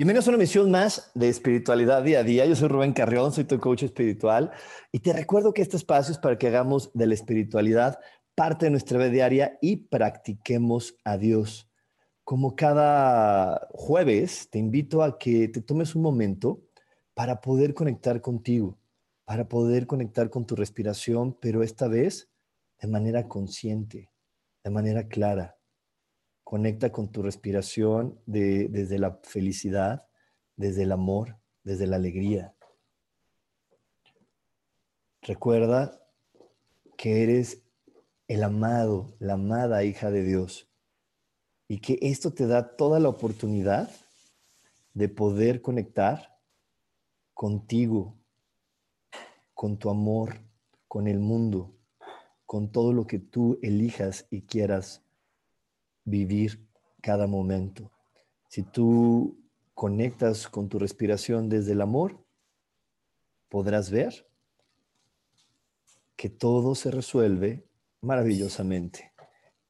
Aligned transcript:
Bienvenidos 0.00 0.28
a 0.28 0.30
una 0.30 0.38
misión 0.38 0.70
más 0.70 1.10
de 1.14 1.28
espiritualidad 1.28 2.02
día 2.02 2.20
a 2.20 2.22
día. 2.22 2.46
Yo 2.46 2.56
soy 2.56 2.68
Rubén 2.68 2.94
Carrión, 2.94 3.34
soy 3.34 3.44
tu 3.44 3.60
coach 3.60 3.82
espiritual 3.82 4.50
y 4.90 5.00
te 5.00 5.12
recuerdo 5.12 5.52
que 5.52 5.60
este 5.60 5.76
espacio 5.76 6.12
es 6.12 6.18
para 6.18 6.38
que 6.38 6.46
hagamos 6.46 6.90
de 6.94 7.06
la 7.06 7.12
espiritualidad 7.12 7.98
parte 8.34 8.64
de 8.64 8.70
nuestra 8.70 8.96
vida 8.96 9.10
diaria 9.10 9.58
y 9.60 9.76
practiquemos 9.76 10.94
a 11.04 11.18
Dios. 11.18 11.70
Como 12.24 12.56
cada 12.56 13.68
jueves, 13.72 14.48
te 14.50 14.58
invito 14.58 15.02
a 15.02 15.18
que 15.18 15.48
te 15.48 15.60
tomes 15.60 15.94
un 15.94 16.00
momento 16.00 16.62
para 17.12 17.42
poder 17.42 17.74
conectar 17.74 18.22
contigo, 18.22 18.78
para 19.26 19.48
poder 19.50 19.86
conectar 19.86 20.30
con 20.30 20.46
tu 20.46 20.56
respiración, 20.56 21.36
pero 21.38 21.62
esta 21.62 21.88
vez 21.88 22.30
de 22.80 22.88
manera 22.88 23.28
consciente, 23.28 24.10
de 24.64 24.70
manera 24.70 25.08
clara 25.08 25.59
Conecta 26.50 26.90
con 26.90 27.12
tu 27.12 27.22
respiración 27.22 28.18
desde 28.26 28.98
la 28.98 29.20
felicidad, 29.22 30.08
desde 30.56 30.82
el 30.82 30.90
amor, 30.90 31.38
desde 31.62 31.86
la 31.86 31.94
alegría. 31.94 32.56
Recuerda 35.22 36.02
que 36.96 37.22
eres 37.22 37.62
el 38.26 38.42
amado, 38.42 39.14
la 39.20 39.34
amada 39.34 39.84
hija 39.84 40.10
de 40.10 40.24
Dios 40.24 40.68
y 41.68 41.78
que 41.78 42.00
esto 42.02 42.32
te 42.32 42.48
da 42.48 42.74
toda 42.74 42.98
la 42.98 43.10
oportunidad 43.10 43.88
de 44.92 45.08
poder 45.08 45.62
conectar 45.62 46.36
contigo, 47.32 48.18
con 49.54 49.78
tu 49.78 49.88
amor, 49.88 50.40
con 50.88 51.06
el 51.06 51.20
mundo, 51.20 51.76
con 52.44 52.72
todo 52.72 52.92
lo 52.92 53.06
que 53.06 53.20
tú 53.20 53.60
elijas 53.62 54.26
y 54.30 54.42
quieras 54.42 55.04
vivir 56.10 56.66
cada 57.00 57.26
momento. 57.26 57.90
Si 58.48 58.62
tú 58.62 59.38
conectas 59.74 60.48
con 60.48 60.68
tu 60.68 60.78
respiración 60.78 61.48
desde 61.48 61.72
el 61.72 61.80
amor, 61.80 62.22
podrás 63.48 63.90
ver 63.90 64.26
que 66.16 66.28
todo 66.28 66.74
se 66.74 66.90
resuelve 66.90 67.64
maravillosamente. 68.02 69.12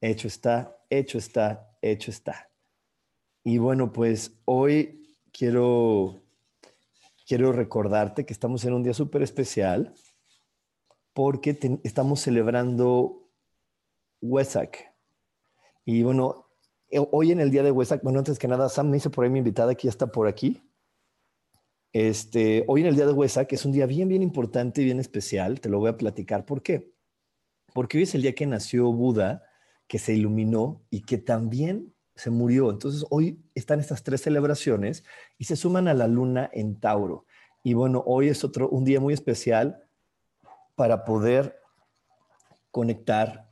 Hecho 0.01 0.27
está, 0.27 0.77
hecho 0.89 1.17
está, 1.17 1.77
hecho 1.81 2.11
está. 2.11 2.49
Y 3.43 3.57
bueno, 3.57 3.93
pues 3.93 4.33
hoy 4.45 5.15
quiero, 5.31 6.21
quiero 7.25 7.51
recordarte 7.51 8.25
que 8.25 8.33
estamos 8.33 8.65
en 8.65 8.73
un 8.73 8.83
día 8.83 8.93
súper 8.93 9.21
especial 9.21 9.93
porque 11.13 11.57
estamos 11.83 12.21
celebrando 12.21 13.29
Wesak, 14.21 14.90
y 15.85 16.03
bueno, 16.03 16.47
eh, 16.89 17.05
hoy 17.11 17.31
en 17.31 17.39
el 17.39 17.51
día 17.51 17.63
de 17.63 17.71
Wesak, 17.71 18.03
bueno, 18.03 18.19
antes 18.19 18.37
que 18.37 18.47
nada, 18.47 18.69
Sam 18.69 18.89
me 18.89 18.97
hizo 18.97 19.09
por 19.09 19.23
ahí 19.23 19.29
mi 19.29 19.39
invitada, 19.39 19.75
que 19.75 19.83
ya 19.83 19.89
está 19.89 20.07
por 20.07 20.27
aquí. 20.27 20.61
Este, 21.93 22.63
hoy 22.67 22.81
en 22.81 22.87
el 22.87 22.95
día 22.95 23.05
de 23.05 23.13
Wesak 23.13 23.51
es 23.53 23.65
un 23.65 23.71
día 23.71 23.85
bien, 23.85 24.07
bien 24.07 24.21
importante 24.21 24.81
y 24.81 24.85
bien 24.85 24.99
especial. 24.99 25.59
Te 25.59 25.69
lo 25.69 25.79
voy 25.79 25.89
a 25.89 25.97
platicar. 25.97 26.45
¿Por 26.45 26.61
qué? 26.61 26.93
Porque 27.73 27.97
hoy 27.97 28.03
es 28.03 28.15
el 28.15 28.21
día 28.21 28.35
que 28.35 28.45
nació 28.45 28.91
Buda, 28.91 29.43
que 29.87 29.99
se 29.99 30.13
iluminó 30.13 30.81
y 30.89 31.01
que 31.01 31.17
también 31.17 31.93
se 32.15 32.29
murió. 32.29 32.69
Entonces, 32.69 33.05
hoy 33.09 33.41
están 33.55 33.79
estas 33.79 34.03
tres 34.03 34.21
celebraciones 34.21 35.03
y 35.37 35.45
se 35.45 35.55
suman 35.55 35.87
a 35.87 35.93
la 35.93 36.07
luna 36.07 36.49
en 36.53 36.79
Tauro. 36.79 37.25
Y 37.63 37.73
bueno, 37.73 38.03
hoy 38.05 38.27
es 38.27 38.43
otro, 38.43 38.69
un 38.69 38.83
día 38.83 38.99
muy 38.99 39.13
especial 39.13 39.83
para 40.75 41.05
poder 41.05 41.57
conectar 42.71 43.49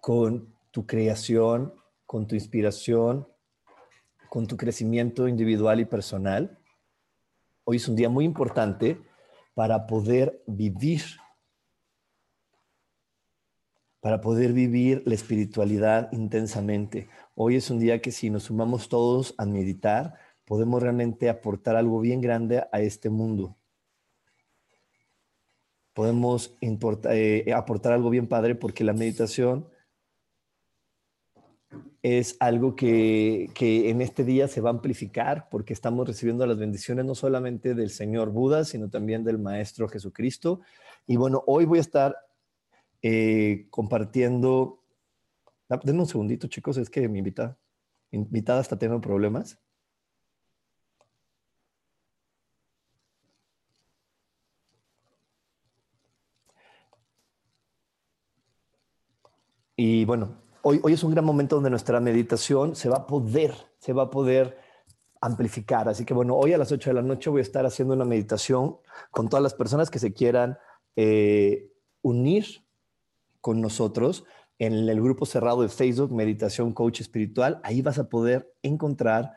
con 0.00 0.53
tu 0.74 0.86
creación, 0.86 1.72
con 2.04 2.26
tu 2.26 2.34
inspiración, 2.34 3.28
con 4.28 4.48
tu 4.48 4.56
crecimiento 4.56 5.28
individual 5.28 5.78
y 5.78 5.84
personal. 5.84 6.58
Hoy 7.62 7.76
es 7.76 7.86
un 7.86 7.94
día 7.94 8.08
muy 8.08 8.24
importante 8.24 9.00
para 9.54 9.86
poder 9.86 10.42
vivir, 10.48 11.02
para 14.00 14.20
poder 14.20 14.52
vivir 14.52 15.04
la 15.06 15.14
espiritualidad 15.14 16.10
intensamente. 16.10 17.08
Hoy 17.36 17.54
es 17.54 17.70
un 17.70 17.78
día 17.78 18.02
que 18.02 18.10
si 18.10 18.28
nos 18.28 18.42
sumamos 18.42 18.88
todos 18.88 19.36
a 19.38 19.46
meditar, 19.46 20.14
podemos 20.44 20.82
realmente 20.82 21.28
aportar 21.28 21.76
algo 21.76 22.00
bien 22.00 22.20
grande 22.20 22.64
a 22.72 22.80
este 22.80 23.10
mundo. 23.10 23.56
Podemos 25.92 26.58
eh, 26.60 27.52
aportar 27.54 27.92
algo 27.92 28.10
bien 28.10 28.26
padre 28.26 28.56
porque 28.56 28.82
la 28.82 28.92
meditación 28.92 29.72
es 32.02 32.36
algo 32.40 32.76
que, 32.76 33.50
en 33.58 34.00
este 34.02 34.24
día 34.24 34.48
se 34.48 34.60
va 34.60 34.70
a 34.70 34.72
amplificar 34.74 35.48
porque 35.50 35.72
estamos 35.72 36.06
recibiendo 36.06 36.46
las 36.46 36.58
bendiciones 36.58 37.04
no 37.04 37.14
solamente 37.14 37.74
del 37.74 37.90
Señor 37.90 38.30
Buda, 38.30 38.64
sino 38.64 38.90
también 38.90 39.24
del 39.24 39.38
Maestro 39.38 39.88
Jesucristo. 39.88 40.60
Y 41.06 41.16
bueno, 41.16 41.42
hoy 41.46 41.64
voy 41.64 41.78
a 41.78 41.82
estar 41.82 42.16
eh, 43.02 43.66
compartiendo... 43.70 44.82
Ah, 45.68 45.80
denme 45.82 46.00
un 46.00 46.06
segundito, 46.06 46.46
chicos, 46.46 46.76
es 46.76 46.90
que 46.90 47.08
mi 47.08 47.18
invitada, 47.18 47.58
invitada 48.10 48.60
está 48.60 48.78
teniendo 48.78 49.00
problemas. 49.00 49.58
Y 59.76 60.04
bueno, 60.04 60.36
hoy, 60.64 60.80
es 60.92 61.04
un 61.04 61.12
gran 61.12 61.24
momento 61.24 61.56
donde 61.56 61.70
nuestra 61.70 62.00
meditación 62.00 62.74
se 62.74 62.88
va 62.88 62.96
a 62.96 63.06
poder, 63.06 63.54
se 63.78 63.92
va 63.92 64.04
a 64.04 64.10
poder 64.10 64.58
amplificar. 65.20 65.88
Así 65.88 66.04
que 66.04 66.14
bueno, 66.14 66.34
hoy 66.34 66.52
a 66.52 66.58
las 66.58 66.72
8 66.72 66.90
de 66.90 66.94
la 66.94 67.02
noche 67.02 67.30
voy 67.30 67.40
a 67.40 67.42
estar 67.42 67.64
haciendo 67.64 67.94
una 67.94 68.04
meditación 68.04 68.78
con 69.10 69.28
todas 69.28 69.42
las 69.42 69.54
personas 69.54 69.90
que 69.90 69.98
se 69.98 70.12
quieran 70.12 70.58
eh, 70.96 71.70
unir 72.02 72.64
con 73.40 73.60
nosotros 73.60 74.24
en 74.58 74.88
el 74.88 75.02
grupo 75.02 75.26
cerrado 75.26 75.62
de 75.62 75.68
Facebook, 75.68 76.12
Meditación 76.12 76.72
Coach 76.72 77.00
Espiritual. 77.00 77.60
Ahí 77.62 77.82
vas 77.82 77.98
a 77.98 78.08
poder 78.08 78.52
encontrar, 78.62 79.32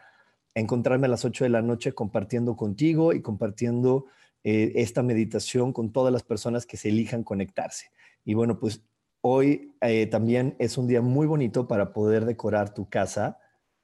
encontrarme 0.55 1.07
a 1.07 1.09
las 1.09 1.25
8 1.25 1.43
de 1.43 1.49
la 1.49 1.61
noche 1.61 1.93
compartiendo 1.93 2.55
contigo 2.55 3.13
y 3.13 3.21
compartiendo 3.21 4.05
eh, 4.43 4.73
esta 4.75 5.03
meditación 5.03 5.73
con 5.73 5.91
todas 5.91 6.13
las 6.13 6.23
personas 6.23 6.65
que 6.65 6.77
se 6.77 6.89
elijan 6.89 7.23
conectarse. 7.23 7.91
Y 8.23 8.33
bueno, 8.33 8.59
pues 8.59 8.83
Hoy 9.21 9.75
eh, 9.81 10.07
también 10.07 10.55
es 10.59 10.77
un 10.77 10.87
día 10.87 11.01
muy 11.01 11.27
bonito 11.27 11.67
para 11.67 11.91
poder 11.91 12.25
decorar 12.25 12.73
tu 12.73 12.89
casa 12.89 13.39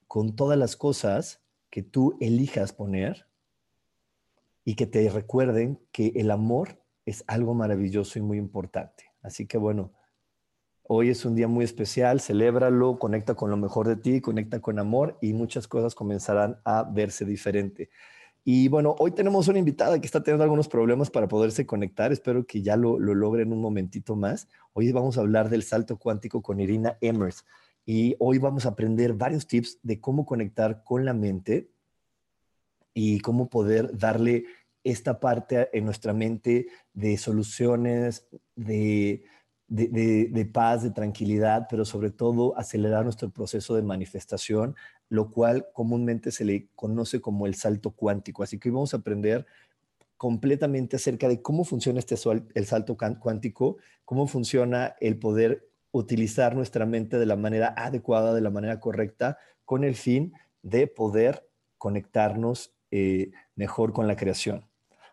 con 0.07 0.35
todas 0.35 0.57
las 0.57 0.75
cosas 0.75 1.41
que 1.69 1.81
tú 1.81 2.17
elijas 2.21 2.71
poner 2.71 3.27
y 4.63 4.75
que 4.75 4.85
te 4.85 5.09
recuerden 5.09 5.79
que 5.91 6.13
el 6.15 6.31
amor 6.31 6.83
es 7.05 7.23
algo 7.27 7.53
maravilloso 7.53 8.19
y 8.19 8.21
muy 8.21 8.37
importante. 8.37 9.11
Así 9.21 9.47
que 9.47 9.57
bueno, 9.57 9.91
hoy 10.83 11.09
es 11.09 11.25
un 11.25 11.35
día 11.35 11.47
muy 11.47 11.65
especial, 11.65 12.21
celébralo, 12.21 12.99
conecta 12.99 13.33
con 13.35 13.49
lo 13.49 13.57
mejor 13.57 13.87
de 13.87 13.95
ti, 13.95 14.21
conecta 14.21 14.61
con 14.61 14.79
amor 14.79 15.17
y 15.21 15.33
muchas 15.33 15.67
cosas 15.67 15.95
comenzarán 15.95 16.59
a 16.63 16.83
verse 16.83 17.25
diferente. 17.25 17.89
Y 18.45 18.67
bueno, 18.67 18.95
hoy 18.99 19.11
tenemos 19.11 19.47
una 19.47 19.59
invitada 19.59 19.99
que 19.99 20.05
está 20.05 20.21
teniendo 20.21 20.43
algunos 20.43 20.67
problemas 20.67 21.09
para 21.09 21.27
poderse 21.27 21.65
conectar. 21.65 22.11
Espero 22.11 22.45
que 22.45 22.61
ya 22.61 22.75
lo, 22.75 22.99
lo 22.99 23.15
logren 23.15 23.53
un 23.53 23.61
momentito 23.61 24.15
más. 24.15 24.49
Hoy 24.73 24.91
vamos 24.91 25.17
a 25.17 25.21
hablar 25.21 25.49
del 25.49 25.63
salto 25.63 25.97
cuántico 25.97 26.41
con 26.41 26.59
Irina 26.59 26.97
Emers. 26.99 27.45
Y 27.85 28.15
hoy 28.19 28.39
vamos 28.39 28.65
a 28.65 28.69
aprender 28.69 29.13
varios 29.13 29.47
tips 29.47 29.79
de 29.81 29.99
cómo 29.99 30.25
conectar 30.25 30.83
con 30.83 31.05
la 31.05 31.13
mente 31.13 31.69
y 32.93 33.19
cómo 33.19 33.49
poder 33.49 33.97
darle 33.97 34.45
esta 34.83 35.19
parte 35.19 35.69
en 35.73 35.85
nuestra 35.85 36.13
mente 36.13 36.67
de 36.93 37.17
soluciones, 37.17 38.27
de, 38.55 39.23
paz, 40.53 40.83
de 40.83 40.91
tranquilidad, 40.91 41.67
pero 41.69 41.85
sobre 41.85 42.11
todo 42.11 42.57
acelerar 42.57 43.03
nuestro 43.03 43.29
proceso 43.29 43.75
de 43.75 43.81
manifestación, 43.81 44.75
lo 45.09 45.29
cual 45.31 45.67
comúnmente 45.73 46.31
se 46.31 46.45
le 46.45 46.69
conoce 46.75 47.21
como 47.21 47.45
el 47.45 47.55
salto 47.55 47.91
cuántico. 47.91 48.43
Así 48.43 48.59
que 48.59 48.69
hoy 48.69 48.75
vamos 48.75 48.93
a 48.93 48.97
aprender 48.97 49.45
completamente 50.17 50.95
acerca 50.95 51.27
de 51.27 51.41
cómo 51.41 51.65
funciona 51.65 51.99
este 51.99 52.15
el 52.55 52.65
salto 52.65 52.97
cuántico, 53.19 53.77
cómo 54.05 54.27
funciona 54.27 54.95
el 54.99 55.19
poder 55.19 55.69
utilizar 55.91 56.55
nuestra 56.55 56.85
mente 56.85 57.19
de 57.19 57.25
la 57.25 57.35
manera 57.35 57.73
adecuada, 57.77 58.33
de 58.33 58.41
la 58.41 58.49
manera 58.49 58.79
correcta, 58.79 59.37
con 59.65 59.83
el 59.83 59.95
fin 59.95 60.33
de 60.61 60.87
poder 60.87 61.47
conectarnos 61.77 62.73
eh, 62.91 63.31
mejor 63.55 63.93
con 63.93 64.07
la 64.07 64.15
creación. 64.15 64.67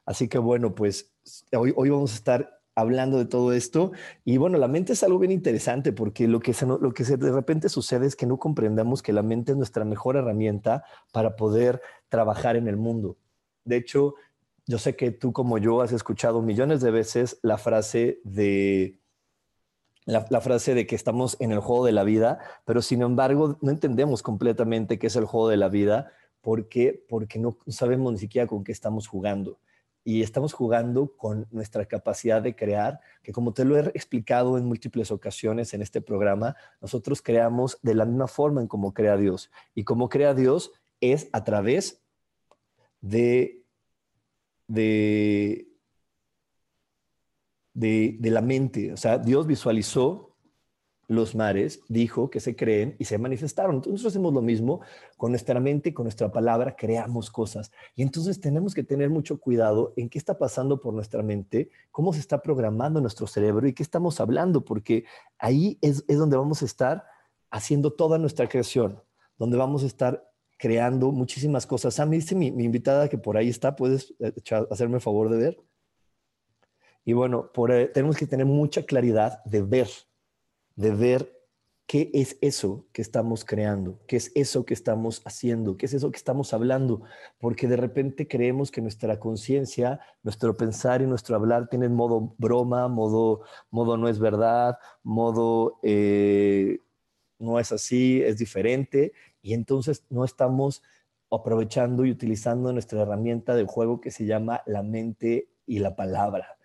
Así 0.07 0.29
que 0.29 0.39
bueno, 0.39 0.75
pues 0.75 1.13
hoy, 1.53 1.73
hoy 1.77 1.91
vamos 1.91 2.13
a 2.13 2.17
estar 2.17 2.60
hablando 2.81 3.19
de 3.19 3.25
todo 3.25 3.53
esto. 3.53 3.93
Y 4.25 4.37
bueno, 4.37 4.59
la 4.59 4.69
mente 4.69 4.93
es 4.95 5.03
algo 5.03 5.19
bien 5.19 5.33
interesante 5.33 5.93
porque 5.93 6.27
lo 6.29 6.41
que, 6.41 6.55
lo 6.81 6.93
que 6.93 7.05
de 7.05 7.33
repente 7.33 7.69
sucede 7.69 8.07
es 8.07 8.17
que 8.17 8.27
no 8.27 8.39
comprendamos 8.39 9.03
que 9.03 9.13
la 9.13 9.23
mente 9.23 9.53
es 9.53 9.59
nuestra 9.59 9.85
mejor 9.85 10.17
herramienta 10.17 10.85
para 11.13 11.37
poder 11.37 11.81
trabajar 12.09 12.57
en 12.57 12.69
el 12.69 12.77
mundo. 12.77 13.17
De 13.65 13.77
hecho, 13.77 14.15
yo 14.67 14.79
sé 14.79 14.97
que 14.97 15.11
tú 15.11 15.33
como 15.33 15.59
yo 15.59 15.81
has 15.83 15.93
escuchado 15.93 16.43
millones 16.43 16.81
de 16.81 16.91
veces 16.91 17.39
la 17.43 17.59
frase 17.59 18.21
de 18.25 19.01
la, 20.07 20.41
frase 20.41 20.75
de 20.75 20.87
que 20.87 20.97
estamos 20.97 21.37
en 21.41 21.53
el 21.53 21.61
juego 21.61 21.85
de 21.85 21.93
la 21.93 22.05
vida, 22.05 22.39
pero 22.65 22.83
sin 22.83 23.03
embargo 23.03 23.59
no 23.61 23.71
entendemos 23.71 24.23
completamente 24.23 24.99
qué 24.99 25.07
es 25.07 25.17
el 25.17 25.25
juego 25.25 25.49
de 25.49 25.57
la 25.57 25.69
vida 25.69 26.13
porque 26.41 27.05
porque 27.09 27.39
no 27.39 27.59
sabemos 27.69 28.13
ni 28.13 28.19
siquiera 28.19 28.47
con 28.47 28.65
qué 28.65 28.73
estamos 28.73 29.07
jugando 29.07 29.59
y 30.05 30.23
estamos 30.23 30.53
jugando 30.53 31.15
con 31.17 31.47
nuestra 31.51 31.85
capacidad 31.85 32.41
de 32.41 32.57
crear, 32.57 33.01
que 33.23 33.33
como 33.33 33.53
te 33.53 33.65
lo 33.65 33.77
he 33.77 33.81
explicado 33.89 34.57
en 34.57 34.65
múltiples 34.67 35.11
ocasiones 35.11 35.75
en 35.75 35.83
este 35.83 36.01
programa, 36.01 36.57
nosotros 36.81 37.21
creamos 37.23 37.79
de 37.83 37.95
la 37.95 38.07
misma 38.07 38.27
forma 38.27 38.61
en 38.61 38.67
como 38.67 38.95
crea 38.95 39.17
Dios. 39.17 39.51
Y 39.75 39.85
como 39.85 40.09
crea 40.09 40.35
Dios 40.35 40.73
es 41.01 41.29
a 41.33 41.45
través 41.45 42.03
de, 43.01 43.63
de, 44.67 45.69
de 47.75 48.31
la 48.31 48.41
mente. 48.41 48.93
O 48.93 48.97
sea, 48.97 49.19
Dios 49.19 49.47
visualizó 49.47 50.30
los 51.11 51.35
mares, 51.35 51.83
dijo 51.89 52.31
que 52.31 52.39
se 52.39 52.55
creen 52.55 52.95
y 53.01 53.05
se 53.05 53.19
manifestaron. 53.19 53.77
Nosotros 53.79 54.07
hacemos 54.07 54.33
lo 54.33 54.43
mismo 54.43 54.81
con 55.17 55.33
nuestra 55.33 55.59
mente, 55.59 55.93
con 55.93 56.05
nuestra 56.05 56.31
palabra, 56.31 56.77
creamos 56.77 57.33
cosas. 57.33 57.73
Y 57.97 58.03
entonces 58.03 58.41
tenemos 58.41 58.77
que 58.77 58.85
tener 58.85 59.11
mucho 59.11 59.41
cuidado 59.41 59.93
en 59.97 60.09
qué 60.09 60.19
está 60.19 60.39
pasando 60.39 60.81
por 60.81 60.95
nuestra 60.95 61.25
mente, 61.25 61.69
cómo 61.91 62.13
se 62.13 62.21
está 62.21 62.41
programando 62.41 63.01
nuestro 63.01 63.27
cerebro 63.27 63.67
y 63.67 63.73
qué 63.73 63.83
estamos 63.83 64.21
hablando, 64.21 64.65
porque 64.65 65.05
ahí 65.37 65.79
es, 65.81 66.07
donde 66.07 66.37
vamos 66.37 66.63
a 66.63 66.65
estar 66.65 67.05
haciendo 67.51 67.93
toda 67.93 68.17
nuestra 68.17 68.49
creación, 68.49 69.03
donde 69.37 69.57
vamos 69.57 69.83
a 69.83 69.87
estar 69.87 70.31
creando 70.59 71.11
muchísimas 71.11 71.67
cosas. 71.67 71.99
Mí 72.07 72.19
dice 72.19 72.37
mi, 72.37 72.47
invitada 72.47 73.09
que 73.09 73.19
por 73.19 73.37
ahí 73.37 73.49
está, 73.49 73.75
¿puedes 73.75 74.15
eh, 74.21 74.33
hacerme 74.71 74.95
el 74.95 75.01
favor 75.01 75.29
de 75.29 75.39
ver? 75.39 75.61
Y 77.05 77.15
bueno, 77.15 77.51
por, 77.53 77.73
eh, 77.73 77.87
tenemos 77.89 78.17
que 78.17 78.29
tener 78.29 78.47
mucha 78.47 78.85
claridad 78.85 79.43
de 79.45 79.63
ver 79.63 79.89
de 80.77 80.91
ver 80.91 81.41
qué 81.91 82.09
es 82.15 82.39
eso 82.41 82.87
que 82.93 83.03
estamos 83.03 83.45
creando, 83.45 83.99
qué 84.07 84.17
es 84.17 84.31
eso 84.37 84.65
que 84.65 84.75
estamos 84.75 85.23
haciendo, 85.25 85.77
qué 85.77 85.87
es 85.87 85.95
eso 85.95 86.13
que 86.13 86.19
estamos 86.19 86.55
hablando, 86.55 87.03
porque 87.41 87.67
de 87.67 87.77
repente 87.77 88.29
creemos 88.29 88.71
que 88.71 88.81
nuestra 88.81 89.19
conciencia, 89.19 89.99
nuestro 90.23 90.57
pensar 90.57 91.03
y 91.03 91.07
nuestro 91.07 91.35
hablar 91.35 91.69
tienen 91.69 91.93
modo 91.93 92.33
broma, 92.39 92.87
modo, 92.87 93.41
modo 93.73 93.97
no 93.97 94.09
es 94.09 94.21
verdad, 94.21 94.79
modo 95.03 95.81
eh, 95.83 96.79
no 97.41 97.59
es 97.59 97.73
así, 97.73 98.23
es 98.23 98.39
diferente, 98.39 99.13
y 99.43 99.55
entonces 99.55 100.05
no 100.11 100.25
estamos 100.25 100.85
aprovechando 101.29 102.05
y 102.05 102.13
utilizando 102.13 102.73
nuestra 102.73 103.03
herramienta 103.03 103.57
del 103.57 103.67
juego 103.67 104.01
que 104.01 104.13
se 104.13 104.27
llama 104.27 104.63
la 104.65 104.85
mente 104.85 105.49
y 105.67 105.81
la 105.81 105.97
palabra. 105.97 106.60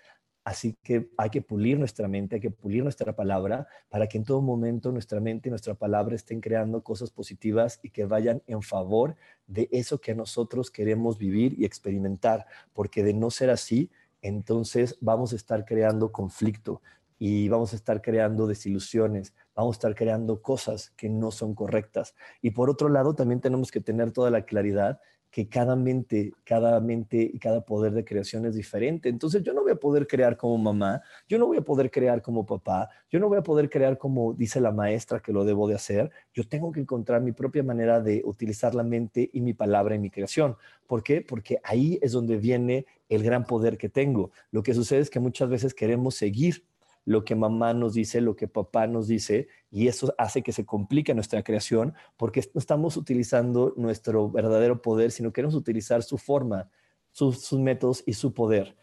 Así 0.46 0.78
que 0.84 1.10
hay 1.18 1.32
que 1.32 1.42
pulir 1.42 1.80
nuestra 1.80 2.08
mente, 2.08 2.36
hay 2.36 2.42
que 2.42 2.52
pulir 2.52 2.84
nuestra 2.84 3.16
palabra 3.16 3.68
para 3.90 4.06
que 4.06 4.20
en 4.20 4.24
todo 4.24 4.44
momento 4.44 4.92
nuestra 4.92 5.20
mente 5.20 5.50
y 5.50 5.52
nuestra 5.52 5.74
palabra 5.74 6.16
estén 6.16 6.40
creando 6.40 6.84
cosas 6.84 7.10
positivas 7.10 7.80
y 7.82 7.90
que 7.90 8.06
vayan 8.06 8.44
en 8.46 8.62
favor 8.62 9.16
de 9.48 9.68
eso 9.72 10.00
que 10.00 10.14
nosotros 10.14 10.70
queremos 10.70 11.18
vivir 11.18 11.60
y 11.60 11.66
experimentar, 11.66 12.46
porque 12.74 13.04
de 13.04 13.16
no 13.16 13.32
ser 13.32 13.50
así, 13.50 13.90
entonces 14.22 15.00
vamos 15.02 15.34
a 15.34 15.36
estar 15.36 15.66
creando 15.66 16.12
conflicto 16.12 16.84
y 17.18 17.50
vamos 17.50 17.74
a 17.74 17.76
estar 17.78 18.04
creando 18.04 18.46
desilusiones, 18.46 19.34
vamos 19.56 19.76
a 19.76 19.78
estar 19.78 19.96
creando 19.96 20.44
cosas 20.44 20.92
que 20.92 21.10
no 21.10 21.32
son 21.32 21.56
correctas. 21.56 22.14
Y 22.44 22.52
por 22.52 22.70
otro 22.70 22.90
lado, 22.90 23.16
también 23.16 23.42
tenemos 23.42 23.72
que 23.72 23.82
tener 23.82 24.12
toda 24.12 24.30
la 24.30 24.46
claridad 24.46 25.00
que 25.36 25.50
cada 25.50 25.76
mente, 25.76 26.32
cada 26.46 26.80
mente 26.80 27.30
y 27.34 27.40
cada 27.40 27.60
poder 27.60 27.92
de 27.92 28.06
creación 28.06 28.46
es 28.46 28.56
diferente. 28.56 29.10
Entonces 29.10 29.44
yo 29.44 29.52
no 29.52 29.64
voy 29.64 29.74
a 29.74 29.76
poder 29.76 30.08
crear 30.08 30.38
como 30.38 30.58
mamá, 30.58 31.02
yo 31.28 31.38
no 31.38 31.46
voy 31.46 31.58
a 31.58 31.62
poder 31.62 31.92
crear 31.92 32.22
como 32.22 32.46
papá, 32.46 32.90
yo 33.12 33.20
no 33.20 33.28
voy 33.28 33.40
a 33.40 33.44
poder 33.44 33.70
crear 33.70 33.98
como 33.98 34.34
dice 34.34 34.62
la 34.62 34.72
maestra 34.72 35.20
que 35.20 35.34
lo 35.34 35.44
debo 35.44 35.68
de 35.68 35.76
hacer. 35.76 36.10
Yo 36.34 36.48
tengo 36.48 36.72
que 36.72 36.80
encontrar 36.80 37.22
mi 37.22 37.34
propia 37.34 37.64
manera 37.64 38.00
de 38.00 38.22
utilizar 38.24 38.76
la 38.76 38.84
mente 38.84 39.30
y 39.34 39.42
mi 39.42 39.54
palabra 39.54 39.96
en 39.96 40.04
mi 40.04 40.10
creación. 40.10 40.56
¿Por 40.88 41.04
qué? 41.04 41.20
Porque 41.20 41.60
ahí 41.66 42.00
es 42.02 42.14
donde 42.14 42.38
viene 42.38 42.86
el 43.10 43.22
gran 43.22 43.44
poder 43.44 43.78
que 43.78 43.90
tengo. 43.90 44.32
Lo 44.52 44.64
que 44.64 44.74
sucede 44.74 45.02
es 45.02 45.10
que 45.10 45.20
muchas 45.20 45.50
veces 45.50 45.74
queremos 45.74 46.16
seguir 46.16 46.64
lo 47.06 47.24
que 47.24 47.36
mamá 47.36 47.74
nos 47.74 47.94
dice, 47.94 48.20
lo 48.20 48.36
que 48.36 48.48
papá 48.48 48.88
nos 48.88 49.08
dice, 49.08 49.48
y 49.72 49.88
eso 49.88 50.14
hace 50.18 50.42
que 50.42 50.52
se 50.52 50.66
complique 50.66 51.14
nuestra 51.14 51.44
creación 51.44 51.94
porque 52.18 52.44
no 52.54 52.60
estamos 52.60 52.98
utilizando 52.98 53.74
nuestro 53.78 54.30
verdadero 54.30 54.82
poder, 54.82 55.12
sino 55.12 55.32
queremos 55.32 55.56
utilizar 55.56 56.02
su 56.02 56.18
forma, 56.18 56.70
sus, 57.12 57.54
métodos 57.54 58.04
y 58.06 58.14
su 58.14 58.34
poder 58.34 58.76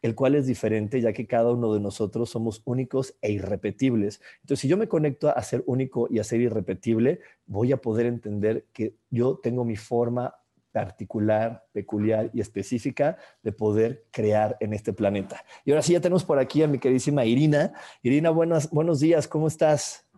el 0.00 0.14
cual 0.14 0.36
es 0.36 0.46
diferente 0.46 1.00
ya 1.00 1.12
que 1.12 1.26
cada 1.26 1.50
uno 1.50 1.74
de 1.74 1.80
nosotros 1.80 2.30
somos 2.30 2.62
únicos 2.64 3.16
e 3.20 3.32
irrepetibles. 3.32 4.20
Entonces, 4.42 4.60
si 4.60 4.68
yo 4.68 4.76
me 4.76 4.86
conecto 4.86 5.28
a 5.28 5.42
ser 5.42 5.64
único 5.66 6.06
y 6.08 6.20
a 6.20 6.24
ser 6.24 6.40
irrepetible, 6.40 7.18
voy 7.46 7.72
a 7.72 7.78
poder 7.78 8.06
entender 8.06 8.68
que 8.72 8.94
yo 9.10 9.40
tengo 9.42 9.64
mi 9.64 9.74
forma 9.74 10.36
particular, 10.72 11.64
peculiar 11.72 12.30
y 12.32 12.40
específica 12.40 13.16
de 13.42 13.52
poder 13.52 14.06
crear 14.10 14.56
en 14.60 14.72
este 14.72 14.92
planeta. 14.92 15.44
Y 15.64 15.70
ahora 15.70 15.82
sí, 15.82 15.92
ya 15.92 16.00
tenemos 16.00 16.24
por 16.24 16.38
aquí 16.38 16.62
a 16.62 16.68
mi 16.68 16.78
queridísima 16.78 17.24
Irina. 17.24 17.72
Irina, 18.02 18.30
buenos, 18.30 18.70
buenos 18.70 19.00
días, 19.00 19.26
¿cómo 19.26 19.48
estás? 19.48 20.08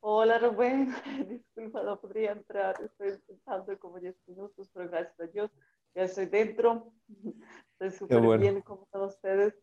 Hola 0.00 0.38
Rubén, 0.38 0.92
disculpa, 1.28 1.82
no 1.82 1.98
podría 1.98 2.32
entrar, 2.32 2.74
estoy 2.84 3.18
pensando 3.26 3.78
como 3.78 3.98
10 3.98 4.14
minutos, 4.26 4.68
pero 4.74 4.90
gracias 4.90 5.18
a 5.18 5.26
Dios, 5.26 5.50
ya 5.94 6.02
estoy 6.02 6.26
dentro, 6.26 6.92
estoy 7.72 7.90
súper 7.90 8.38
bien, 8.38 8.60
¿cómo 8.60 8.82
están 8.84 9.02
ustedes? 9.02 9.54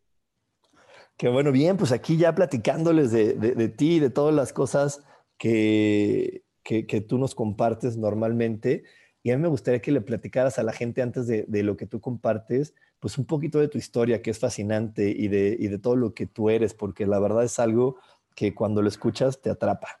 Qué 1.16 1.28
bueno, 1.28 1.52
bien, 1.52 1.76
pues 1.76 1.92
aquí 1.92 2.16
ya 2.16 2.34
platicándoles 2.34 3.12
de, 3.12 3.34
de, 3.34 3.52
de 3.54 3.68
ti, 3.68 4.00
de 4.00 4.10
todas 4.10 4.34
las 4.34 4.52
cosas 4.52 5.04
que, 5.38 6.44
que, 6.64 6.86
que 6.86 7.00
tú 7.00 7.18
nos 7.18 7.34
compartes 7.34 7.96
normalmente. 7.96 8.84
Y 9.24 9.30
a 9.30 9.36
mí 9.36 9.42
me 9.42 9.48
gustaría 9.48 9.80
que 9.80 9.92
le 9.92 10.00
platicaras 10.00 10.58
a 10.58 10.64
la 10.64 10.72
gente 10.72 11.00
antes 11.00 11.28
de, 11.28 11.62
lo 11.62 11.76
que 11.76 11.86
tú 11.86 12.00
compartes, 12.00 12.74
pues 12.98 13.18
un 13.18 13.24
poquito 13.24 13.60
de 13.60 13.68
tu 13.68 13.78
historia, 13.78 14.20
que 14.20 14.30
es 14.30 14.38
fascinante, 14.38 15.10
y 15.10 15.28
de, 15.28 15.56
de 15.56 15.78
todo 15.78 15.94
lo 15.94 16.12
que 16.12 16.26
tú 16.26 16.50
eres, 16.50 16.74
porque 16.74 17.06
la 17.06 17.20
verdad 17.20 17.44
es 17.44 17.60
algo 17.60 17.98
que 18.34 18.52
cuando 18.54 18.82
lo 18.82 18.88
escuchas 18.88 19.40
te 19.40 19.50
atrapa. 19.50 20.00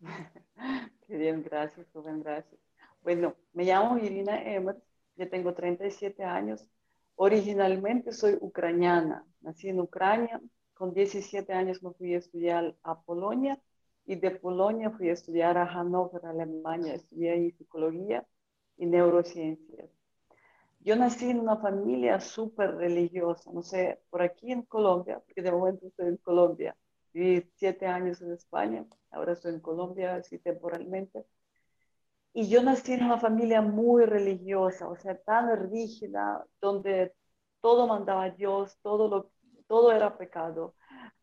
Qué 1.06 1.16
bien, 1.16 1.42
gracias, 1.42 1.86
Rubén, 1.94 2.22
gracias. 2.22 2.60
Bueno, 3.02 3.34
me 3.54 3.64
llamo 3.64 3.96
Irina 3.98 4.42
Emmer, 4.42 4.76
ya 5.16 5.28
tengo 5.30 5.54
37 5.54 6.22
años. 6.22 6.66
Originalmente 7.16 8.12
soy 8.12 8.36
ucraniana, 8.40 9.24
nací 9.40 9.68
en 9.68 9.80
Ucrania. 9.80 10.40
Con 10.74 10.92
17 10.92 11.52
años 11.52 11.82
me 11.82 11.92
fui 11.92 12.14
a 12.14 12.18
estudiar 12.18 12.76
a 12.82 13.00
Polonia 13.00 13.58
y 14.06 14.16
de 14.16 14.32
Polonia 14.32 14.90
fui 14.90 15.08
a 15.08 15.12
estudiar 15.12 15.56
a 15.56 15.66
Hannover, 15.66 16.26
Alemania. 16.26 16.94
Estudié 16.94 17.30
ahí 17.32 17.50
psicología 17.52 18.26
y 18.76 18.86
neurociencias. 18.86 19.90
Yo 20.80 20.96
nací 20.96 21.30
en 21.30 21.40
una 21.40 21.56
familia 21.56 22.20
súper 22.20 22.76
religiosa, 22.76 23.50
no 23.52 23.62
sé, 23.62 24.02
por 24.10 24.20
aquí 24.20 24.52
en 24.52 24.62
Colombia, 24.62 25.20
porque 25.24 25.40
de 25.42 25.50
momento 25.50 25.86
estoy 25.86 26.08
en 26.08 26.18
Colombia. 26.18 26.76
Viví 27.12 27.50
siete 27.54 27.86
años 27.86 28.20
en 28.20 28.32
España, 28.32 28.84
ahora 29.10 29.32
estoy 29.32 29.54
en 29.54 29.60
Colombia, 29.60 30.16
así 30.16 30.38
temporalmente. 30.38 31.24
Y 32.34 32.48
yo 32.48 32.62
nací 32.62 32.92
en 32.92 33.04
una 33.04 33.18
familia 33.18 33.62
muy 33.62 34.04
religiosa, 34.04 34.88
o 34.88 34.96
sea, 34.96 35.16
tan 35.16 35.70
rígida, 35.70 36.44
donde 36.60 37.14
todo 37.60 37.86
mandaba 37.86 38.24
a 38.24 38.30
Dios, 38.30 38.76
todo, 38.82 39.08
lo, 39.08 39.30
todo 39.68 39.92
era 39.92 40.18
pecado. 40.18 40.74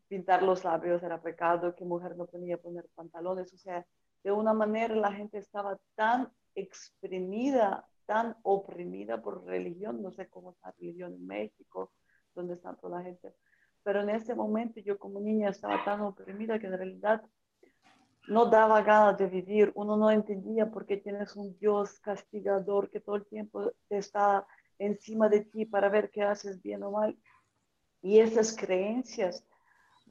Pintar 0.08 0.41
los 0.41 0.63
labios 0.63 1.03
era 1.03 1.22
pecado, 1.22 1.75
que 1.75 1.86
mujer 1.86 2.15
no 2.17 2.25
podía 2.25 2.58
poner 2.58 2.88
pantalones, 2.96 3.53
o 3.53 3.58
sea, 3.58 3.86
de 4.24 4.31
una 4.31 4.53
manera 4.53 4.96
la 4.96 5.12
gente 5.12 5.38
estaba 5.38 5.77
tan 5.96 6.31
exprimida, 6.55 7.88
tan 8.05 8.36
oprimida 8.43 9.22
por 9.22 9.46
religión, 9.46 10.01
no 10.01 10.12
sé 10.12 10.27
cómo 10.27 10.51
está 10.51 10.70
la 10.70 10.75
religión 10.79 11.13
en 11.13 11.25
México, 11.25 11.91
donde 12.36 12.55
está 12.55 12.74
toda 12.75 13.00
la 13.00 13.03
gente, 13.03 13.34
pero 13.84 14.01
en 14.01 14.10
ese 14.10 14.36
momento 14.36 14.79
yo 14.79 14.98
como 14.98 15.20
niña 15.20 15.50
estaba 15.50 15.84
tan 15.84 16.01
oprimida 16.01 16.60
que 16.60 16.67
en 16.67 16.77
realidad 16.77 17.24
no 18.27 18.46
daba 18.46 18.81
ganas 18.81 19.17
de 19.17 19.27
vivir, 19.27 19.72
uno 19.75 19.98
no 19.98 20.12
entendía 20.12 20.70
por 20.70 20.86
qué 20.86 20.98
tienes 20.98 21.36
un 21.36 21.58
Dios 21.58 22.00
castigador 22.00 22.89
que 22.89 23.00
todo 23.00 23.15
el 23.15 23.25
tiempo 23.25 23.72
está 23.89 24.46
encima 24.77 25.27
de 25.29 25.41
ti 25.41 25.65
para 25.65 25.89
ver 25.89 26.12
qué 26.12 26.22
haces 26.22 26.62
bien 26.62 26.84
o 26.84 26.91
mal. 26.91 27.17
Y 28.01 28.20
esas 28.20 28.55
creencias 28.55 29.46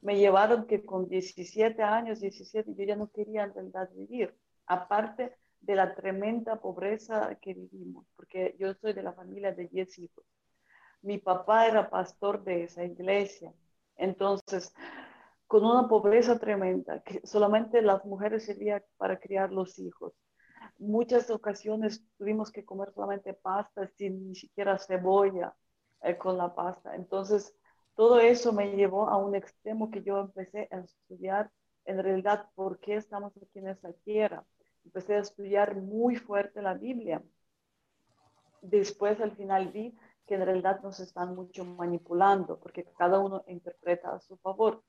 me 0.01 0.17
llevaron 0.17 0.65
que 0.65 0.83
con 0.83 1.07
17 1.07 1.81
años, 1.83 2.19
17, 2.19 2.73
yo 2.75 2.83
ya 2.83 2.95
no 2.95 3.09
quería 3.11 3.43
en 3.43 3.53
realidad 3.53 3.89
vivir. 3.93 4.35
Aparte 4.65 5.35
de 5.61 5.75
la 5.75 5.95
tremenda 5.95 6.59
pobreza 6.59 7.35
que 7.41 7.53
vivimos, 7.53 8.05
porque 8.15 8.55
yo 8.59 8.73
soy 8.75 8.93
de 8.93 9.03
la 9.03 9.13
familia 9.13 9.53
de 9.53 9.67
10 9.67 9.99
hijos. 9.99 10.25
Mi 11.01 11.17
papá 11.17 11.67
era 11.67 11.89
pastor 11.89 12.43
de 12.43 12.63
esa 12.63 12.83
iglesia. 12.83 13.53
Entonces, 13.95 14.73
con 15.47 15.65
una 15.65 15.87
pobreza 15.87 16.39
tremenda, 16.39 17.01
que 17.03 17.21
solamente 17.25 17.81
las 17.81 18.05
mujeres 18.05 18.45
servían 18.45 18.83
para 18.97 19.19
criar 19.19 19.51
los 19.51 19.77
hijos. 19.79 20.13
Muchas 20.77 21.29
ocasiones 21.29 22.03
tuvimos 22.17 22.51
que 22.51 22.65
comer 22.65 22.91
solamente 22.93 23.33
pasta 23.33 23.87
sin 23.97 24.29
ni 24.29 24.35
siquiera 24.35 24.77
cebolla 24.77 25.53
eh, 26.01 26.17
con 26.17 26.37
la 26.37 26.53
pasta. 26.55 26.95
Entonces, 26.95 27.53
todo 27.95 28.19
eso 28.19 28.53
me 28.53 28.75
llevó 28.75 29.09
a 29.09 29.17
un 29.17 29.35
extremo 29.35 29.91
que 29.91 30.01
yo 30.03 30.19
empecé 30.19 30.67
a 30.71 30.79
estudiar 30.79 31.51
en 31.85 32.01
realidad 32.01 32.49
por 32.55 32.79
qué 32.79 32.95
estamos 32.95 33.33
aquí 33.37 33.59
en 33.59 33.67
esta 33.67 33.91
tierra. 33.93 34.43
Empecé 34.85 35.15
a 35.15 35.19
estudiar 35.19 35.75
muy 35.75 36.15
fuerte 36.15 36.61
la 36.61 36.73
Biblia. 36.73 37.23
Después 38.61 39.19
al 39.21 39.31
final 39.31 39.69
vi 39.71 39.97
que 40.25 40.35
en 40.35 40.45
realidad 40.45 40.81
nos 40.81 40.99
están 40.99 41.35
mucho 41.35 41.65
manipulando 41.65 42.59
porque 42.59 42.85
cada 42.97 43.19
uno 43.19 43.43
interpreta 43.47 44.13
a 44.13 44.19
su 44.19 44.37
favor. 44.37 44.83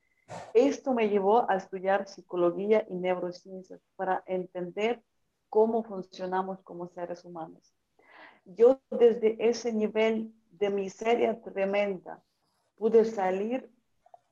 Esto 0.55 0.95
me 0.95 1.09
llevó 1.09 1.51
a 1.51 1.57
estudiar 1.57 2.07
psicología 2.07 2.87
y 2.89 2.95
neurociencias 2.95 3.81
para 3.97 4.23
entender 4.27 5.03
cómo 5.49 5.83
funcionamos 5.83 6.63
como 6.63 6.89
seres 6.89 7.25
humanos. 7.25 7.75
Yo 8.45 8.81
desde 8.91 9.37
ese 9.39 9.73
nivel 9.73 10.35
de 10.51 10.71
miseria 10.71 11.41
tremenda 11.43 12.23
pude 12.77 13.05
salir 13.05 13.71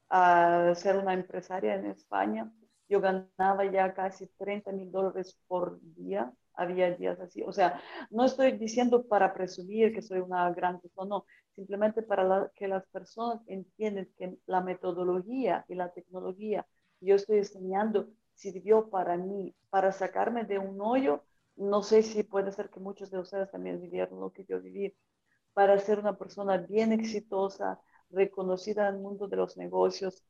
a 0.08 0.72
ser 0.74 0.96
una 0.96 1.14
empresaria 1.14 1.74
en 1.74 1.86
España. 1.86 2.52
Yo 2.90 3.00
ganaba 3.00 3.64
ya 3.72 3.94
casi 3.94 4.26
30 4.38 4.72
mil 4.72 4.92
dólares 4.92 5.38
por 5.48 5.80
día. 5.96 6.32
Había 6.54 6.90
días 6.94 7.18
así. 7.20 7.42
O 7.44 7.52
sea, 7.52 7.80
no 8.10 8.24
estoy 8.26 8.52
diciendo 8.52 9.06
para 9.08 9.32
presumir 9.32 9.94
que 9.94 10.02
soy 10.02 10.20
una 10.20 10.50
gran 10.52 10.80
persona, 10.80 11.08
no. 11.08 11.26
Simplemente 11.54 12.02
para 12.02 12.50
que 12.54 12.68
las 12.68 12.86
personas 12.88 13.40
entiendan 13.46 14.08
que 14.18 14.38
la 14.46 14.60
metodología 14.60 15.64
y 15.68 15.74
la 15.74 15.90
tecnología 15.92 16.66
que 16.98 17.06
yo 17.06 17.14
estoy 17.16 17.38
enseñando 17.38 18.08
sirvió 18.34 18.90
para 18.90 19.16
mí, 19.16 19.54
para 19.70 19.92
sacarme 19.92 20.44
de 20.44 20.58
un 20.58 20.80
hoyo. 20.80 21.24
No 21.56 21.82
sé 21.82 22.02
si 22.02 22.22
puede 22.24 22.52
ser 22.52 22.70
que 22.70 22.80
muchos 22.80 23.10
de 23.10 23.18
ustedes 23.20 23.50
también 23.50 23.80
vivieron 23.80 24.20
lo 24.20 24.32
que 24.32 24.44
yo 24.44 24.60
viví, 24.60 24.94
para 25.54 25.78
ser 25.78 25.98
una 26.00 26.16
persona 26.18 26.58
bien 26.58 26.92
exitosa, 26.92 27.80
reconocida 28.10 28.88
en 28.88 28.96
el 28.96 29.00
mundo 29.02 29.28
de 29.28 29.36
los 29.36 29.56
negocios, 29.56 30.24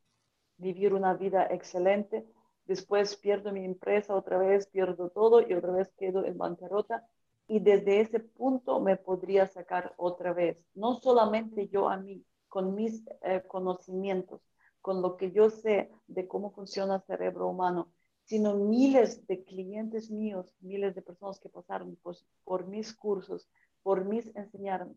vivir 0.57 0.93
una 0.93 1.13
vida 1.15 1.47
excelente. 1.51 2.25
Después 2.65 3.15
pierdo 3.17 3.51
mi 3.51 3.65
empresa, 3.65 4.15
otra 4.15 4.37
vez 4.37 4.67
pierdo 4.67 5.09
todo 5.09 5.41
y 5.41 5.53
otra 5.53 5.71
vez 5.71 5.91
quedo 5.97 6.25
en 6.25 6.37
bancarrota. 6.37 7.07
Y 7.47 7.59
desde 7.59 8.01
ese 8.01 8.19
punto 8.19 8.79
me 8.79 8.95
podría 8.95 9.47
sacar 9.47 9.93
otra 9.97 10.33
vez, 10.33 10.57
no 10.73 10.95
solamente 10.95 11.67
yo 11.67 11.89
a 11.89 11.97
mí, 11.97 12.23
con 12.47 12.75
mis 12.75 13.03
eh, 13.23 13.43
conocimientos, 13.47 14.41
con 14.81 15.01
lo 15.01 15.17
que 15.17 15.31
yo 15.31 15.49
sé 15.49 15.91
de 16.07 16.27
cómo 16.27 16.51
funciona 16.51 16.95
el 16.95 17.01
cerebro 17.01 17.47
humano, 17.49 17.91
sino 18.25 18.55
miles 18.55 19.25
de 19.27 19.43
clientes 19.43 20.09
míos, 20.09 20.55
miles 20.61 20.95
de 20.95 21.01
personas 21.01 21.39
que 21.39 21.49
pasaron 21.49 21.97
por, 21.97 22.15
por 22.43 22.67
mis 22.67 22.93
cursos, 22.93 23.49
por 23.83 24.05
mis 24.05 24.33
enseñar, 24.35 24.87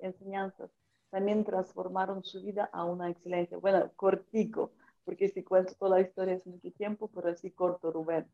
enseñanzas, 0.00 0.70
también 1.10 1.44
transformaron 1.44 2.24
su 2.24 2.42
vida 2.42 2.68
a 2.72 2.84
una 2.84 3.10
excelencia. 3.10 3.58
Bueno, 3.58 3.92
cortico, 3.94 4.72
porque 5.04 5.28
si 5.28 5.42
cuento 5.42 5.74
toda 5.78 5.98
la 5.98 6.02
historia 6.02 6.34
es 6.34 6.46
mucho 6.46 6.70
tiempo, 6.72 7.10
pero 7.14 7.28
así 7.28 7.50
corto, 7.50 7.90
Rubén. 7.90 8.26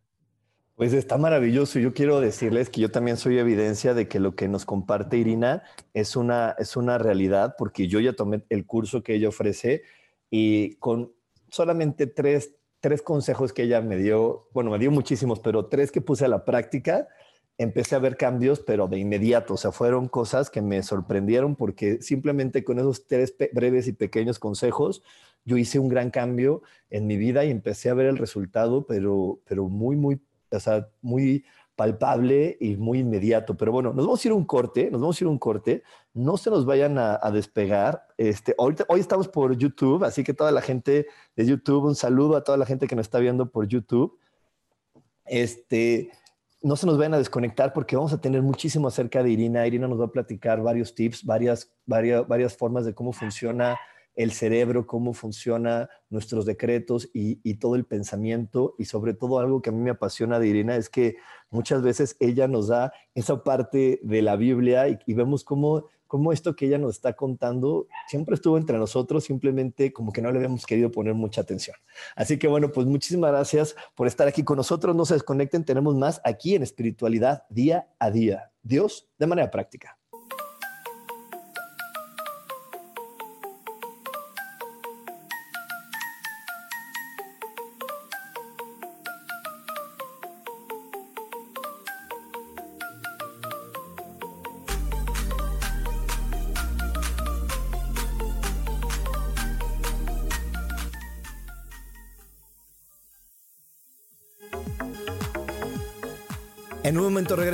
Pues 0.80 0.94
está 0.94 1.18
maravilloso. 1.18 1.78
Yo 1.78 1.92
quiero 1.92 2.20
decirles 2.20 2.70
que 2.70 2.80
yo 2.80 2.90
también 2.90 3.18
soy 3.18 3.38
evidencia 3.38 3.92
de 3.92 4.08
que 4.08 4.18
lo 4.18 4.34
que 4.34 4.48
nos 4.48 4.64
comparte 4.64 5.18
Irina 5.18 5.62
es 5.92 6.16
una, 6.16 6.56
es 6.58 6.74
una 6.74 6.96
realidad, 6.96 7.54
porque 7.58 7.86
yo 7.86 8.00
ya 8.00 8.14
tomé 8.14 8.44
el 8.48 8.64
curso 8.64 9.02
que 9.02 9.14
ella 9.14 9.28
ofrece 9.28 9.82
y 10.30 10.76
con 10.76 11.12
solamente 11.50 12.06
tres, 12.06 12.54
tres 12.80 13.02
consejos 13.02 13.52
que 13.52 13.64
ella 13.64 13.82
me 13.82 13.98
dio, 13.98 14.48
bueno, 14.54 14.70
me 14.70 14.78
dio 14.78 14.90
muchísimos, 14.90 15.40
pero 15.40 15.66
tres 15.66 15.92
que 15.92 16.00
puse 16.00 16.24
a 16.24 16.28
la 16.28 16.46
práctica, 16.46 17.08
empecé 17.58 17.94
a 17.94 17.98
ver 17.98 18.16
cambios, 18.16 18.60
pero 18.60 18.88
de 18.88 18.98
inmediato. 18.98 19.54
O 19.54 19.56
sea, 19.58 19.72
fueron 19.72 20.08
cosas 20.08 20.48
que 20.48 20.62
me 20.62 20.82
sorprendieron 20.82 21.56
porque 21.56 22.00
simplemente 22.00 22.64
con 22.64 22.78
esos 22.78 23.06
tres 23.06 23.34
breves 23.52 23.86
y 23.86 23.92
pequeños 23.92 24.38
consejos, 24.38 25.02
yo 25.44 25.56
hice 25.56 25.78
un 25.78 25.88
gran 25.88 26.10
cambio 26.10 26.62
en 26.90 27.06
mi 27.06 27.16
vida 27.16 27.44
y 27.44 27.50
empecé 27.50 27.90
a 27.90 27.94
ver 27.94 28.06
el 28.06 28.18
resultado, 28.18 28.86
pero, 28.86 29.40
pero 29.46 29.68
muy, 29.68 29.96
muy, 29.96 30.20
o 30.50 30.60
sea, 30.60 30.88
muy 31.00 31.44
palpable 31.80 32.58
y 32.60 32.76
muy 32.76 32.98
inmediato. 32.98 33.56
Pero 33.56 33.72
bueno, 33.72 33.94
nos 33.94 34.04
vamos 34.04 34.22
a 34.22 34.28
ir 34.28 34.32
a 34.32 34.34
un 34.34 34.44
corte, 34.44 34.90
nos 34.90 35.00
vamos 35.00 35.18
a 35.18 35.24
ir 35.24 35.28
a 35.28 35.30
un 35.30 35.38
corte. 35.38 35.82
No 36.12 36.36
se 36.36 36.50
nos 36.50 36.66
vayan 36.66 36.98
a, 36.98 37.18
despegar. 37.30 38.06
Este, 38.18 38.54
ahorita, 38.58 38.84
hoy 38.88 39.00
estamos 39.00 39.28
por 39.28 39.56
YouTube, 39.56 40.04
así 40.04 40.22
que 40.22 40.34
toda 40.34 40.52
la 40.52 40.60
gente 40.60 41.06
de 41.36 41.46
YouTube, 41.46 41.84
un 41.84 41.94
saludo 41.94 42.36
a 42.36 42.44
toda 42.44 42.58
la 42.58 42.66
gente 42.66 42.86
que 42.86 42.94
nos 42.96 43.06
está 43.06 43.18
viendo 43.18 43.50
por 43.50 43.66
YouTube. 43.66 44.18
Este, 45.24 46.10
no 46.60 46.76
se 46.76 46.86
nos 46.86 46.98
vayan 46.98 47.14
a 47.14 47.18
desconectar 47.18 47.72
porque 47.72 47.96
vamos 47.96 48.12
a 48.12 48.20
tener 48.20 48.42
muchísimo 48.42 48.88
acerca 48.88 49.22
de 49.22 49.30
Irina. 49.30 49.66
Irina 49.66 49.88
nos 49.88 49.98
va 49.98 50.04
a 50.04 50.12
platicar 50.12 50.60
varios 50.60 50.94
tips, 50.94 51.24
varias, 51.24 51.72
varias, 51.86 52.28
varias 52.28 52.54
formas 52.54 52.84
de 52.84 52.92
cómo 52.92 53.12
funciona 53.12 53.78
el 54.14 54.32
cerebro, 54.32 54.86
cómo 54.86 55.14
funciona 55.14 55.88
nuestros 56.08 56.44
decretos 56.44 57.08
y, 57.12 57.54
todo 57.54 57.74
el 57.74 57.84
pensamiento. 57.84 58.74
Y 58.78 58.86
sobre 58.86 59.14
todo 59.14 59.38
algo 59.38 59.62
que 59.62 59.70
a 59.70 59.72
mí 59.72 59.80
me 59.80 59.90
apasiona 59.90 60.38
de 60.38 60.48
Irina 60.48 60.76
es 60.76 60.88
que 60.88 61.16
muchas 61.50 61.82
veces 61.82 62.16
ella 62.20 62.48
nos 62.48 62.68
da 62.68 62.92
esa 63.14 63.42
parte 63.44 64.00
de 64.02 64.22
la 64.22 64.36
Biblia 64.36 64.88
y 64.88 65.14
vemos 65.14 65.44
cómo 65.44 65.84
cómo 66.10 66.32
esto 66.32 66.56
que 66.56 66.66
ella 66.66 66.76
nos 66.76 66.96
está 66.96 67.12
contando 67.12 67.86
siempre 68.08 68.34
estuvo 68.34 68.58
entre 68.58 68.76
nosotros, 68.76 69.22
simplemente 69.22 69.92
como 69.92 70.12
que 70.12 70.20
no 70.20 70.32
le 70.32 70.38
habíamos 70.38 70.66
querido 70.66 70.90
poner 70.90 71.14
mucha 71.14 71.42
atención. 71.42 71.76
Así 72.16 72.36
que 72.36 72.48
bueno, 72.48 72.72
pues 72.72 72.84
muchísimas 72.88 73.30
gracias 73.30 73.76
por 73.94 74.08
estar 74.08 74.26
aquí 74.26 74.42
con 74.42 74.56
nosotros. 74.56 74.96
No 74.96 75.04
se 75.04 75.14
desconecten, 75.14 75.64
tenemos 75.64 75.94
más 75.94 76.20
aquí 76.24 76.56
en 76.56 76.64
espiritualidad 76.64 77.44
día 77.48 77.86
a 78.00 78.10
día. 78.10 78.50
Dios 78.60 79.08
de 79.20 79.28
manera 79.28 79.52
práctica. 79.52 79.99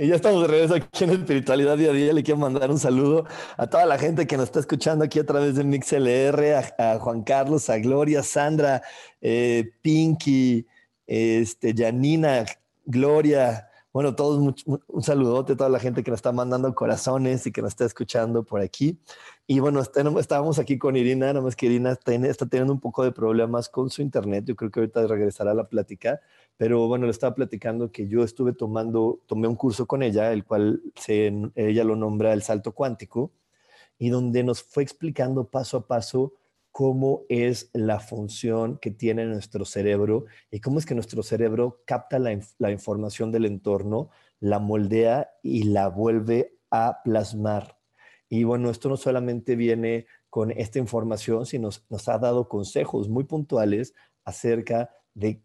Y 0.00 0.06
ya 0.06 0.14
estamos 0.14 0.42
de 0.42 0.46
regreso 0.46 0.76
aquí 0.76 1.02
en 1.02 1.10
Espiritualidad 1.10 1.76
Día 1.76 1.90
a 1.90 1.92
Día. 1.92 2.12
Le 2.12 2.22
quiero 2.22 2.38
mandar 2.38 2.70
un 2.70 2.78
saludo 2.78 3.26
a 3.56 3.66
toda 3.66 3.84
la 3.84 3.98
gente 3.98 4.28
que 4.28 4.36
nos 4.36 4.44
está 4.44 4.60
escuchando 4.60 5.04
aquí 5.04 5.18
a 5.18 5.26
través 5.26 5.56
de 5.56 5.64
MixLR, 5.64 6.54
a, 6.78 7.00
Juan 7.00 7.24
Carlos, 7.24 7.68
a 7.68 7.78
Gloria, 7.78 8.22
Sandra, 8.22 8.80
eh, 9.20 9.72
Pinky, 9.82 10.64
este, 11.04 11.74
Janina, 11.76 12.44
Gloria. 12.86 13.67
Bueno, 13.98 14.14
todos 14.14 14.38
un 14.86 15.02
saludote 15.02 15.54
a 15.54 15.56
toda 15.56 15.70
la 15.70 15.80
gente 15.80 16.04
que 16.04 16.12
nos 16.12 16.18
está 16.18 16.30
mandando 16.30 16.72
corazones 16.72 17.44
y 17.48 17.50
que 17.50 17.62
nos 17.62 17.70
está 17.70 17.84
escuchando 17.84 18.44
por 18.44 18.60
aquí. 18.60 18.96
Y 19.44 19.58
bueno, 19.58 19.80
estábamos 19.80 20.60
aquí 20.60 20.78
con 20.78 20.94
Irina, 20.94 21.26
nada 21.26 21.40
más 21.40 21.56
que 21.56 21.66
Irina 21.66 21.98
está, 22.06 22.46
teniendo 22.46 22.72
un 22.72 22.78
poco 22.78 23.02
de 23.02 23.10
problemas 23.10 23.68
con 23.68 23.90
su 23.90 24.00
internet. 24.00 24.44
Yo 24.46 24.54
creo 24.54 24.70
que 24.70 24.78
ahorita 24.78 25.04
regresará 25.08 25.50
a 25.50 25.54
la 25.54 25.68
plática 25.68 26.20
pero 26.56 26.86
bueno, 26.86 27.06
le 27.06 27.10
estaba 27.10 27.34
platicando 27.34 27.90
que 27.90 28.06
yo 28.06 28.22
estuve 28.22 28.52
tomando, 28.52 29.18
tomé 29.26 29.48
un 29.48 29.56
curso 29.56 29.86
con 29.86 30.04
ella, 30.04 30.32
el 30.32 30.44
cual 30.44 30.80
ella 31.56 31.82
lo 31.82 31.96
nombra 31.96 32.32
el 32.32 32.42
salto 32.42 32.70
cuántico, 32.70 33.32
y 33.98 34.10
donde 34.10 34.44
nos 34.44 34.62
fue 34.62 34.84
explicando 34.84 35.42
paso 35.42 35.76
a 35.76 35.86
paso 35.88 36.34
cómo 36.72 37.22
es 37.28 37.70
la 37.72 38.00
función 38.00 38.78
que 38.78 38.90
tiene 38.90 39.24
nuestro 39.26 39.64
cerebro 39.64 40.26
y 40.50 40.60
cómo 40.60 40.78
es 40.78 40.86
que 40.86 40.94
nuestro 40.94 41.22
cerebro 41.22 41.82
capta 41.86 42.18
la, 42.18 42.70
información 42.70 43.32
del 43.32 43.46
entorno, 43.46 44.10
la 44.40 44.58
moldea 44.58 45.30
y 45.42 45.64
la 45.64 45.88
vuelve 45.88 46.58
a 46.70 47.02
plasmar. 47.02 47.78
Y 48.28 48.44
bueno, 48.44 48.70
esto 48.70 48.88
no 48.88 48.96
solamente 48.96 49.56
viene 49.56 50.06
con 50.30 50.50
esta 50.50 50.78
información, 50.78 51.46
sino 51.46 51.70
nos 51.88 52.08
ha 52.08 52.18
dado 52.18 52.48
consejos 52.48 53.08
muy 53.08 53.24
puntuales 53.24 53.94
acerca 54.24 54.90
de 55.14 55.42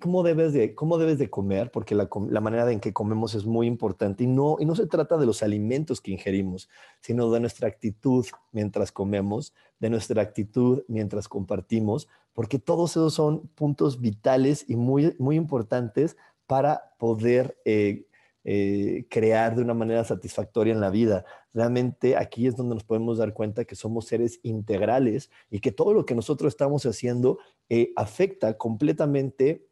cómo, 0.00 0.22
debes 0.22 0.52
de, 0.52 0.74
¿Cómo 0.74 0.98
debes 0.98 1.18
de 1.18 1.30
comer? 1.30 1.70
Porque 1.70 1.94
la, 1.94 2.08
manera 2.40 2.70
en 2.70 2.80
que 2.80 2.92
comemos 2.92 3.34
es 3.34 3.44
muy 3.44 3.66
importante 3.66 4.24
y 4.24 4.26
no, 4.26 4.56
y 4.60 4.64
no 4.64 4.74
se 4.74 4.86
trata 4.86 5.16
de 5.16 5.26
los 5.26 5.42
alimentos 5.42 6.00
que 6.00 6.12
ingerimos, 6.12 6.68
sino 7.00 7.30
de 7.30 7.40
nuestra 7.40 7.68
actitud 7.68 8.26
mientras 8.52 8.92
comemos, 8.92 9.54
de 9.80 9.90
nuestra 9.90 10.22
actitud 10.22 10.82
mientras 10.88 11.28
compartimos, 11.28 12.08
porque 12.32 12.58
todos 12.58 12.92
esos 12.92 13.14
son 13.14 13.48
puntos 13.54 14.00
vitales 14.00 14.64
y 14.68 14.76
muy, 14.76 15.14
muy 15.18 15.36
importantes 15.36 16.16
para 16.46 16.94
poder 16.98 17.58
eh, 17.64 18.07
eh, 18.50 19.04
crear 19.10 19.54
de 19.56 19.60
una 19.60 19.74
manera 19.74 20.04
satisfactoria 20.04 20.72
en 20.72 20.80
la 20.80 20.88
vida. 20.88 21.26
Realmente 21.52 22.16
aquí 22.16 22.46
es 22.46 22.56
donde 22.56 22.76
nos 22.76 22.84
podemos 22.84 23.18
dar 23.18 23.34
cuenta 23.34 23.66
que 23.66 23.74
somos 23.74 24.06
seres 24.06 24.40
integrales 24.42 25.30
y 25.50 25.60
que 25.60 25.70
todo 25.70 25.92
lo 25.92 26.06
que 26.06 26.14
nosotros 26.14 26.54
estamos 26.54 26.86
haciendo 26.86 27.38
eh, 27.68 27.92
afecta 27.94 28.56
completamente 28.56 29.67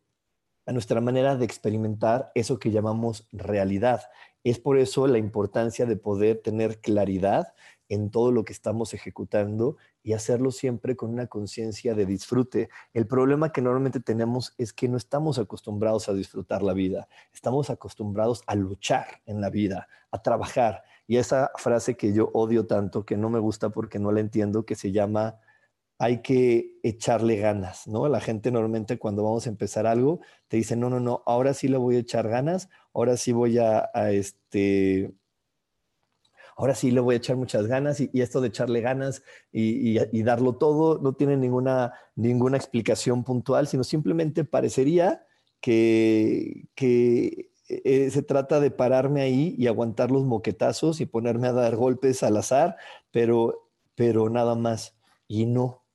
a 0.67 0.73
nuestra 0.73 1.01
manera 1.01 1.37
de 1.37 1.45
experimentar 1.45 2.33
eso 2.35 2.59
que 2.59 2.71
llamamos 2.71 3.27
realidad. 3.33 4.03
Es 4.45 4.59
por 4.59 4.79
eso 4.79 5.07
la 5.07 5.19
importancia 5.19 5.87
de 5.87 5.97
poder 5.97 6.43
tener 6.43 6.81
claridad 6.81 7.55
en 7.89 8.11
todo 8.11 8.33
lo 8.33 8.45
que 8.45 8.53
estamos 8.53 8.95
ejecutando 8.95 9.77
y 10.03 10.13
hacerlo 10.13 10.51
siempre 10.51 10.97
con 10.97 11.11
una 11.11 11.29
conciencia 11.29 11.95
de 11.95 12.07
disfrute. 12.07 12.69
El 12.93 13.07
problema 13.07 13.53
que 13.53 13.63
normalmente 13.63 14.01
tenemos 14.01 14.55
es 14.59 14.73
que 14.73 14.89
no 14.89 14.97
estamos 14.97 15.39
acostumbrados 15.39 16.09
a 16.09 16.15
disfrutar 16.15 16.63
la 16.63 16.73
vida, 16.73 17.09
estamos 17.33 17.71
acostumbrados 17.71 18.43
a 18.47 18.57
luchar 18.57 19.07
en 19.27 19.41
la 19.41 19.51
vida, 19.51 19.89
a 20.11 20.23
trabajar. 20.23 20.83
Y 21.07 21.19
esa 21.19 21.53
frase 21.57 21.97
que 21.97 22.13
yo 22.13 22.31
odio 22.35 22.67
tanto, 22.67 23.05
que 23.05 23.17
no 23.17 23.31
me 23.31 23.39
gusta 23.39 23.71
porque 23.71 24.01
no 24.01 24.11
la 24.11 24.21
entiendo, 24.21 24.65
que 24.65 24.75
se 24.75 24.91
llama 24.91 25.39
hay 25.99 26.21
que 26.21 26.79
echarle 26.83 27.37
ganas, 27.37 27.87
¿no? 27.87 28.09
La 28.09 28.21
gente 28.21 28.51
normalmente 28.51 28.99
cuando 28.99 29.25
vamos 29.25 29.47
a 29.47 29.51
empezar 29.51 29.87
algo 29.87 30.21
te 30.49 30.59
dice, 30.59 30.77
no, 30.77 30.91
no, 30.91 31.01
no, 31.01 31.23
ahora 31.27 31.55
sí 31.55 31.69
le 31.69 31.79
voy 31.79 31.97
a 31.97 32.01
echar 32.01 32.29
ganas, 32.29 32.69
ahora 32.93 33.17
sí 33.17 33.33
voy 33.33 33.59
a, 33.59 33.91
este, 34.13 35.13
ahora 36.57 36.75
sí 36.75 36.91
le 36.91 37.01
voy 37.01 37.15
a 37.15 37.19
echar 37.19 37.37
muchas 37.37 37.67
ganas 37.67 38.01
y, 38.01 38.11
esto 38.15 38.41
de 38.41 38.49
echarle 38.49 38.83
ganas 38.83 39.23
y, 39.53 40.23
darlo 40.23 40.57
todo 40.57 40.99
no 40.99 41.15
tiene 41.15 41.37
ninguna, 41.37 41.95
ninguna 42.15 42.59
explicación 42.59 43.25
puntual, 43.25 43.67
sino 43.67 43.83
simplemente 43.83 44.45
parecería 44.45 45.27
que, 45.61 46.69
que 46.75 47.51
eh, 47.69 48.11
se 48.11 48.23
trata 48.23 48.61
de 48.61 48.71
pararme 48.71 49.23
ahí 49.23 49.55
y 49.59 49.67
aguantar 49.67 50.11
los 50.11 50.25
moquetazos 50.25 51.01
y 51.01 51.07
ponerme 51.07 51.49
a 51.49 51.53
dar 51.53 51.77
golpes 51.77 52.23
al 52.23 52.37
azar, 52.37 52.77
pero, 53.11 53.71
pero 53.95 54.29
nada 54.29 54.55
más. 54.55 54.95
Y 55.27 55.47
no, 55.47 55.86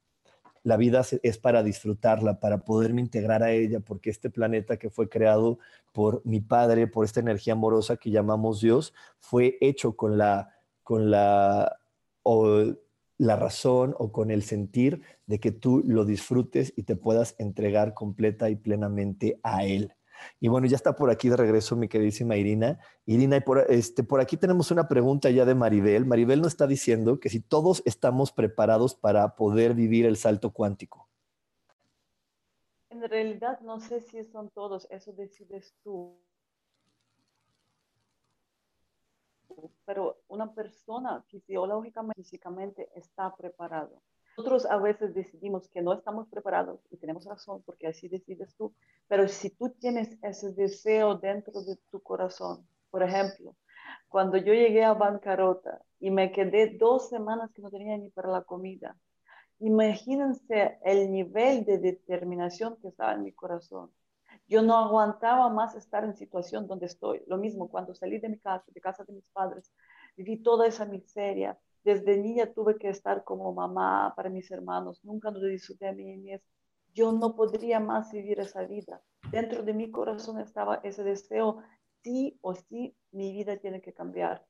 la 0.63 0.77
vida 0.77 1.01
es 1.23 1.37
para 1.37 1.63
disfrutarla, 1.63 2.39
para 2.39 2.59
poderme 2.59 3.01
integrar 3.01 3.43
a 3.43 3.51
ella, 3.51 3.79
porque 3.79 4.09
este 4.09 4.29
planeta 4.29 4.77
que 4.77 4.89
fue 4.89 5.09
creado 5.09 5.59
por 5.91 6.21
mi 6.25 6.39
padre, 6.39 6.87
por 6.87 7.05
esta 7.05 7.19
energía 7.19 7.53
amorosa 7.53 7.97
que 7.97 8.11
llamamos 8.11 8.61
Dios, 8.61 8.93
fue 9.19 9.57
hecho 9.61 9.95
con 9.95 10.17
la, 10.17 10.55
con 10.83 11.09
la, 11.09 11.79
o 12.23 12.65
la 13.17 13.35
razón 13.35 13.95
o 13.97 14.11
con 14.11 14.31
el 14.31 14.43
sentir 14.43 15.01
de 15.25 15.39
que 15.39 15.51
tú 15.51 15.83
lo 15.85 16.05
disfrutes 16.05 16.73
y 16.75 16.83
te 16.83 16.95
puedas 16.95 17.35
entregar 17.37 17.93
completa 17.93 18.49
y 18.49 18.55
plenamente 18.55 19.39
a 19.43 19.65
Él. 19.65 19.93
Y 20.39 20.47
bueno, 20.47 20.67
ya 20.67 20.75
está 20.75 20.95
por 20.95 21.09
aquí 21.09 21.29
de 21.29 21.37
regreso 21.37 21.75
mi 21.75 21.87
queridísima 21.87 22.35
Irina. 22.35 22.79
Irina, 23.05 23.43
este, 23.69 24.03
por 24.03 24.21
aquí 24.21 24.37
tenemos 24.37 24.71
una 24.71 24.87
pregunta 24.87 25.29
ya 25.29 25.45
de 25.45 25.55
Maribel. 25.55 26.05
Maribel 26.05 26.41
nos 26.41 26.53
está 26.53 26.67
diciendo 26.67 27.19
que 27.19 27.29
si 27.29 27.39
todos 27.39 27.83
estamos 27.85 28.31
preparados 28.31 28.95
para 28.95 29.35
poder 29.35 29.73
vivir 29.73 30.05
el 30.05 30.17
salto 30.17 30.51
cuántico. 30.51 31.09
En 32.89 33.01
realidad 33.09 33.59
no 33.61 33.79
sé 33.79 34.01
si 34.01 34.23
son 34.25 34.49
todos, 34.49 34.87
eso 34.91 35.13
decides 35.13 35.73
tú. 35.83 36.17
pero 39.85 40.21
una 40.27 40.53
persona 40.53 41.21
fisiológicamente, 41.23 42.21
físicamente 42.21 42.89
está 42.95 43.35
preparado. 43.35 44.01
Nosotros 44.37 44.65
a 44.65 44.77
veces 44.77 45.13
decidimos 45.13 45.67
que 45.69 45.81
no 45.81 45.93
estamos 45.93 46.27
preparados 46.29 46.79
y 46.89 46.97
tenemos 46.97 47.25
razón 47.25 47.61
porque 47.65 47.87
así 47.87 48.07
decides 48.07 48.55
tú, 48.55 48.73
pero 49.07 49.27
si 49.27 49.49
tú 49.49 49.69
tienes 49.69 50.17
ese 50.21 50.53
deseo 50.53 51.15
dentro 51.15 51.61
de 51.61 51.75
tu 51.91 52.01
corazón, 52.01 52.65
por 52.89 53.03
ejemplo, 53.03 53.55
cuando 54.07 54.37
yo 54.37 54.53
llegué 54.53 54.83
a 54.83 54.93
bancarrota 54.93 55.81
y 55.99 56.11
me 56.11 56.31
quedé 56.31 56.77
dos 56.77 57.09
semanas 57.09 57.51
que 57.53 57.61
no 57.61 57.69
tenía 57.69 57.97
ni 57.97 58.09
para 58.09 58.29
la 58.29 58.43
comida, 58.43 58.97
imagínense 59.59 60.79
el 60.83 61.11
nivel 61.11 61.65
de 61.65 61.77
determinación 61.77 62.77
que 62.81 62.87
estaba 62.87 63.13
en 63.13 63.23
mi 63.23 63.33
corazón. 63.33 63.91
Yo 64.47 64.61
no 64.61 64.77
aguantaba 64.77 65.49
más 65.49 65.75
estar 65.75 66.03
en 66.03 66.15
situación 66.15 66.67
donde 66.67 66.87
estoy. 66.87 67.21
Lo 67.27 67.37
mismo 67.37 67.69
cuando 67.69 67.93
salí 67.93 68.19
de 68.19 68.29
mi 68.29 68.39
casa, 68.39 68.65
de 68.67 68.81
casa 68.81 69.03
de 69.03 69.13
mis 69.13 69.25
padres, 69.31 69.71
viví 70.17 70.37
toda 70.43 70.67
esa 70.67 70.85
miseria, 70.85 71.57
desde 71.83 72.17
niña 72.17 72.53
tuve 72.53 72.77
que 72.77 72.89
estar 72.89 73.23
como 73.23 73.53
mamá 73.53 74.13
para 74.15 74.29
mis 74.29 74.49
hermanos, 74.51 75.03
nunca 75.03 75.31
lo 75.31 75.39
disfruté 75.41 75.87
a 75.87 75.93
mi 75.93 76.05
niñez. 76.05 76.41
Yo 76.93 77.11
no 77.11 77.35
podría 77.35 77.79
más 77.79 78.11
vivir 78.11 78.39
esa 78.39 78.63
vida. 78.63 79.01
Dentro 79.31 79.63
de 79.63 79.73
mi 79.73 79.91
corazón 79.91 80.39
estaba 80.39 80.81
ese 80.83 81.03
deseo, 81.03 81.63
sí 82.03 82.37
o 82.41 82.53
sí, 82.55 82.95
mi 83.11 83.31
vida 83.31 83.57
tiene 83.57 83.81
que 83.81 83.93
cambiar. 83.93 84.45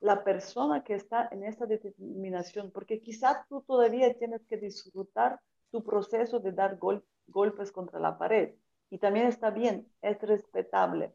La 0.00 0.24
persona 0.24 0.84
que 0.84 0.94
está 0.94 1.28
en 1.32 1.44
esa 1.44 1.66
determinación, 1.66 2.70
porque 2.72 3.00
quizás 3.00 3.46
tú 3.48 3.62
todavía 3.62 4.16
tienes 4.18 4.44
que 4.46 4.56
disfrutar 4.56 5.40
tu 5.70 5.82
proceso 5.82 6.40
de 6.40 6.52
dar 6.52 6.78
golpes 7.28 7.72
contra 7.72 7.98
la 8.00 8.18
pared. 8.18 8.54
Y 8.90 8.98
también 8.98 9.26
está 9.26 9.50
bien, 9.50 9.90
es 10.02 10.20
respetable. 10.20 11.14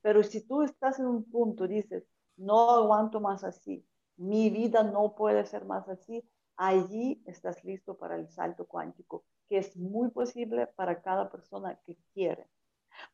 Pero 0.00 0.22
si 0.22 0.44
tú 0.46 0.62
estás 0.62 0.98
en 0.98 1.06
un 1.06 1.24
punto, 1.30 1.68
dices, 1.68 2.04
no 2.36 2.70
aguanto 2.70 3.20
más 3.20 3.44
así, 3.44 3.86
mi 4.22 4.50
vida 4.50 4.84
no 4.84 5.14
puede 5.14 5.44
ser 5.44 5.64
más 5.64 5.88
así, 5.88 6.24
allí 6.56 7.22
estás 7.26 7.64
listo 7.64 7.96
para 7.96 8.14
el 8.16 8.28
salto 8.28 8.66
cuántico, 8.66 9.24
que 9.48 9.58
es 9.58 9.76
muy 9.76 10.10
posible 10.10 10.68
para 10.68 11.02
cada 11.02 11.30
persona 11.30 11.78
que 11.84 11.96
quiere. 12.14 12.48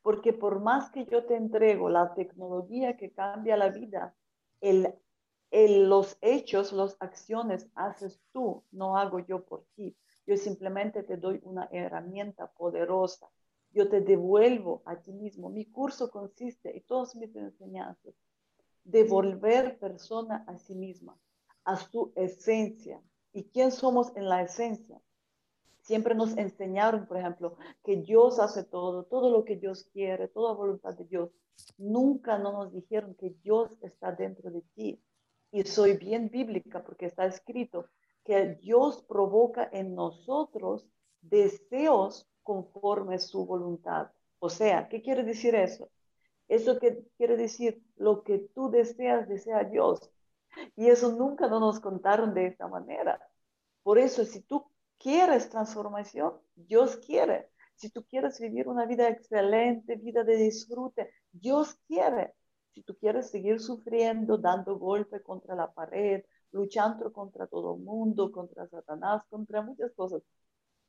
Porque 0.02 0.32
por 0.34 0.60
más 0.60 0.90
que 0.90 1.06
yo 1.06 1.24
te 1.24 1.36
entrego 1.36 1.88
la 1.88 2.12
tecnología 2.12 2.96
que 2.96 3.12
cambia 3.12 3.56
la 3.56 3.70
vida, 3.70 4.14
el, 4.60 4.92
los 5.88 6.18
hechos, 6.20 6.72
las 6.72 6.96
acciones 7.00 7.70
haces 7.74 8.20
tú, 8.32 8.64
no 8.70 8.98
hago 8.98 9.20
yo 9.20 9.46
por 9.46 9.64
ti. 9.76 9.96
Yo 10.26 10.36
simplemente 10.36 11.04
te 11.04 11.16
doy 11.16 11.40
una 11.42 11.68
herramienta 11.72 12.52
poderosa. 12.52 13.30
Yo 13.70 13.88
te 13.88 14.02
devuelvo 14.02 14.82
a 14.84 14.96
ti 14.96 15.12
mismo. 15.12 15.48
Mi 15.48 15.64
curso 15.64 16.10
consiste 16.10 16.76
en 16.76 16.82
todas 16.84 17.16
mis 17.16 17.34
enseñanzas 17.34 18.14
devolver 18.88 19.78
persona 19.78 20.44
a 20.46 20.56
sí 20.56 20.74
misma, 20.74 21.18
a 21.64 21.76
su 21.76 22.12
esencia. 22.16 23.00
¿Y 23.32 23.44
quién 23.44 23.70
somos 23.70 24.16
en 24.16 24.28
la 24.28 24.42
esencia? 24.42 25.00
Siempre 25.82 26.14
nos 26.14 26.36
enseñaron, 26.36 27.06
por 27.06 27.18
ejemplo, 27.18 27.56
que 27.84 27.96
Dios 27.96 28.38
hace 28.38 28.64
todo, 28.64 29.04
todo 29.04 29.30
lo 29.30 29.44
que 29.44 29.56
Dios 29.56 29.88
quiere, 29.92 30.28
toda 30.28 30.54
voluntad 30.54 30.94
de 30.94 31.04
Dios. 31.04 31.30
Nunca 31.76 32.38
no 32.38 32.52
nos 32.52 32.72
dijeron 32.72 33.14
que 33.14 33.30
Dios 33.42 33.70
está 33.82 34.12
dentro 34.12 34.50
de 34.50 34.62
ti. 34.74 35.02
Y 35.50 35.64
soy 35.64 35.96
bien 35.96 36.30
bíblica 36.30 36.82
porque 36.84 37.06
está 37.06 37.26
escrito 37.26 37.86
que 38.24 38.56
Dios 38.56 39.02
provoca 39.02 39.68
en 39.72 39.94
nosotros 39.94 40.86
deseos 41.20 42.26
conforme 42.42 43.18
su 43.18 43.44
voluntad. 43.44 44.10
O 44.38 44.50
sea, 44.50 44.88
¿qué 44.88 45.02
quiere 45.02 45.24
decir 45.24 45.54
eso? 45.54 45.90
Eso 46.48 46.78
que 46.78 47.04
quiere 47.16 47.36
decir, 47.36 47.82
lo 47.96 48.22
que 48.22 48.38
tú 48.54 48.70
deseas, 48.70 49.28
desea 49.28 49.64
Dios. 49.64 50.10
Y 50.76 50.88
eso 50.88 51.12
nunca 51.12 51.46
nos 51.48 51.80
contaron 51.80 52.34
de 52.34 52.46
esta 52.46 52.66
manera. 52.68 53.20
Por 53.82 53.98
eso, 53.98 54.24
si 54.24 54.42
tú 54.42 54.70
quieres 54.98 55.50
transformación, 55.50 56.34
Dios 56.56 56.96
quiere. 56.96 57.50
Si 57.74 57.90
tú 57.90 58.04
quieres 58.04 58.40
vivir 58.40 58.68
una 58.68 58.86
vida 58.86 59.08
excelente, 59.08 59.96
vida 59.96 60.24
de 60.24 60.36
disfrute, 60.36 61.10
Dios 61.30 61.76
quiere. 61.86 62.34
Si 62.72 62.82
tú 62.82 62.96
quieres 62.96 63.30
seguir 63.30 63.60
sufriendo, 63.60 64.38
dando 64.38 64.78
golpe 64.78 65.22
contra 65.22 65.54
la 65.54 65.72
pared, 65.72 66.24
luchando 66.52 67.12
contra 67.12 67.46
todo 67.46 67.76
el 67.76 67.82
mundo, 67.82 68.32
contra 68.32 68.66
Satanás, 68.68 69.22
contra 69.28 69.62
muchas 69.62 69.92
cosas, 69.92 70.22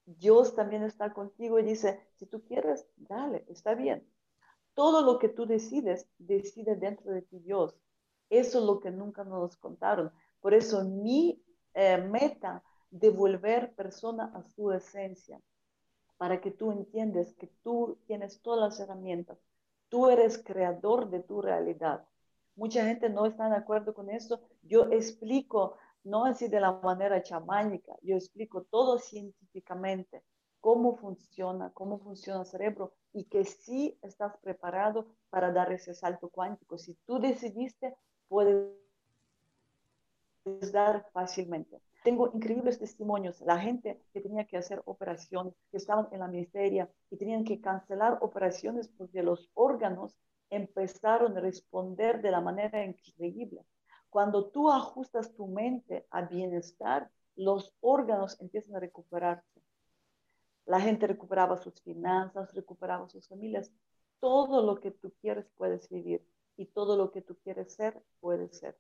Dios 0.06 0.56
también 0.56 0.84
está 0.84 1.13
contigo 1.13 1.60
y 1.60 1.63
dice, 1.63 2.00
si 2.15 2.26
tú 2.26 2.43
quieres, 2.43 2.88
dale, 2.95 3.45
está 3.50 3.76
bien. 3.76 4.04
Todo 4.80 5.02
lo 5.02 5.20
que 5.20 5.28
tú 5.28 5.46
decides, 5.46 6.08
decide 6.18 6.78
dentro 6.78 7.12
de 7.12 7.22
ti 7.22 7.39
Dios. 7.39 7.76
Eso 8.30 8.60
es 8.60 8.63
lo 8.63 8.80
que 8.80 8.92
nunca 8.92 9.26
nos 9.26 9.58
contaron. 9.58 10.10
Por 10.39 10.54
eso 10.54 10.86
mi 10.86 11.44
eh, 11.74 11.98
meta, 11.98 12.63
devolver 12.89 13.76
persona 13.76 14.32
a 14.34 14.42
su 14.42 14.72
esencia, 14.72 15.42
para 16.15 16.39
que 16.39 16.52
tú 16.52 16.72
entiendas 16.72 17.34
que 17.34 17.48
tú 17.62 18.00
tienes 18.08 18.42
todas 18.42 18.62
las 18.62 18.80
herramientas. 18.80 19.38
Tú 19.89 20.10
eres 20.10 20.42
creador 20.42 21.10
de 21.10 21.24
tu 21.24 21.42
realidad. 21.42 22.08
Mucha 22.56 22.86
gente 22.86 23.10
no 23.10 23.26
está 23.26 23.50
de 23.50 23.58
acuerdo 23.58 23.94
con 23.94 24.10
eso. 24.10 24.39
Yo 24.62 24.84
explico, 24.94 25.76
no 26.06 26.24
así 26.24 26.48
de 26.48 26.62
la 26.62 26.72
manera 26.72 27.22
chamánica, 27.22 27.92
yo 28.02 28.15
explico 28.15 28.63
todo 28.63 28.98
científicamente 28.98 30.24
cómo 30.62 30.98
funciona, 30.98 31.72
cómo 31.74 32.00
funciona 32.00 32.41
el 32.41 32.45
cerebro 32.45 32.93
y 33.13 33.26
que 33.26 33.45
sí 33.45 33.98
estás 34.02 34.38
preparado 34.38 35.08
para 35.30 35.52
dar 35.52 35.72
ese 35.72 35.93
salto 35.93 36.30
cuántico. 36.30 36.78
Si 36.78 36.95
tú 37.06 37.19
decidiste, 37.19 37.95
puedes 38.28 38.72
dar 40.72 41.06
fácilmente. 41.12 41.82
Tengo 42.04 42.32
increíbles 42.34 42.80
testimonios. 42.80 43.41
La 43.41 43.60
gente 43.60 44.02
que 44.13 44.22
tenía 44.22 44.45
que 44.45 44.58
hacer 44.58 44.82
operaciones, 44.86 45.54
que 45.69 45.78
estaban 45.78 46.08
en 46.12 46.19
la 46.19 46.28
miseria 46.28 46.89
y 47.10 47.17
tenían 47.17 47.43
que 47.43 47.60
cancelar 47.60 48.17
operaciones 48.22 48.88
porque 48.88 49.22
los 49.22 49.50
órganos 49.54 50.15
empezaron 50.50 51.38
a 51.38 51.41
responder 51.41 52.22
de 52.22 52.32
la 52.32 52.41
manera 52.41 52.84
increíble. 52.84 53.65
Cuando 54.10 54.50
tú 54.50 54.72
ajustas 54.72 55.34
tu 55.36 55.48
mente 55.48 56.08
a 56.10 56.24
bienestar, 56.24 57.12
los 57.36 57.74
órganos 57.82 58.39
empiezan 58.41 58.76
a 58.76 58.80
recuperarse 58.80 59.45
la 60.69 60.79
gente 60.79 61.08
recuperaba 61.08 61.58
sus 61.58 61.82
finanzas, 61.82 62.53
recuperaba 62.53 63.10
sus 63.10 63.27
familias. 63.27 63.71
Todo 64.19 64.63
lo 64.63 64.79
que 64.79 64.91
tú 64.91 65.12
quieres 65.19 65.47
puedes 65.58 65.89
vivir 65.89 66.23
y 66.58 66.67
todo 66.67 66.95
lo 66.95 67.12
que 67.12 67.21
tú 67.21 67.38
quieres 67.43 67.73
ser, 67.73 67.99
puedes 68.19 68.60
ser. 68.60 68.77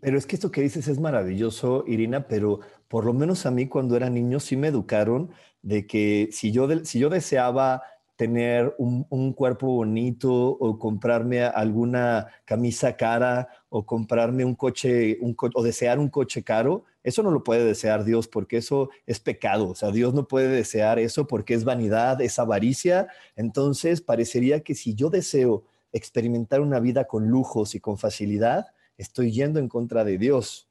Pero 0.00 0.16
es 0.16 0.26
que 0.26 0.36
esto 0.36 0.50
que 0.50 0.62
dices 0.62 0.88
es 0.88 0.98
maravilloso, 0.98 1.84
Irina, 1.86 2.26
pero 2.26 2.60
por 2.88 3.04
lo 3.04 3.12
menos 3.12 3.44
a 3.44 3.50
mí 3.50 3.68
cuando 3.68 3.94
era 3.94 4.08
niño 4.08 4.40
sí 4.40 4.56
me 4.56 4.68
educaron 4.68 5.30
de 5.60 5.86
que 5.86 6.28
si 6.32 6.50
yo, 6.50 6.66
si 6.84 6.98
yo 6.98 7.10
deseaba 7.10 7.82
tener 8.16 8.74
un, 8.78 9.32
cuerpo 9.34 9.66
bonito 9.66 10.32
o 10.32 10.78
comprarme 10.78 11.42
alguna 11.42 12.28
camisa 12.46 12.96
cara 12.96 13.48
o 13.68 13.84
comprarme 13.84 14.44
un 14.44 14.54
coche 14.54 15.18
un 15.20 15.34
o 15.54 15.62
desear 15.62 15.98
un 15.98 16.08
coche 16.08 16.42
caro, 16.42 16.84
eso 17.02 17.22
no 17.22 17.30
lo 17.30 17.42
puede 17.42 17.64
desear 17.64 18.04
Dios 18.04 18.28
porque 18.28 18.58
eso 18.58 18.90
es 19.06 19.20
pecado. 19.20 19.68
O 19.68 19.74
sea, 19.74 19.90
Dios 19.90 20.12
no 20.14 20.28
puede 20.28 20.48
desear 20.48 20.98
eso 20.98 21.26
porque 21.26 21.54
es 21.54 21.64
vanidad, 21.64 22.20
es 22.20 22.38
avaricia. 22.38 23.08
Entonces, 23.36 24.00
parecería 24.00 24.60
que 24.60 24.74
si 24.74 24.94
yo 24.94 25.08
deseo 25.08 25.64
experimentar 25.92 26.60
una 26.60 26.78
vida 26.78 27.06
con 27.06 27.28
lujos 27.28 27.74
y 27.74 27.80
con 27.80 27.98
facilidad, 27.98 28.66
estoy 28.96 29.32
yendo 29.32 29.58
en 29.58 29.68
contra 29.68 30.04
de 30.04 30.18
Dios. 30.18 30.68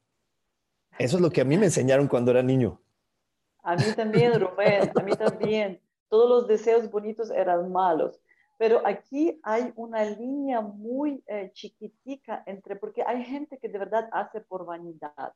Eso 0.98 1.16
es 1.16 1.22
lo 1.22 1.30
que 1.30 1.40
a 1.40 1.44
mí 1.44 1.58
me 1.58 1.66
enseñaron 1.66 2.06
cuando 2.06 2.30
era 2.30 2.42
niño. 2.42 2.80
A 3.62 3.74
mí 3.76 3.84
también, 3.96 4.40
Rubén, 4.40 4.90
a 4.94 5.02
mí 5.02 5.12
también. 5.12 5.80
Todos 6.08 6.28
los 6.28 6.48
deseos 6.48 6.90
bonitos 6.90 7.30
eran 7.30 7.70
malos. 7.70 8.20
Pero 8.56 8.86
aquí 8.86 9.40
hay 9.42 9.72
una 9.76 10.04
línea 10.04 10.60
muy 10.60 11.22
eh, 11.26 11.50
chiquitica 11.54 12.42
entre, 12.46 12.76
porque 12.76 13.02
hay 13.06 13.24
gente 13.24 13.58
que 13.58 13.68
de 13.68 13.78
verdad 13.78 14.08
hace 14.12 14.40
por 14.40 14.66
vanidad. 14.66 15.32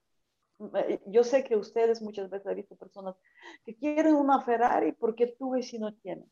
Eh, 0.58 1.00
yo 1.06 1.24
sé 1.24 1.44
que 1.44 1.56
ustedes 1.56 2.00
muchas 2.00 2.30
veces 2.30 2.46
han 2.46 2.56
visto 2.56 2.76
personas 2.76 3.16
que 3.64 3.74
quieren 3.76 4.14
una 4.14 4.40
Ferrari 4.40 4.92
porque 4.92 5.26
tú 5.38 5.50
ves 5.50 5.68
si 5.68 5.78
no 5.78 5.94
tienen. 5.94 6.30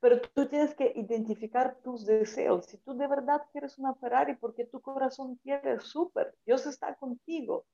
Pero 0.00 0.20
tú 0.20 0.48
tienes 0.48 0.74
que 0.74 0.92
identificar 0.96 1.78
tus 1.82 2.06
deseos. 2.06 2.66
Si 2.66 2.78
tú 2.78 2.96
de 2.96 3.06
verdad 3.06 3.42
quieres 3.52 3.78
una 3.78 3.94
Ferrari 3.94 4.36
porque 4.36 4.66
tu 4.66 4.80
corazón 4.80 5.36
quiere, 5.42 5.80
súper, 5.80 6.34
Dios 6.46 6.66
está 6.66 6.94
contigo. 6.94 7.66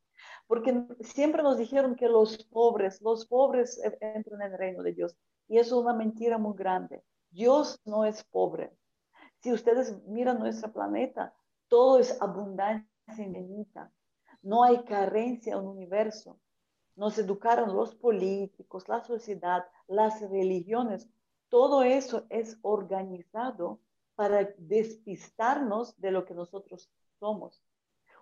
Porque 0.47 0.85
siempre 1.01 1.43
nos 1.43 1.59
dijeron 1.59 1.95
que 1.95 2.09
los 2.09 2.45
pobres, 2.45 3.01
los 3.03 3.27
pobres 3.27 3.81
entran 4.01 4.43
en 4.43 4.53
el 4.53 4.59
reino 4.59 4.83
de 4.83 4.93
Dios. 4.93 5.17
Y 5.47 5.59
eso 5.59 5.77
es 5.77 5.83
una 5.85 5.95
mentira 5.95 6.39
muy 6.39 6.57
grande. 6.57 7.03
Dios 7.31 7.81
no 7.85 8.05
es 8.05 8.25
pobre. 8.25 8.73
Si 9.41 9.53
ustedes 9.53 10.03
miran 10.07 10.39
nuestro 10.39 10.73
planeta, 10.73 11.35
todo 11.69 11.99
es 11.99 12.21
abundancia 12.21 12.89
infinita 13.09 13.93
no 14.43 14.65
hay 14.65 14.85
carencia 14.85 15.55
en 15.55 15.61
el 15.61 15.67
universo. 15.67 16.39
Nos 16.95 17.19
educaron 17.19 17.77
los 17.77 17.95
políticos, 17.95 18.89
la 18.89 19.05
sociedad, 19.05 19.67
las 19.87 20.21
religiones. 20.21 21.09
Todo 21.49 21.83
eso 21.83 22.25
es 22.31 22.59
organizado 22.63 23.81
para 24.15 24.45
despistarnos 24.59 25.99
de 26.01 26.11
lo 26.11 26.25
que 26.25 26.35
nosotros 26.35 26.91
somos. 27.21 27.63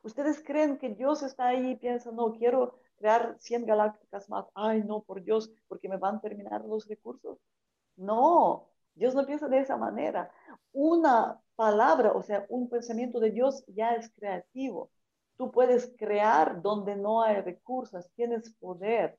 ¿Ustedes 0.03 0.43
creen 0.45 0.77
que 0.77 0.91
Dios 0.91 1.23
está 1.23 1.47
ahí 1.47 1.71
y 1.71 1.77
piensa, 1.77 2.11
no, 2.13 2.33
quiero 2.33 2.79
crear 2.97 3.37
100 3.39 3.65
galácticas 3.65 4.29
más? 4.29 4.47
Ay, 4.55 4.83
no, 4.83 5.03
por 5.03 5.23
Dios, 5.23 5.51
porque 5.67 5.89
me 5.89 5.97
van 5.97 6.17
a 6.17 6.21
terminar 6.21 6.65
los 6.65 6.87
recursos. 6.87 7.39
No, 7.97 8.69
Dios 8.95 9.15
no 9.15 9.25
piensa 9.25 9.49
de 9.49 9.61
esa 9.61 9.77
manera. 9.77 10.31
Una 10.73 11.41
palabra, 11.57 12.13
o 12.13 12.23
sea, 12.23 12.45
un 12.49 12.69
pensamiento 12.69 13.21
de 13.21 13.31
Dios 13.31 13.65
ya 13.69 13.95
es 13.95 14.11
creativo. 14.11 14.91
Tú 15.37 15.51
puedes 15.51 15.93
crear 15.99 16.63
donde 16.63 16.97
no 16.97 17.23
hay 17.23 17.41
recursos, 17.41 18.09
tienes 18.15 18.51
poder. 18.55 19.19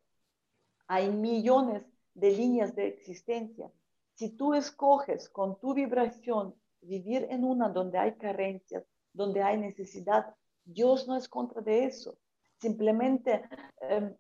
Hay 0.88 1.12
millones 1.12 1.84
de 2.14 2.32
líneas 2.32 2.76
de 2.76 2.88
existencia. 2.88 3.70
Si 4.14 4.30
tú 4.30 4.54
escoges 4.54 5.30
con 5.30 5.60
tu 5.60 5.74
vibración 5.74 6.56
vivir 6.82 7.28
en 7.30 7.44
una 7.44 7.70
donde 7.70 7.98
hay 7.98 8.14
carencias, 8.14 8.86
donde 9.12 9.42
hay 9.42 9.58
necesidad, 9.58 10.34
Dios 10.64 11.08
no 11.08 11.18
es 11.18 11.28
contra 11.28 11.62
de 11.62 11.86
eso. 11.86 12.18
Simplemente 12.60 13.44
em, 13.82 14.16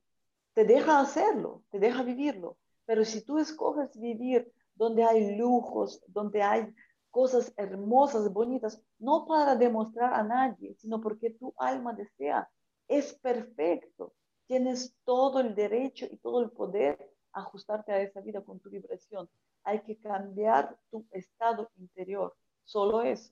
te 0.53 0.65
deja 0.65 0.99
hacerlo, 0.99 1.63
te 1.69 1.79
deja 1.79 2.03
vivirlo. 2.03 2.57
Pero 2.85 3.05
si 3.05 3.21
tú 3.21 3.39
escoges 3.39 3.97
vivir 3.99 4.51
donde 4.75 5.03
hay 5.03 5.37
lujos, 5.37 6.01
donde 6.07 6.41
hay 6.43 6.73
cosas 7.15 7.53
hermosas, 7.55 8.33
bonitas, 8.33 8.81
no 8.99 9.25
para 9.25 9.55
demostrar 9.55 10.13
a 10.13 10.21
nadie, 10.21 10.75
sino 10.75 10.99
porque 10.99 11.29
tu 11.29 11.53
alma 11.57 11.93
desea, 11.93 12.49
es 12.89 13.13
perfecto. 13.13 14.13
Tienes 14.47 14.93
todo 15.05 15.39
el 15.39 15.55
derecho 15.55 16.07
y 16.11 16.17
todo 16.17 16.41
el 16.41 16.49
poder 16.49 17.09
ajustarte 17.31 17.93
a 17.93 18.01
esa 18.01 18.19
vida 18.19 18.41
con 18.41 18.59
tu 18.59 18.69
vibración. 18.69 19.29
Hay 19.63 19.79
que 19.83 19.95
cambiar 19.97 20.77
tu 20.91 21.05
estado 21.11 21.69
interior, 21.77 22.35
solo 22.65 23.01
eso. 23.01 23.31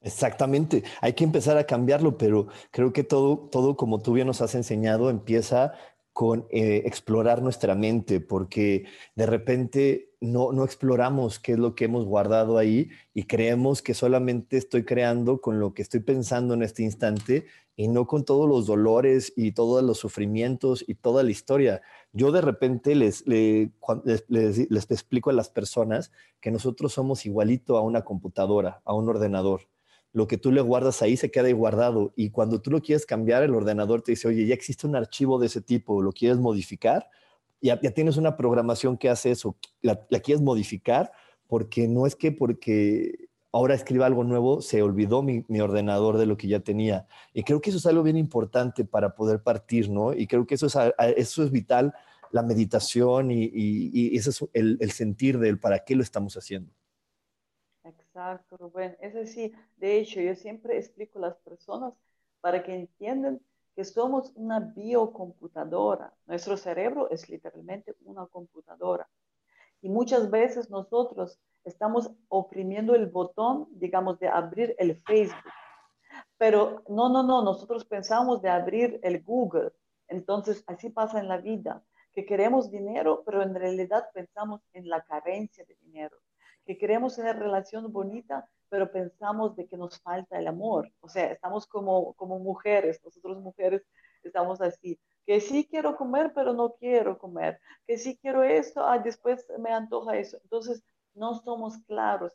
Exactamente, 0.00 0.84
hay 1.00 1.14
que 1.14 1.24
empezar 1.24 1.56
a 1.56 1.64
cambiarlo, 1.64 2.16
pero 2.16 2.46
creo 2.70 2.92
que 2.92 3.02
todo, 3.02 3.48
todo 3.50 3.76
como 3.76 3.98
tú 3.98 4.12
bien 4.12 4.28
nos 4.28 4.40
has 4.40 4.54
enseñado, 4.54 5.10
empieza 5.10 5.72
con 6.14 6.46
eh, 6.50 6.82
explorar 6.86 7.42
nuestra 7.42 7.74
mente, 7.74 8.20
porque 8.20 8.84
de 9.16 9.26
repente 9.26 10.12
no, 10.20 10.52
no 10.52 10.64
exploramos 10.64 11.40
qué 11.40 11.52
es 11.52 11.58
lo 11.58 11.74
que 11.74 11.86
hemos 11.86 12.04
guardado 12.04 12.56
ahí 12.56 12.88
y 13.14 13.24
creemos 13.24 13.82
que 13.82 13.94
solamente 13.94 14.56
estoy 14.56 14.84
creando 14.84 15.40
con 15.40 15.58
lo 15.58 15.74
que 15.74 15.82
estoy 15.82 16.00
pensando 16.00 16.54
en 16.54 16.62
este 16.62 16.84
instante 16.84 17.46
y 17.74 17.88
no 17.88 18.06
con 18.06 18.24
todos 18.24 18.48
los 18.48 18.64
dolores 18.64 19.32
y 19.36 19.52
todos 19.52 19.82
los 19.82 19.98
sufrimientos 19.98 20.84
y 20.86 20.94
toda 20.94 21.24
la 21.24 21.32
historia. 21.32 21.82
Yo 22.12 22.30
de 22.30 22.42
repente 22.42 22.94
les, 22.94 23.26
les, 23.26 23.70
les, 24.28 24.70
les 24.70 24.90
explico 24.92 25.30
a 25.30 25.32
las 25.32 25.50
personas 25.50 26.12
que 26.40 26.52
nosotros 26.52 26.92
somos 26.92 27.26
igualito 27.26 27.76
a 27.76 27.80
una 27.80 28.04
computadora, 28.04 28.80
a 28.84 28.94
un 28.94 29.08
ordenador 29.08 29.62
lo 30.14 30.28
que 30.28 30.38
tú 30.38 30.52
le 30.52 30.60
guardas 30.60 31.02
ahí 31.02 31.16
se 31.16 31.32
queda 31.32 31.48
ahí 31.48 31.52
guardado. 31.52 32.12
Y 32.14 32.30
cuando 32.30 32.60
tú 32.62 32.70
lo 32.70 32.80
quieres 32.80 33.04
cambiar, 33.04 33.42
el 33.42 33.52
ordenador 33.52 34.00
te 34.00 34.12
dice, 34.12 34.28
oye, 34.28 34.46
ya 34.46 34.54
existe 34.54 34.86
un 34.86 34.94
archivo 34.94 35.40
de 35.40 35.48
ese 35.48 35.60
tipo, 35.60 36.00
¿lo 36.00 36.12
quieres 36.12 36.38
modificar? 36.38 37.10
Ya, 37.60 37.78
tienes 37.80 38.16
una 38.16 38.36
programación 38.36 38.96
que 38.96 39.10
hace 39.10 39.32
eso, 39.32 39.56
la, 39.82 40.06
la, 40.10 40.20
quieres 40.20 40.40
modificar 40.40 41.10
porque 41.48 41.88
no 41.88 42.06
es 42.06 42.14
que 42.14 42.30
porque 42.30 43.28
ahora 43.50 43.74
escriba 43.74 44.06
algo 44.06 44.22
nuevo, 44.22 44.62
se 44.62 44.82
olvidó 44.82 45.22
mi, 45.22 45.44
mi, 45.48 45.60
ordenador 45.60 46.18
de 46.18 46.26
lo 46.26 46.36
que 46.36 46.46
ya 46.46 46.60
tenía. 46.60 47.08
Y 47.32 47.42
creo 47.42 47.60
que 47.60 47.70
eso 47.70 47.78
es 47.78 47.86
algo 47.86 48.04
bien 48.04 48.16
importante 48.16 48.84
para 48.84 49.16
poder 49.16 49.42
partir, 49.42 49.90
¿no? 49.90 50.12
Y 50.12 50.28
creo 50.28 50.46
que 50.46 50.54
eso 50.54 50.66
es, 50.66 50.76
eso 51.16 51.42
es 51.42 51.50
vital, 51.50 51.92
la 52.30 52.42
meditación 52.42 53.32
y, 53.32 53.44
y, 53.44 53.90
y 53.92 54.16
ese 54.16 54.30
es 54.30 54.44
el, 54.52 54.78
el 54.80 54.92
sentir 54.92 55.40
del 55.40 55.58
para 55.58 55.80
qué 55.80 55.96
lo 55.96 56.02
estamos 56.04 56.36
haciendo. 56.36 56.72
Exacto, 58.14 58.56
Rubén. 58.56 58.96
Es 59.00 59.32
sí, 59.32 59.52
de 59.76 59.98
hecho, 59.98 60.20
yo 60.20 60.36
siempre 60.36 60.78
explico 60.78 61.18
a 61.18 61.22
las 61.22 61.36
personas 61.38 61.94
para 62.40 62.62
que 62.62 62.72
entiendan 62.72 63.40
que 63.74 63.84
somos 63.84 64.30
una 64.36 64.60
biocomputadora. 64.60 66.14
Nuestro 66.26 66.56
cerebro 66.56 67.10
es 67.10 67.28
literalmente 67.28 67.96
una 68.04 68.24
computadora. 68.26 69.08
Y 69.82 69.88
muchas 69.88 70.30
veces 70.30 70.70
nosotros 70.70 71.40
estamos 71.64 72.08
oprimiendo 72.28 72.94
el 72.94 73.06
botón, 73.06 73.66
digamos, 73.72 74.20
de 74.20 74.28
abrir 74.28 74.76
el 74.78 74.94
Facebook. 75.02 75.50
Pero 76.38 76.84
no, 76.88 77.08
no, 77.08 77.24
no, 77.24 77.42
nosotros 77.42 77.84
pensamos 77.84 78.40
de 78.42 78.50
abrir 78.50 79.00
el 79.02 79.24
Google. 79.24 79.72
Entonces, 80.06 80.62
así 80.68 80.88
pasa 80.88 81.18
en 81.18 81.26
la 81.26 81.38
vida, 81.38 81.82
que 82.12 82.24
queremos 82.24 82.70
dinero, 82.70 83.24
pero 83.26 83.42
en 83.42 83.56
realidad 83.56 84.04
pensamos 84.14 84.60
en 84.72 84.88
la 84.88 85.02
carencia 85.02 85.64
de 85.64 85.74
dinero 85.82 86.16
que 86.64 86.78
queremos 86.78 87.16
tener 87.16 87.38
relación 87.38 87.92
bonita, 87.92 88.48
pero 88.68 88.90
pensamos 88.90 89.54
de 89.56 89.66
que 89.66 89.76
nos 89.76 90.00
falta 90.00 90.38
el 90.38 90.46
amor. 90.46 90.90
O 91.00 91.08
sea, 91.08 91.30
estamos 91.32 91.66
como, 91.66 92.14
como 92.14 92.38
mujeres, 92.38 93.00
nosotros 93.04 93.40
mujeres 93.40 93.82
estamos 94.22 94.60
así, 94.60 94.98
que 95.26 95.40
sí 95.40 95.66
quiero 95.70 95.96
comer, 95.96 96.32
pero 96.34 96.52
no 96.52 96.74
quiero 96.74 97.18
comer, 97.18 97.60
que 97.86 97.98
sí 97.98 98.18
quiero 98.20 98.42
esto, 98.42 98.84
ah, 98.84 98.98
después 98.98 99.46
me 99.58 99.70
antoja 99.70 100.16
eso. 100.16 100.38
Entonces, 100.42 100.82
no 101.14 101.34
somos 101.40 101.78
claros. 101.86 102.32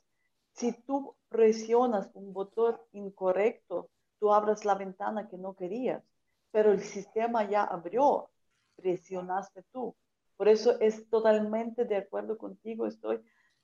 Si 0.54 0.74
tú 0.84 1.16
presionas 1.30 2.10
un 2.14 2.34
botón 2.34 2.78
incorrecto, 2.92 3.90
tú 4.20 4.34
abres 4.34 4.66
la 4.66 4.76
ventana 4.76 5.28
que 5.28 5.38
no 5.38 5.54
querías, 5.54 6.04
pero 6.52 6.72
el 6.72 6.82
sistema 6.82 7.48
ya 7.50 7.64
abrió, 7.64 8.30
presionaste 8.76 9.64
tú. 9.72 9.96
Por 10.38 10.48
eso 10.48 10.80
es 10.80 11.10
totalmente 11.10 11.86
de 11.86 11.98
acuerdo 11.98 12.38
contigo, 12.38 12.88
estoy 12.88 13.22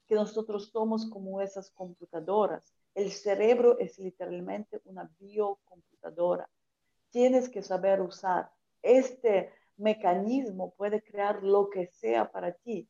que 0.08 0.16
nosotros 0.16 0.70
somos 0.72 1.10
como 1.10 1.42
esas 1.42 1.72
computadoras. 1.72 2.74
El 2.94 3.12
cerebro 3.12 3.78
es 3.80 4.00
literalmente 4.00 4.82
una 4.86 5.10
biocomputadora. 5.20 6.50
Tienes 7.10 7.50
que 7.50 7.62
saber 7.62 8.02
usar. 8.02 8.52
Este 8.82 9.52
mecanismo 9.78 10.74
puede 10.76 11.02
crear 11.02 11.44
lo 11.44 11.70
que 11.70 11.88
sea 11.88 12.32
para 12.32 12.54
ti, 12.54 12.90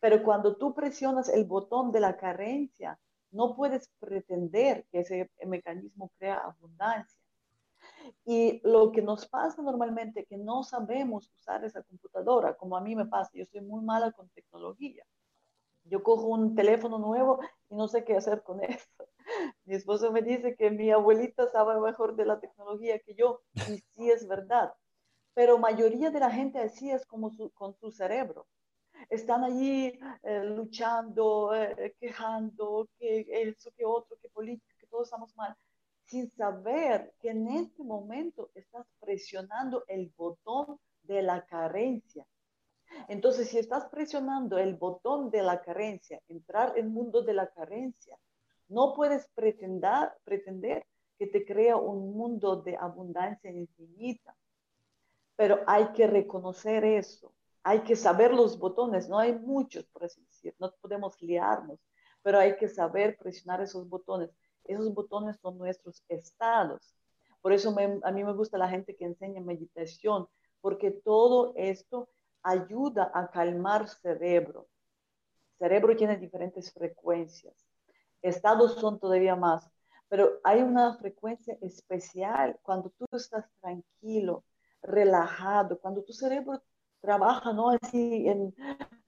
pero 0.00 0.22
cuando 0.22 0.56
tú 0.56 0.74
presionas 0.74 1.28
el 1.28 1.44
botón 1.44 1.92
de 1.92 2.00
la 2.00 2.16
carencia, 2.16 2.98
no 3.30 3.56
puedes 3.56 3.88
pretender 3.98 4.86
que 4.90 5.00
ese 5.00 5.30
mecanismo 5.46 6.10
crea 6.18 6.38
abundancia. 6.38 7.20
Y 8.24 8.60
lo 8.64 8.92
que 8.92 9.02
nos 9.02 9.26
pasa 9.26 9.62
normalmente 9.62 10.20
es 10.20 10.26
que 10.26 10.36
no 10.36 10.62
sabemos 10.62 11.30
usar 11.34 11.64
esa 11.64 11.82
computadora, 11.82 12.56
como 12.56 12.76
a 12.76 12.80
mí 12.80 12.94
me 12.94 13.06
pasa, 13.06 13.30
yo 13.34 13.44
soy 13.46 13.60
muy 13.60 13.84
mala 13.84 14.12
con 14.12 14.28
tecnología. 14.30 15.04
Yo 15.88 16.02
cojo 16.02 16.26
un 16.26 16.54
teléfono 16.54 16.98
nuevo 16.98 17.40
y 17.68 17.76
no 17.76 17.88
sé 17.88 18.04
qué 18.04 18.16
hacer 18.16 18.42
con 18.42 18.60
eso. 18.64 18.86
Mi 19.64 19.74
esposo 19.74 20.12
me 20.12 20.22
dice 20.22 20.56
que 20.56 20.70
mi 20.70 20.90
abuelita 20.90 21.50
sabe 21.50 21.80
mejor 21.80 22.16
de 22.16 22.26
la 22.26 22.40
tecnología 22.40 22.98
que 23.00 23.14
yo 23.14 23.42
y 23.54 23.78
sí 23.78 24.10
es 24.10 24.26
verdad. 24.26 24.72
Pero 25.34 25.58
mayoría 25.58 26.10
de 26.10 26.20
la 26.20 26.30
gente 26.30 26.58
así 26.58 26.90
es 26.90 27.04
como 27.06 27.30
con 27.54 27.74
su 27.74 27.90
cerebro. 27.90 28.46
Están 29.10 29.44
allí 29.44 29.98
eh, 30.22 30.44
luchando, 30.44 31.54
eh, 31.54 31.94
quejando, 32.00 32.88
que 32.98 33.26
eso, 33.28 33.70
que 33.76 33.84
otro, 33.84 34.16
que 34.20 34.30
política, 34.30 34.74
que 34.78 34.86
todos 34.86 35.08
estamos 35.08 35.36
mal, 35.36 35.54
sin 36.04 36.30
saber 36.30 37.12
que 37.20 37.30
en 37.30 37.48
este 37.48 37.84
momento 37.84 38.50
estás 38.54 38.86
presionando 39.00 39.84
el 39.88 40.12
botón 40.16 40.78
de 41.02 41.22
la 41.22 41.44
carencia 41.44 42.26
entonces, 43.08 43.48
si 43.48 43.58
estás 43.58 43.86
presionando 43.86 44.58
el 44.58 44.74
botón 44.74 45.30
de 45.30 45.42
la 45.42 45.62
carencia, 45.62 46.20
entrar 46.28 46.72
en 46.76 46.86
el 46.86 46.90
mundo 46.90 47.22
de 47.22 47.34
la 47.34 47.48
carencia, 47.50 48.18
no 48.68 48.94
puedes 48.94 49.28
pretender, 49.28 50.86
que 51.18 51.26
te 51.26 51.46
crea 51.46 51.76
un 51.76 52.12
mundo 52.14 52.56
de 52.56 52.76
abundancia 52.76 53.50
infinita. 53.50 54.36
Pero 55.36 55.60
hay 55.66 55.92
que 55.92 56.06
reconocer 56.06 56.84
eso. 56.84 57.32
Hay 57.62 57.80
que 57.80 57.96
saber 57.96 58.34
los 58.34 58.58
botones. 58.58 59.08
No 59.08 59.18
hay 59.18 59.32
muchos, 59.34 59.86
por 59.86 60.04
así 60.04 60.20
decir. 60.22 60.54
No 60.58 60.72
podemos 60.80 61.20
liarnos, 61.22 61.80
pero 62.22 62.38
hay 62.38 62.56
que 62.56 62.68
saber 62.68 63.16
presionar 63.16 63.60
esos 63.60 63.88
botones. 63.88 64.30
Esos 64.64 64.92
botones 64.92 65.38
son 65.40 65.58
nuestros 65.58 66.04
estados. 66.08 66.94
Por 67.40 67.52
eso 67.52 67.74
a 68.02 68.12
mí 68.12 68.24
me 68.24 68.32
gusta 68.32 68.58
la 68.58 68.68
gente 68.68 68.96
que 68.96 69.04
enseña 69.04 69.40
meditación, 69.40 70.26
porque 70.60 70.90
todo 70.90 71.52
esto 71.54 72.08
ayuda 72.46 73.10
a 73.12 73.28
calmar 73.28 73.88
cerebro. 73.88 74.68
Cerebro 75.58 75.96
tiene 75.96 76.16
diferentes 76.16 76.72
frecuencias. 76.72 77.66
Estados 78.22 78.74
son 78.76 79.00
todavía 79.00 79.34
más, 79.34 79.68
pero 80.08 80.38
hay 80.44 80.62
una 80.62 80.96
frecuencia 80.96 81.58
especial 81.60 82.58
cuando 82.62 82.90
tú 82.90 83.04
estás 83.12 83.44
tranquilo, 83.60 84.44
relajado, 84.80 85.80
cuando 85.80 86.04
tu 86.04 86.12
cerebro 86.12 86.62
trabaja 87.00 87.52
no 87.52 87.70
así 87.70 88.28
en 88.28 88.54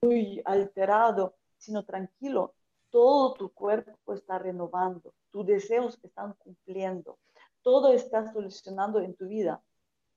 muy 0.01 0.41
alterado, 0.43 1.35
sino 1.57 1.85
tranquilo, 1.85 2.53
todo 2.89 3.35
tu 3.35 3.53
cuerpo 3.53 4.13
está 4.13 4.37
renovando, 4.37 5.13
tus 5.31 5.45
deseos 5.45 5.97
están 6.03 6.33
cumpliendo, 6.33 7.19
todo 7.61 7.93
está 7.93 8.31
solucionando 8.33 8.99
en 8.99 9.15
tu 9.15 9.27
vida. 9.27 9.61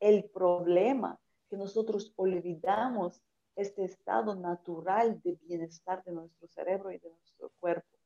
El 0.01 0.25
problema 0.31 1.21
que 1.53 1.59
nosotros 1.59 2.15
olvidamos 2.17 3.23
este 3.57 3.85
estado 3.85 4.35
natural 4.35 5.21
de 5.21 5.38
bienestar 5.43 6.03
de 6.03 6.12
nuestro 6.12 6.49
cerebro 6.49 6.91
y 6.91 6.97
de 6.97 7.11
nuestro 7.11 7.53
cuerpo. 7.61 7.99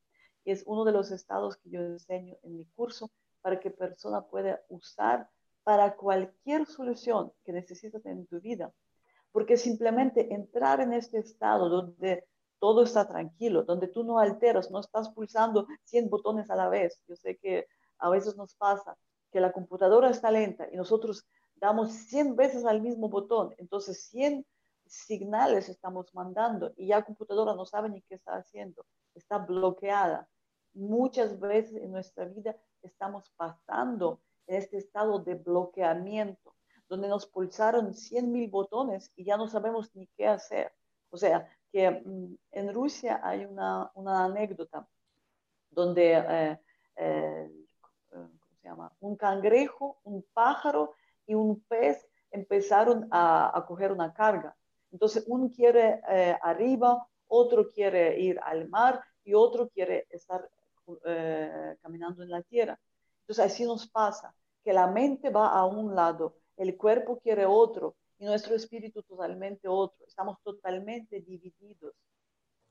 Y 0.43 0.51
es 0.51 0.63
uno 0.65 0.83
de 0.83 0.91
los 0.91 1.11
estados 1.11 1.55
que 1.55 1.69
yo 1.69 1.79
enseño 1.79 2.35
en 2.43 2.57
mi 2.57 2.65
curso 2.75 3.09
para 3.41 3.57
que 3.57 3.71
persona 3.71 4.21
pueda 4.21 4.59
usar 4.67 5.29
para 5.63 5.95
cualquier 5.95 6.65
solución 6.65 7.31
que 7.45 7.53
necesitas 7.53 8.05
en 8.05 8.27
tu 8.27 8.41
vida. 8.41 8.73
Porque 9.31 9.55
simplemente 9.55 10.33
entrar 10.33 10.81
en 10.81 10.91
este 10.91 11.19
estado 11.19 11.69
donde 11.69 12.25
todo 12.59 12.83
está 12.83 13.07
tranquilo, 13.07 13.63
donde 13.63 13.87
tú 13.87 14.03
no 14.03 14.19
alteras, 14.19 14.69
no 14.71 14.81
estás 14.81 15.07
pulsando 15.11 15.67
100 15.85 16.09
botones 16.09 16.51
a 16.51 16.57
la 16.57 16.67
vez. 16.67 17.01
Yo 17.07 17.15
sé 17.15 17.37
que 17.37 17.67
a 17.99 18.09
veces 18.09 18.35
nos 18.35 18.55
pasa 18.55 18.97
que 19.31 19.39
la 19.39 19.53
computadora 19.53 20.09
está 20.09 20.31
lenta 20.31 20.67
y 20.69 20.75
nosotros 20.75 21.25
damos 21.59 21.91
100 21.91 22.35
veces 22.35 22.65
al 22.65 22.81
mismo 22.81 23.09
botón, 23.09 23.53
entonces 23.57 24.05
100 24.09 24.45
señales 24.85 25.69
estamos 25.69 26.13
mandando 26.13 26.73
y 26.77 26.87
ya 26.87 26.97
la 26.97 27.05
computadora 27.05 27.53
no 27.53 27.65
sabe 27.65 27.89
ni 27.89 28.01
qué 28.01 28.15
está 28.15 28.35
haciendo, 28.35 28.85
está 29.15 29.37
bloqueada. 29.37 30.27
Muchas 30.73 31.39
veces 31.39 31.81
en 31.81 31.91
nuestra 31.91 32.25
vida 32.25 32.55
estamos 32.81 33.31
pasando 33.35 34.21
en 34.45 34.57
este 34.57 34.77
estado 34.77 35.19
de 35.19 35.35
bloqueamiento, 35.35 36.55
donde 36.87 37.07
nos 37.07 37.25
pulsaron 37.25 37.93
100 37.93 38.31
mil 38.31 38.49
botones 38.49 39.11
y 39.15 39.25
ya 39.25 39.37
no 39.37 39.47
sabemos 39.47 39.93
ni 39.95 40.07
qué 40.15 40.27
hacer. 40.27 40.71
O 41.09 41.17
sea, 41.17 41.49
que 41.71 41.89
mm, 41.91 42.35
en 42.51 42.73
Rusia 42.73 43.19
hay 43.23 43.45
una, 43.45 43.91
una 43.95 44.25
anécdota 44.25 44.87
donde 45.69 46.13
eh, 46.13 46.59
eh, 46.95 47.51
¿cómo 48.09 48.29
se 48.61 48.67
llama? 48.67 48.91
un 48.99 49.15
cangrejo, 49.15 49.99
un 50.03 50.25
pájaro 50.33 50.93
y 51.27 51.35
un 51.35 51.61
pez 51.67 52.07
empezaron 52.31 53.07
a, 53.11 53.55
a 53.55 53.65
coger 53.65 53.91
una 53.91 54.13
carga. 54.13 54.55
Entonces, 54.91 55.23
uno 55.27 55.51
quiere 55.55 56.01
eh, 56.09 56.35
arriba, 56.41 57.07
otro 57.27 57.67
quiere 57.69 58.19
ir 58.19 58.39
al 58.43 58.69
mar 58.69 59.01
y 59.23 59.33
otro 59.33 59.69
quiere 59.69 60.07
estar 60.09 60.49
caminando 61.81 62.23
en 62.23 62.29
la 62.29 62.41
tierra. 62.43 62.79
Entonces, 63.21 63.45
así 63.45 63.65
nos 63.65 63.89
pasa, 63.89 64.33
que 64.63 64.71
la 64.71 64.87
mente 64.87 65.29
va 65.29 65.49
a 65.49 65.65
un 65.65 65.93
lado, 65.93 66.35
el 66.55 66.77
cuerpo 66.77 67.19
quiere 67.19 67.45
otro 67.45 67.95
y 68.19 68.25
nuestro 68.25 68.55
espíritu 68.55 69.03
totalmente 69.03 69.67
otro. 69.67 70.05
Estamos 70.05 70.41
totalmente 70.43 71.21
divididos. 71.21 71.93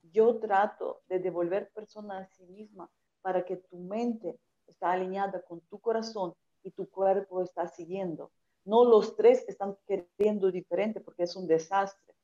Yo 0.03 0.39
trato 0.39 1.03
de 1.09 1.19
devolver 1.19 1.71
persona 1.73 2.19
a 2.19 2.27
sí 2.27 2.45
misma 2.47 2.89
para 3.21 3.45
que 3.45 3.57
tu 3.57 3.79
mente 3.79 4.39
está 4.67 4.93
alineada 4.93 5.43
con 5.43 5.61
tu 5.63 5.79
corazón 5.79 6.35
y 6.63 6.71
tu 6.71 6.89
cuerpo 6.89 7.43
está 7.43 7.67
siguiendo. 7.69 8.31
No 8.67 8.85
los 8.85 9.17
tres 9.17 9.45
están 9.49 9.77
queriendo 9.87 10.51
diferente 10.51 11.01
porque 11.01 11.23
es 11.23 11.37
un 11.37 11.47
desastre. 11.47 12.15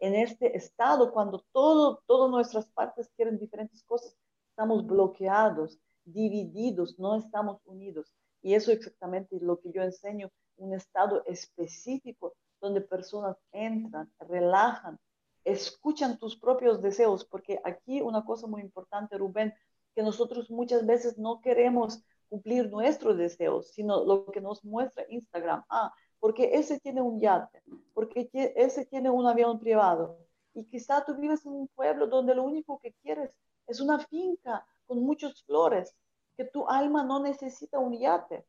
En 0.00 0.14
este 0.14 0.56
estado, 0.56 1.12
cuando 1.12 1.44
todo, 1.52 2.02
todas 2.06 2.28
nuestras 2.30 2.66
partes 2.66 3.08
quieren 3.16 3.38
diferentes 3.38 3.84
cosas, 3.84 4.16
estamos 4.50 4.84
bloqueados, 4.84 5.78
divididos, 6.04 6.98
no 6.98 7.14
estamos 7.14 7.60
unidos. 7.64 8.12
Y 8.42 8.54
eso 8.54 8.72
exactamente 8.72 9.38
lo 9.40 9.60
que 9.60 9.70
yo 9.70 9.82
enseño, 9.82 10.30
un 10.56 10.74
estado 10.74 11.22
específico 11.26 12.34
donde 12.60 12.80
personas 12.80 13.36
entran, 13.52 14.12
relajan, 14.18 14.98
escuchan 15.44 16.18
tus 16.18 16.36
propios 16.36 16.82
deseos, 16.82 17.24
porque 17.24 17.60
aquí 17.64 18.00
una 18.00 18.24
cosa 18.24 18.46
muy 18.46 18.60
importante, 18.60 19.18
Rubén, 19.18 19.54
que 19.94 20.02
nosotros 20.02 20.50
muchas 20.50 20.84
veces 20.86 21.18
no 21.18 21.40
queremos 21.40 22.02
cumplir 22.32 22.70
nuestros 22.70 23.18
deseos, 23.18 23.68
sino 23.72 24.02
lo 24.06 24.24
que 24.24 24.40
nos 24.40 24.64
muestra 24.64 25.04
Instagram. 25.10 25.62
Ah, 25.68 25.92
porque 26.18 26.52
ese 26.54 26.80
tiene 26.80 27.02
un 27.02 27.20
yate, 27.20 27.62
porque 27.92 28.30
ese 28.32 28.86
tiene 28.86 29.10
un 29.10 29.26
avión 29.26 29.60
privado. 29.60 30.16
Y 30.54 30.64
quizá 30.64 31.04
tú 31.04 31.14
vives 31.14 31.44
en 31.44 31.52
un 31.52 31.68
pueblo 31.68 32.06
donde 32.06 32.34
lo 32.34 32.44
único 32.44 32.78
que 32.78 32.94
quieres 33.02 33.30
es 33.66 33.80
una 33.80 33.98
finca 33.98 34.66
con 34.86 35.04
muchas 35.04 35.42
flores, 35.44 35.94
que 36.34 36.46
tu 36.46 36.66
alma 36.66 37.04
no 37.04 37.20
necesita 37.22 37.78
un 37.78 37.98
yate. 37.98 38.46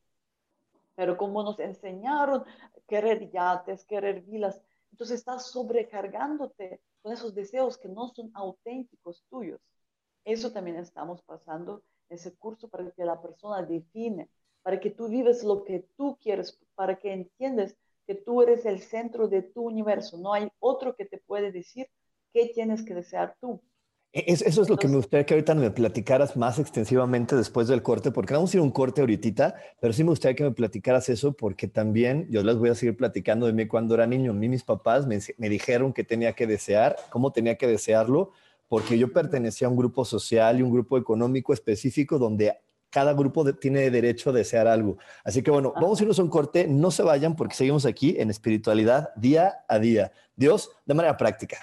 Pero 0.96 1.18
como 1.18 1.44
nos 1.44 1.60
enseñaron 1.60 2.46
querer 2.88 3.30
yates, 3.32 3.84
querer 3.84 4.22
vilas. 4.22 4.62
Entonces 4.92 5.20
estás 5.20 5.48
sobrecargándote 5.48 6.80
con 7.02 7.12
esos 7.12 7.36
deseos 7.36 7.78
que 7.78 7.90
no 7.90 8.08
son 8.08 8.32
auténticos 8.34 9.26
tuyos. 9.30 9.60
Eso 10.24 10.54
también 10.54 10.78
estamos 10.78 11.22
pasando 11.24 11.84
ese 12.10 12.34
curso 12.36 12.68
para 12.70 12.90
que 12.92 13.06
la 13.06 13.22
persona 13.22 13.64
define, 13.64 14.30
para 14.62 14.80
que 14.80 14.90
tú 14.90 15.08
vives 15.10 15.44
lo 15.44 15.64
que 15.64 15.88
tú 15.98 16.18
quieres, 16.22 16.60
para 16.76 16.98
que 16.98 17.14
entiendas 17.14 17.76
que 18.06 18.16
tú 18.16 18.42
eres 18.42 18.66
el 18.66 18.80
centro 18.80 19.28
de 19.28 19.42
tu 19.42 19.64
universo. 19.64 20.18
No 20.18 20.34
hay 20.34 20.50
otro 20.60 20.96
que 20.96 21.06
te 21.06 21.18
puede 21.18 21.52
decir 21.52 21.88
qué 22.34 22.48
tienes 22.54 22.84
que 22.84 22.94
desear 22.94 23.36
tú. 23.40 23.62
Eso 24.14 24.62
es 24.62 24.70
lo 24.70 24.78
que 24.78 24.88
me 24.88 24.98
gustaría 24.98 25.26
que 25.26 25.34
ahorita 25.34 25.56
me 25.56 25.72
platicaras 25.72 26.38
más 26.38 26.60
extensivamente 26.60 27.36
después 27.36 27.68
del 27.68 27.82
corte, 27.82 28.12
porque 28.12 28.36
vamos 28.36 28.54
a 28.54 28.58
ir 28.58 28.62
a 28.62 28.64
un 28.64 28.70
corte 28.70 29.02
ahorita, 29.02 29.56
pero 29.82 29.92
sí 29.92 30.04
me 30.04 30.12
gustaría 30.12 30.36
que 30.36 30.44
me 30.44 30.52
platicaras 30.52 31.10
eso, 31.10 31.34
porque 31.34 31.68
también 31.68 32.28
yo 32.30 32.44
les 32.44 32.56
voy 32.56 32.70
a 32.70 32.76
seguir 32.76 32.96
platicando 32.96 33.48
de 33.48 33.54
mí 33.54 33.66
cuando 33.66 33.96
era 33.96 34.06
niño. 34.06 34.30
A 34.30 34.36
mí 34.36 34.48
mis 34.50 34.64
papás 34.64 35.08
me, 35.08 35.18
me 35.40 35.50
dijeron 35.50 35.94
que 35.94 36.04
tenía 36.04 36.34
que 36.34 36.46
desear, 36.46 36.96
cómo 37.10 37.32
tenía 37.32 37.58
que 37.58 37.66
desearlo, 37.66 38.34
porque 38.74 38.98
yo 38.98 39.14
pertenecía 39.14 39.68
a 39.68 39.70
un 39.70 39.78
grupo 39.78 40.04
social 40.04 40.58
y 40.58 40.64
un 40.64 40.72
grupo 40.72 40.98
económico 40.98 41.54
específico 41.54 42.18
donde 42.18 42.58
cada 42.90 43.14
grupo 43.14 43.54
tiene 43.54 43.92
derecho 43.92 44.32
a 44.32 44.34
desear 44.34 44.66
algo. 44.66 44.98
Así 45.24 45.44
que 45.44 45.52
bueno, 45.52 45.74
vamos 45.76 46.00
a 46.00 46.04
irnos 46.04 46.18
a 46.18 46.24
un 46.24 46.30
corte, 46.30 46.66
no 46.68 46.90
se 46.90 47.04
vayan 47.04 47.36
porque 47.36 47.54
seguimos 47.54 47.86
aquí 47.86 48.16
en 48.18 48.32
espiritualidad 48.32 49.14
día 49.16 49.64
a 49.70 49.78
día. 49.78 50.12
Dios 50.36 50.72
de 50.88 50.96
manera 50.96 51.16
práctica. 51.18 51.60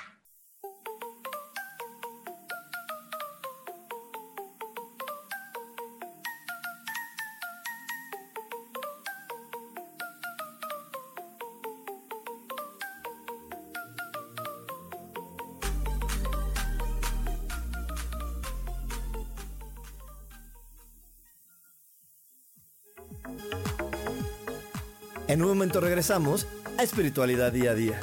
Regresamos 26.00 26.46
a 26.78 26.82
Espiritualidad 26.82 27.52
Día 27.52 27.72
a 27.72 27.74
Día. 27.74 28.00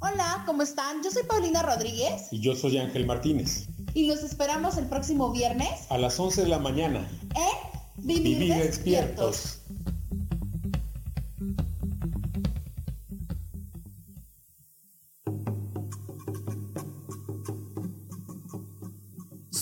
Hola, 0.00 0.42
¿cómo 0.46 0.62
están? 0.62 1.02
Yo 1.02 1.10
soy 1.10 1.24
Paulina 1.24 1.60
Rodríguez. 1.60 2.28
Y 2.30 2.40
yo 2.40 2.56
soy 2.56 2.78
Ángel 2.78 3.04
Martínez. 3.04 3.66
Y 3.92 4.06
los 4.06 4.22
esperamos 4.22 4.78
el 4.78 4.86
próximo 4.86 5.30
viernes. 5.32 5.68
A 5.90 5.98
las 5.98 6.18
11 6.18 6.44
de 6.44 6.48
la 6.48 6.58
mañana. 6.58 7.06
En 7.34 8.06
Vivir, 8.06 8.54
despiertos. 8.54 9.63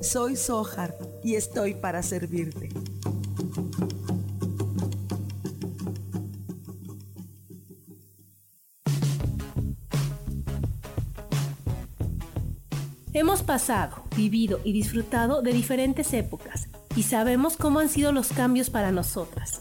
soy 0.00 0.36
Sohar 0.36 0.96
y 1.22 1.34
estoy 1.34 1.74
para 1.74 2.02
servirte. 2.02 2.68
Hemos 13.12 13.42
pasado, 13.42 14.04
vivido 14.16 14.60
y 14.62 14.72
disfrutado 14.72 15.42
de 15.42 15.52
diferentes 15.52 16.12
épocas 16.14 16.68
y 16.94 17.02
sabemos 17.02 17.56
cómo 17.56 17.80
han 17.80 17.88
sido 17.88 18.12
los 18.12 18.28
cambios 18.28 18.70
para 18.70 18.92
nosotras. 18.92 19.57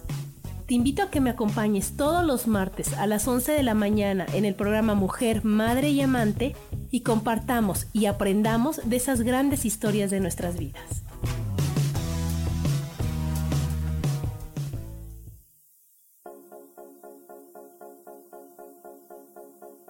Te 0.67 0.73
invito 0.73 1.01
a 1.01 1.09
que 1.09 1.21
me 1.21 1.29
acompañes 1.29 1.95
todos 1.95 2.25
los 2.25 2.45
martes 2.45 2.91
a 2.91 3.07
las 3.07 3.25
11 3.25 3.53
de 3.53 3.63
la 3.63 3.73
mañana 3.73 4.25
en 4.33 4.43
el 4.43 4.53
programa 4.53 4.95
Mujer, 4.95 5.45
Madre 5.45 5.91
y 5.91 6.01
Amante 6.01 6.57
y 6.91 7.03
compartamos 7.03 7.87
y 7.93 8.07
aprendamos 8.07 8.81
de 8.83 8.97
esas 8.97 9.21
grandes 9.21 9.63
historias 9.63 10.11
de 10.11 10.19
nuestras 10.19 10.57
vidas. 10.59 11.03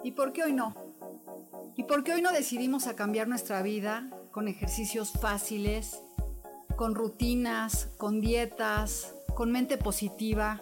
¿Y 0.03 0.11
por 0.11 0.31
qué 0.31 0.43
hoy 0.43 0.53
no? 0.53 0.75
¿Y 1.75 1.85
por 1.85 2.03
qué 2.03 2.13
hoy 2.13 2.21
no 2.21 2.31
decidimos 2.31 2.85
a 2.85 2.95
cambiar 2.95 3.27
nuestra 3.27 3.63
vida 3.63 4.11
con 4.29 4.47
ejercicios 4.47 5.11
fáciles, 5.13 6.03
con 6.75 6.93
rutinas, 6.93 7.89
con 7.97 8.21
dietas, 8.21 9.15
con 9.33 9.51
mente 9.51 9.79
positiva? 9.79 10.61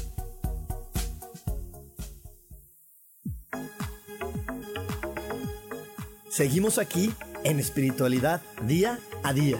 Seguimos 6.31 6.77
aquí 6.77 7.13
en 7.43 7.59
espiritualidad 7.59 8.41
día 8.65 8.97
a 9.21 9.33
día. 9.33 9.57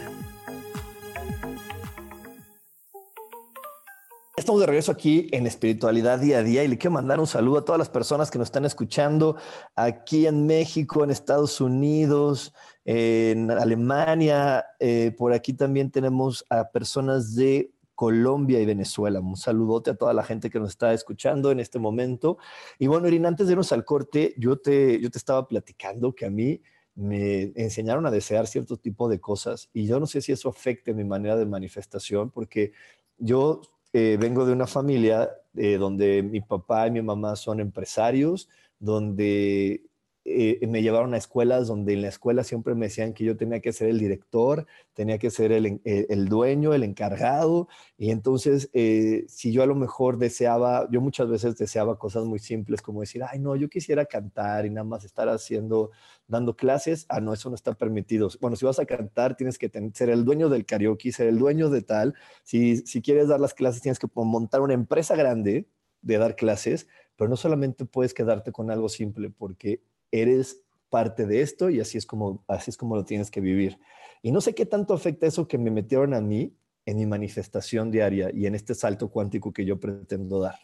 Estamos 4.38 4.62
de 4.62 4.68
regreso 4.68 4.94
aquí 4.94 5.28
en 5.34 5.48
Espiritualidad 5.48 6.20
Día 6.20 6.40
a 6.40 6.44
Día 6.44 6.64
y 6.64 6.70
le 6.70 6.78
quiero 6.78 6.94
mandar 6.94 7.20
un 7.20 7.28
saludo 7.28 7.58
a 7.58 7.66
todas 7.66 7.78
las 7.78 7.90
personas 7.90 8.32
que 8.32 8.40
nos 8.40 8.48
están 8.48 8.64
escuchando 8.64 9.36
aquí 9.76 10.26
en 10.28 10.46
México, 10.48 11.04
en 11.04 11.12
Estados 11.12 11.60
Unidos, 11.60 12.54
en 12.86 13.52
Alemania. 13.52 14.66
Eh, 14.80 15.14
por 15.18 15.34
aquí 15.34 15.52
también 15.52 15.92
tenemos 15.92 16.46
a 16.50 16.70
personas 16.72 17.36
de 17.36 17.70
Colombia 17.96 18.60
y 18.60 18.66
Venezuela. 18.66 19.20
Un 19.20 19.38
saludote 19.38 19.92
a 19.92 19.96
toda 19.96 20.14
la 20.14 20.24
gente 20.24 20.50
que 20.50 20.60
nos 20.60 20.70
está 20.70 20.94
escuchando 20.94 21.52
en 21.52 21.60
este 21.60 21.80
momento. 21.80 22.38
Y 22.80 22.88
bueno, 22.88 23.08
Irina, 23.08 23.28
antes 23.28 23.48
de 23.48 23.54
irnos 23.54 23.72
al 23.72 23.86
corte, 23.86 24.34
yo 24.38 24.58
te, 24.58 25.00
yo 25.00 25.10
te 25.10 25.18
estaba 25.18 25.48
platicando 25.48 26.14
que 26.14 26.26
a 26.26 26.30
mí 26.30 26.62
me 26.96 27.52
enseñaron 27.56 28.06
a 28.06 28.12
desear 28.12 28.48
cierto 28.48 28.78
tipo 28.78 29.08
de 29.08 29.20
cosas 29.20 29.70
y 29.74 29.86
yo 29.86 30.00
no 30.00 30.08
sé 30.08 30.22
si 30.22 30.34
eso 30.34 30.50
afecte 30.50 30.94
mi 30.94 31.06
manera 31.06 31.38
de 31.38 31.46
manifestación 31.46 32.30
porque 32.32 32.74
yo 33.18 33.62
eh, 33.94 34.18
vengo 34.20 34.46
de 34.46 34.54
una 34.54 34.68
familia 34.68 35.30
eh, 35.56 35.78
donde 35.78 36.24
mi 36.24 36.42
papá 36.42 36.88
y 36.88 36.92
mi 36.92 37.02
mamá 37.02 37.36
son 37.36 37.60
empresarios, 37.60 38.50
donde 38.80 39.84
eh, 40.24 40.60
me 40.68 40.84
llevaron 40.84 41.14
a 41.16 41.18
escuelas 41.18 41.68
donde 41.68 41.94
en 41.94 42.04
la 42.04 42.10
escuela 42.10 42.44
siempre 42.44 42.76
me 42.76 42.86
decían 42.88 43.14
que 43.14 43.24
yo 43.24 43.36
tenía 43.36 43.60
que 43.60 43.74
ser 43.74 43.90
el 43.90 43.98
director, 43.98 44.68
tenía 44.94 45.18
que 45.18 45.32
ser 45.32 45.52
el, 45.52 45.82
el, 45.84 46.30
dueño, 46.30 46.74
el 46.74 46.84
encargado. 46.84 47.68
Y 47.98 48.12
entonces, 48.12 48.70
eh, 48.74 49.26
si 49.28 49.52
yo 49.52 49.64
a 49.64 49.66
lo 49.66 49.76
mejor 49.76 50.18
deseaba, 50.18 50.88
yo 50.92 51.02
muchas 51.02 51.28
veces 51.28 51.58
deseaba 51.58 51.98
cosas 51.98 52.26
muy 52.26 52.40
simples 52.40 52.82
como 52.82 53.02
decir, 53.02 53.24
ay, 53.24 53.40
no, 53.40 53.56
yo 53.56 53.68
quisiera 53.68 54.06
cantar 54.06 54.66
y 54.66 54.70
nada 54.70 54.84
más 54.86 55.04
estar 55.06 55.28
haciendo, 55.28 55.92
dando 56.28 56.56
clases. 56.56 57.06
Ah, 57.10 57.20
no, 57.20 57.34
eso 57.34 57.50
no 57.50 57.56
está 57.56 57.74
permitido. 57.74 58.30
Bueno, 58.40 58.56
si 58.56 58.66
vas 58.66 58.80
a 58.80 58.86
cantar, 58.86 59.36
tienes 59.36 59.58
que 59.58 59.72
ser 59.94 60.10
el 60.10 60.24
dueño 60.24 60.50
del 60.50 60.66
karaoke, 60.66 61.12
ser 61.12 61.28
el 61.28 61.40
dueño 61.40 61.70
de 61.70 61.82
tal. 61.82 62.14
Si, 62.44 62.78
si 62.78 63.02
quieres 63.02 63.28
dar 63.28 63.40
las 63.40 63.54
clases, 63.54 63.82
tienes 63.82 64.00
que 64.00 64.08
montar 64.14 64.62
una 64.62 64.74
empresa 64.74 65.16
grande 65.16 65.68
de 66.02 66.18
dar 66.18 66.36
clases, 66.36 66.88
pero 67.16 67.30
no 67.30 67.38
solamente 67.38 67.86
puedes 67.86 68.14
quedarte 68.14 68.52
con 68.52 68.72
algo 68.72 68.90
simple, 68.90 69.30
porque 69.30 69.82
eres 70.12 70.64
parte 70.90 71.26
de 71.26 71.42
esto 71.42 71.70
y 71.70 71.80
así 71.80 71.98
es 71.98 72.06
como, 72.06 72.44
así 72.48 72.70
es 72.70 72.78
como 72.78 72.96
lo 72.96 73.06
tienes 73.06 73.32
que 73.32 73.42
vivir. 73.42 73.80
Y 74.22 74.32
no 74.32 74.42
sé 74.42 74.54
qué 74.54 74.66
tanto 74.66 74.94
afecta 74.94 75.26
eso 75.26 75.48
que 75.48 75.58
me 75.58 75.72
metieron 75.72 76.14
a 76.14 76.22
mí 76.22 76.56
en 76.86 76.98
mi 76.98 77.06
manifestación 77.06 77.92
diaria 77.92 78.30
y 78.34 78.46
en 78.46 78.56
este 78.56 78.76
salto 78.76 79.10
cuántico 79.10 79.54
que 79.54 79.66
yo 79.66 79.80
pretendo 79.80 80.40
dar. 80.40 80.60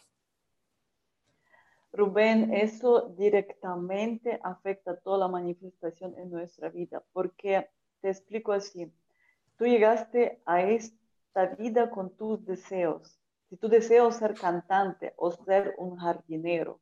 Rubén, 1.92 2.52
eso 2.52 3.14
directamente 3.18 4.38
afecta 4.42 4.96
toda 4.96 5.18
la 5.18 5.28
manifestación 5.28 6.14
en 6.18 6.30
nuestra 6.30 6.68
vida, 6.68 7.02
porque 7.12 7.68
te 8.00 8.10
explico 8.10 8.52
así, 8.52 8.92
tú 9.56 9.64
llegaste 9.64 10.40
a 10.44 10.62
esta 10.62 11.46
vida 11.58 11.90
con 11.90 12.10
tus 12.10 12.44
deseos. 12.44 13.18
Si 13.48 13.56
tú 13.56 13.68
deseas 13.68 14.18
ser 14.18 14.34
cantante 14.34 15.14
o 15.16 15.32
ser 15.32 15.74
un 15.78 15.96
jardinero, 15.96 16.80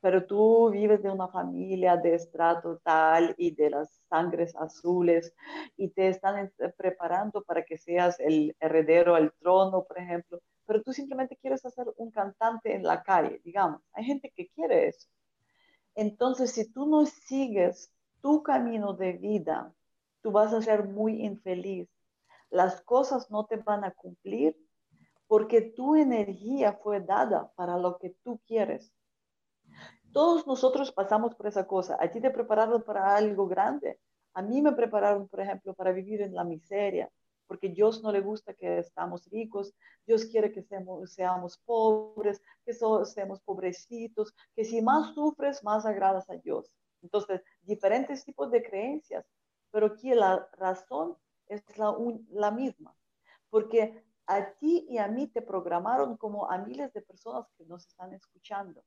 pero 0.00 0.26
tú 0.26 0.70
vives 0.70 1.02
de 1.02 1.10
una 1.10 1.28
familia 1.28 1.96
de 1.96 2.14
estrato 2.14 2.78
tal 2.84 3.34
y 3.38 3.54
de 3.54 3.70
las 3.70 4.02
sangres 4.08 4.54
azules 4.56 5.34
y 5.76 5.88
te 5.88 6.08
están 6.08 6.52
eh, 6.58 6.74
preparando 6.76 7.42
para 7.42 7.64
que 7.64 7.78
seas 7.78 8.18
el 8.20 8.54
heredero 8.60 9.14
al 9.14 9.32
trono, 9.40 9.84
por 9.84 9.98
ejemplo, 9.98 10.40
pero 10.66 10.82
tú 10.82 10.92
simplemente 10.92 11.36
quieres 11.36 11.64
hacer 11.64 11.86
un 11.96 12.10
cantante 12.10 12.74
en 12.74 12.82
la 12.82 13.02
calle, 13.02 13.40
digamos. 13.44 13.80
Hay 13.92 14.04
gente 14.04 14.32
que 14.34 14.48
quiere 14.48 14.88
eso. 14.88 15.08
Entonces, 15.94 16.52
si 16.52 16.70
tú 16.70 16.86
no 16.86 17.06
sigues 17.06 17.90
tu 18.20 18.42
camino 18.42 18.92
de 18.92 19.12
vida, 19.12 19.72
tú 20.20 20.30
vas 20.32 20.52
a 20.52 20.60
ser 20.60 20.84
muy 20.84 21.24
infeliz. 21.24 21.88
Las 22.50 22.80
cosas 22.82 23.30
no 23.30 23.46
te 23.46 23.56
van 23.56 23.84
a 23.84 23.92
cumplir 23.92 24.56
porque 25.26 25.60
tu 25.60 25.96
energía 25.96 26.74
fue 26.74 27.00
dada 27.00 27.52
para 27.56 27.78
lo 27.78 27.98
que 27.98 28.10
tú 28.22 28.40
quieres. 28.46 28.92
Todos 30.16 30.46
nosotros 30.46 30.92
pasamos 30.92 31.34
por 31.34 31.46
esa 31.46 31.66
cosa. 31.66 31.98
A 32.00 32.10
ti 32.10 32.22
te 32.22 32.30
prepararon 32.30 32.82
para 32.82 33.14
algo 33.14 33.46
grande. 33.46 34.00
A 34.32 34.40
mí 34.40 34.62
me 34.62 34.72
prepararon, 34.72 35.28
por 35.28 35.40
ejemplo, 35.40 35.74
para 35.74 35.92
vivir 35.92 36.22
en 36.22 36.34
la 36.34 36.42
miseria, 36.42 37.10
porque 37.46 37.68
Dios 37.68 38.02
no 38.02 38.10
le 38.10 38.22
gusta 38.22 38.54
que 38.54 38.78
estamos 38.78 39.26
ricos, 39.26 39.74
Dios 40.06 40.24
quiere 40.24 40.52
que 40.52 40.62
seamos, 40.62 41.58
pobres, 41.66 42.40
que 42.64 42.72
seamos 42.72 43.42
pobrecitos, 43.42 44.32
que 44.54 44.64
si 44.64 44.80
más 44.80 45.12
sufres, 45.14 45.62
más 45.62 45.84
agradas 45.84 46.30
a 46.30 46.36
Dios. 46.36 46.72
Entonces, 47.02 47.42
diferentes 47.60 48.24
tipos 48.24 48.50
de 48.50 48.62
creencias, 48.62 49.26
pero 49.70 49.88
aquí 49.88 50.14
la 50.14 50.48
razón 50.52 51.18
es 51.46 51.62
la, 51.76 51.94
la 52.30 52.50
misma, 52.50 52.96
porque 53.50 54.02
a 54.26 54.50
ti 54.54 54.86
y 54.88 54.96
a 54.96 55.08
mí 55.08 55.26
te 55.26 55.42
programaron 55.42 56.16
como 56.16 56.50
a 56.50 56.56
miles 56.56 56.90
de 56.94 57.02
personas 57.02 57.46
que 57.58 57.66
nos 57.66 57.86
están 57.86 58.14
escuchando 58.14 58.82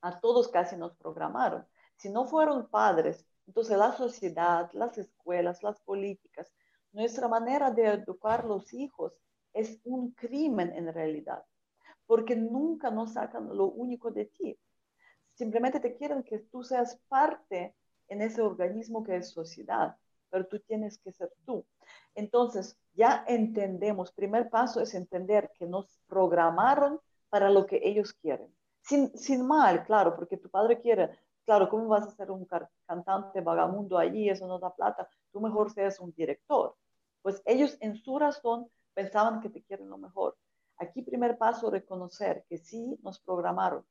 a 0.00 0.20
todos 0.20 0.48
casi 0.48 0.76
nos 0.76 0.94
programaron. 0.96 1.66
Si 1.96 2.08
no 2.08 2.26
fueron 2.26 2.68
padres, 2.68 3.26
entonces 3.46 3.76
la 3.76 3.92
sociedad, 3.92 4.70
las 4.72 4.98
escuelas, 4.98 5.62
las 5.62 5.80
políticas, 5.80 6.52
nuestra 6.92 7.28
manera 7.28 7.70
de 7.70 7.86
educar 7.86 8.44
los 8.44 8.72
hijos 8.72 9.12
es 9.52 9.80
un 9.84 10.12
crimen 10.12 10.72
en 10.74 10.92
realidad, 10.92 11.44
porque 12.06 12.36
nunca 12.36 12.90
nos 12.90 13.14
sacan 13.14 13.56
lo 13.56 13.66
único 13.66 14.10
de 14.10 14.26
ti. 14.26 14.58
Simplemente 15.34 15.80
te 15.80 15.94
quieren 15.94 16.22
que 16.22 16.38
tú 16.38 16.62
seas 16.62 16.98
parte 17.08 17.74
en 18.08 18.22
ese 18.22 18.42
organismo 18.42 19.02
que 19.02 19.16
es 19.16 19.30
sociedad, 19.30 19.96
pero 20.30 20.46
tú 20.46 20.60
tienes 20.60 20.98
que 20.98 21.12
ser 21.12 21.32
tú. 21.44 21.64
Entonces, 22.14 22.78
ya 22.94 23.24
entendemos, 23.26 24.12
primer 24.12 24.50
paso 24.50 24.80
es 24.80 24.94
entender 24.94 25.50
que 25.58 25.66
nos 25.66 26.00
programaron 26.06 27.00
para 27.28 27.50
lo 27.50 27.66
que 27.66 27.80
ellos 27.82 28.12
quieren 28.12 28.52
sin, 28.88 29.46
mal, 29.46 29.84
claro, 29.84 30.16
porque 30.16 30.38
tu 30.38 30.48
padre 30.48 30.80
quiere, 30.80 31.10
claro, 31.44 31.68
¿cómo 31.68 31.88
vas 31.88 32.06
a 32.06 32.10
ser 32.10 32.30
un 32.30 32.46
cantante 32.86 33.40
vagamundo 33.40 33.98
allí? 33.98 34.28
Eso 34.28 34.46
no 34.46 34.58
da 34.58 34.74
plata, 34.74 35.08
tú 35.30 35.40
mejor 35.40 35.70
seas 35.70 36.00
un 36.00 36.12
director. 36.12 36.74
Pues 37.22 37.42
ellos 37.44 37.76
en 37.80 37.96
su 37.96 38.18
razón 38.18 38.70
pensaban 38.94 39.40
que 39.40 39.50
te 39.50 39.62
quieren 39.62 39.90
lo 39.90 39.98
mejor. 39.98 40.36
Aquí 40.78 41.02
primer 41.02 41.36
paso, 41.36 41.70
reconocer 41.70 42.44
que 42.48 42.58
sí 42.58 42.98
nos 43.02 43.20
programaron. 43.20 43.84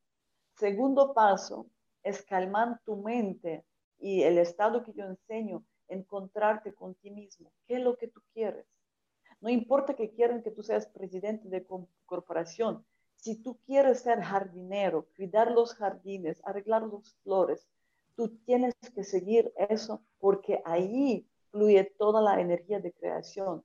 Segundo 0.56 1.14
paso 1.14 1.68
es 2.02 2.24
calmar 2.24 2.80
tu 2.86 2.95
mente 2.95 3.66
y 4.00 4.24
el 4.24 4.38
estado 4.38 4.84
que 4.84 4.93
yo 4.93 5.06
enseño, 5.06 5.64
encontrarte 5.89 6.74
con 6.74 6.95
ti 6.95 7.12
mismo. 7.12 7.52
¿Qué 7.68 7.76
es 7.76 7.84
lo 7.84 7.98
que 7.98 8.08
tú 8.08 8.22
quieres? 8.34 8.66
No 9.41 9.50
importa 9.50 9.93
que 9.93 10.12
quieran 10.12 10.41
que 10.41 10.52
tú 10.52 10.64
seas 10.64 10.88
presidente 10.88 11.48
de 11.50 11.68
corporación, 12.06 12.86
si 13.18 13.36
tú 13.36 13.59
quieres 13.65 14.01
ser 14.01 14.22
jardinero, 14.22 15.07
cuidar 15.15 15.51
los 15.51 15.74
jardines, 15.74 16.39
arreglar 16.45 16.84
las 16.84 17.13
flores, 17.24 17.68
tú 18.15 18.30
tienes 18.45 18.74
que 18.95 19.03
seguir 19.03 19.51
eso 19.70 20.01
porque 20.20 20.61
ahí 20.65 21.28
fluye 21.51 21.84
toda 21.97 22.22
la 22.22 22.39
energía 22.39 22.80
de 22.80 22.93
creación. 22.93 23.63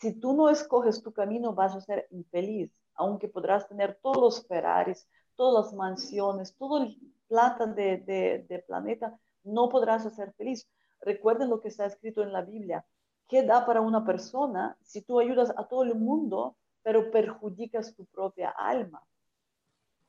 Si 0.00 0.12
tú 0.14 0.34
no 0.34 0.48
escoges 0.48 1.02
tu 1.02 1.12
camino, 1.12 1.54
vas 1.54 1.74
a 1.74 1.80
ser 1.80 2.06
infeliz, 2.10 2.72
aunque 2.94 3.28
podrás 3.28 3.68
tener 3.68 3.98
todos 4.02 4.18
los 4.18 4.46
Ferraris, 4.46 5.08
todas 5.36 5.66
las 5.66 5.74
mansiones, 5.74 6.56
todo 6.56 6.82
el 6.82 6.98
plata 7.28 7.66
de, 7.66 8.44
de 8.48 8.64
planeta, 8.66 9.18
no 9.44 9.68
podrás 9.68 10.02
ser 10.14 10.32
feliz. 10.34 10.68
Recuerden 11.00 11.50
lo 11.50 11.60
que 11.60 11.68
está 11.68 11.86
escrito 11.86 12.22
en 12.22 12.32
la 12.32 12.42
Biblia. 12.42 12.84
¿Qué 13.28 13.42
da 13.42 13.64
para 13.66 13.80
una 13.80 14.04
persona 14.04 14.76
si 14.82 15.02
tú 15.02 15.18
ayudas 15.18 15.52
a 15.56 15.66
todo 15.66 15.82
el 15.82 15.94
mundo, 15.94 16.56
pero 16.84 17.10
perjudicas 17.10 17.96
tu 17.96 18.04
propia 18.04 18.50
alma. 18.50 19.02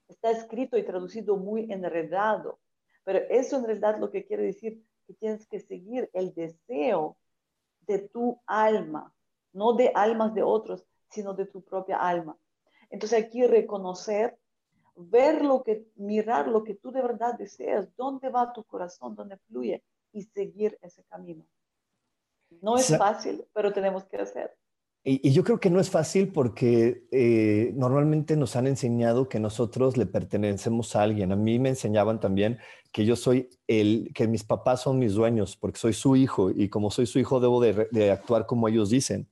Está 0.08 0.30
escrito 0.30 0.78
y 0.78 0.84
traducido 0.84 1.38
muy 1.38 1.72
enredado, 1.72 2.60
pero 3.04 3.20
eso 3.30 3.58
en 3.58 3.66
realidad 3.66 3.98
lo 3.98 4.12
que 4.12 4.26
quiere 4.26 4.44
decir 4.44 4.84
que 5.08 5.14
tienes 5.14 5.48
que 5.48 5.60
seguir 5.60 6.10
el 6.14 6.34
deseo 6.36 7.18
de 7.88 8.00
tu 8.10 8.40
alma. 8.46 9.12
no 9.54 9.72
de 9.72 9.90
almas 9.96 10.34
de 10.34 10.44
otros, 10.44 10.86
sino 11.10 11.34
de 11.34 11.46
tu 11.46 11.64
propia 11.64 11.98
alma. 11.98 12.38
Entonces 12.90 13.24
aquí 13.24 13.48
reconocer, 13.48 14.38
ver 14.98 15.46
lo 15.46 15.64
que, 15.64 15.88
mirar 15.96 16.50
lo 16.50 16.62
que 16.66 16.76
tú 16.76 16.92
de 16.92 17.02
verdad 17.02 17.38
deseas, 17.38 17.88
dónde 17.96 18.28
va 18.28 18.52
tu 18.52 18.66
corazón, 18.66 19.16
dónde 19.16 19.38
fluye 19.48 19.82
y 20.12 20.24
seguir 20.24 20.78
ese 20.82 21.06
camino. 21.06 21.46
No 22.62 22.76
es 22.76 22.98
fácil, 22.98 23.46
pero 23.54 23.72
tenemos 23.72 24.04
que 24.04 24.18
hacer. 24.18 24.54
Y, 25.08 25.32
yo 25.32 25.44
creo 25.44 25.60
que 25.60 25.70
no 25.70 25.80
es 25.80 25.92
fácil 25.92 26.30
porque 26.30 27.06
eh, 27.12 27.72
normalmente 27.76 28.36
nos 28.36 28.56
han 28.56 28.66
enseñado 28.66 29.30
que 29.30 29.40
nosotros 29.40 29.98
le 29.98 30.08
pertenecemos 30.08 30.96
a 30.96 31.04
alguien. 31.04 31.32
A 31.32 31.36
mí 31.36 31.60
me 31.60 31.70
enseñaban 31.70 32.20
también 32.20 32.58
que 32.92 33.06
yo 33.06 33.16
soy 33.16 33.50
el, 33.68 34.12
que 34.16 34.28
mis 34.28 34.44
papás 34.44 34.82
son 34.82 34.98
mis 34.98 35.14
dueños 35.14 35.58
porque 35.58 35.78
soy 35.78 35.94
su 35.94 36.16
hijo 36.16 36.50
y 36.50 36.70
como 36.70 36.90
soy 36.90 37.06
su 37.06 37.20
hijo 37.20 37.40
debo 37.40 37.62
de 37.62 38.12
actuar 38.12 38.48
como 38.48 38.68
ellos 38.68 38.90
dicen. 38.90 39.30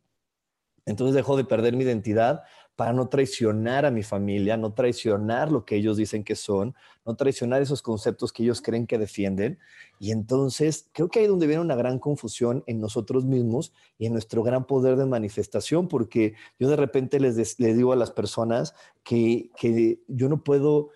Entonces 0.86 1.16
dejo 1.16 1.38
de 1.38 1.46
perder 1.46 1.76
mi 1.76 1.84
identidad 1.84 2.44
para 2.76 2.92
no 2.92 3.08
traicionar 3.08 3.86
a 3.86 3.92
mi 3.92 4.02
familia, 4.02 4.58
no 4.58 4.74
traicionar 4.74 5.52
lo 5.52 5.64
que 5.64 5.76
ellos 5.76 5.98
dicen 5.98 6.24
que 6.24 6.36
son, 6.36 6.74
no 7.06 7.16
traicionar 7.16 7.62
esos 7.62 7.82
conceptos 7.82 8.34
que 8.34 8.44
ellos 8.44 8.62
creen 8.62 8.88
que 8.88 8.98
defienden. 8.98 9.60
Y 10.00 10.12
entonces 10.12 10.90
creo 10.92 11.10
que 11.10 11.20
ahí 11.20 11.26
es 11.26 11.30
donde 11.30 11.48
viene 11.48 11.62
una 11.62 11.76
gran 11.76 12.00
confusión 12.00 12.64
en 12.66 12.80
nosotros 12.80 13.26
mismos 13.26 13.74
y 14.00 14.08
en 14.08 14.14
nuestro 14.14 14.42
gran 14.42 14.66
poder 14.66 14.96
de 14.96 15.06
manifestación, 15.06 15.88
porque 15.88 16.34
yo 16.60 16.68
de 16.68 16.76
repente 16.76 17.20
les, 17.20 17.60
les 17.60 17.78
digo 17.78 17.94
a 17.94 17.98
las 17.98 18.12
personas 18.12 18.74
que, 19.04 19.52
que 19.56 20.00
yo 20.08 20.28
no 20.28 20.44
puedo 20.44 20.90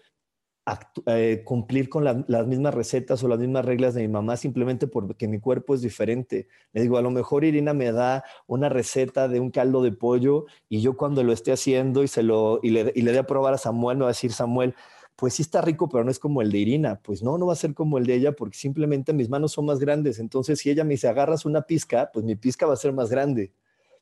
eh, 1.06 1.44
cumplir 1.46 1.88
con 1.88 2.04
las 2.04 2.48
mismas 2.48 2.74
recetas 2.74 3.24
o 3.24 3.30
las 3.30 3.40
mismas 3.40 3.64
reglas 3.64 3.94
de 3.94 4.02
mi 4.02 4.10
mamá 4.10 4.36
simplemente 4.36 4.86
porque 4.88 5.28
mi 5.28 5.40
cuerpo 5.40 5.74
es 5.74 5.82
diferente. 5.82 6.48
Le 6.74 6.82
digo, 6.82 6.98
a 6.98 7.02
lo 7.02 7.10
mejor 7.10 7.46
Irina 7.46 7.74
me 7.74 7.92
da 7.94 8.26
una 8.48 8.68
receta 8.68 9.30
de 9.30 9.40
un 9.40 9.50
caldo 9.50 9.82
de 9.82 9.94
pollo 9.94 10.46
y 10.68 10.82
yo 10.82 10.98
cuando 10.98 11.24
lo 11.24 11.32
esté 11.32 11.54
haciendo 11.54 12.04
y, 12.04 12.10
se 12.10 12.22
lo, 12.22 12.60
y, 12.62 12.72
le, 12.72 12.92
dé 12.92 13.18
a 13.18 13.26
probar 13.26 13.54
a 13.54 13.58
Samuel, 13.58 13.98
me 13.98 14.04
va 14.04 14.10
a 14.10 14.12
decir 14.14 14.34
Samuel, 14.34 14.76
pues 15.16 15.36
sí 15.36 15.42
está 15.42 15.62
rico, 15.62 15.88
pero 15.88 16.04
no 16.04 16.12
es 16.12 16.20
como 16.20 16.42
el 16.42 16.52
de 16.52 16.58
Irina. 16.58 17.00
Pues 17.02 17.24
no, 17.24 17.38
no 17.38 17.46
va 17.48 17.54
a 17.54 17.56
ser 17.56 17.74
como 17.74 17.98
el 17.98 18.06
de 18.06 18.16
ella 18.16 18.34
porque 18.34 18.58
simplemente 18.58 19.14
mis 19.14 19.30
manos 19.30 19.54
son 19.54 19.68
más 19.68 19.80
grandes. 19.80 20.20
Entonces, 20.20 20.60
si 20.60 20.70
ella 20.70 20.84
me 20.84 20.96
dice, 20.96 21.08
agarras 21.08 21.46
una 21.46 21.62
pizca, 21.62 22.12
pues 22.14 22.26
mi 22.26 22.36
pizca 22.36 22.66
va 22.66 22.74
a 22.74 22.78
ser 22.78 22.92
más 22.94 23.10
grande 23.10 23.54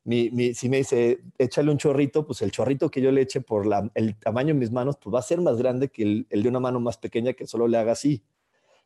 si 0.06 0.70
me 0.70 0.78
dice, 0.78 1.20
échale 1.38 1.72
un 1.72 1.78
chorrito, 1.78 2.26
pues 2.28 2.42
el 2.44 2.52
chorrito 2.52 2.92
que 2.92 3.02
yo 3.02 3.12
le 3.12 3.22
eche 3.22 3.42
por 3.42 3.66
el 3.96 4.16
tamaño 4.18 4.54
de 4.54 4.60
mis 4.60 4.72
manos, 4.72 4.98
pues 5.02 5.14
va 5.14 5.20
a 5.20 5.24
ser 5.24 5.42
más 5.42 5.58
grande 5.58 5.90
que 5.90 6.26
el, 6.30 6.44
de 6.44 6.50
una 6.50 6.60
mano 6.60 6.80
más 6.80 6.98
pequeña 6.98 7.34
que 7.34 7.48
solo 7.48 7.68
le 7.68 7.78
haga 7.78 7.94
así. 7.94 8.24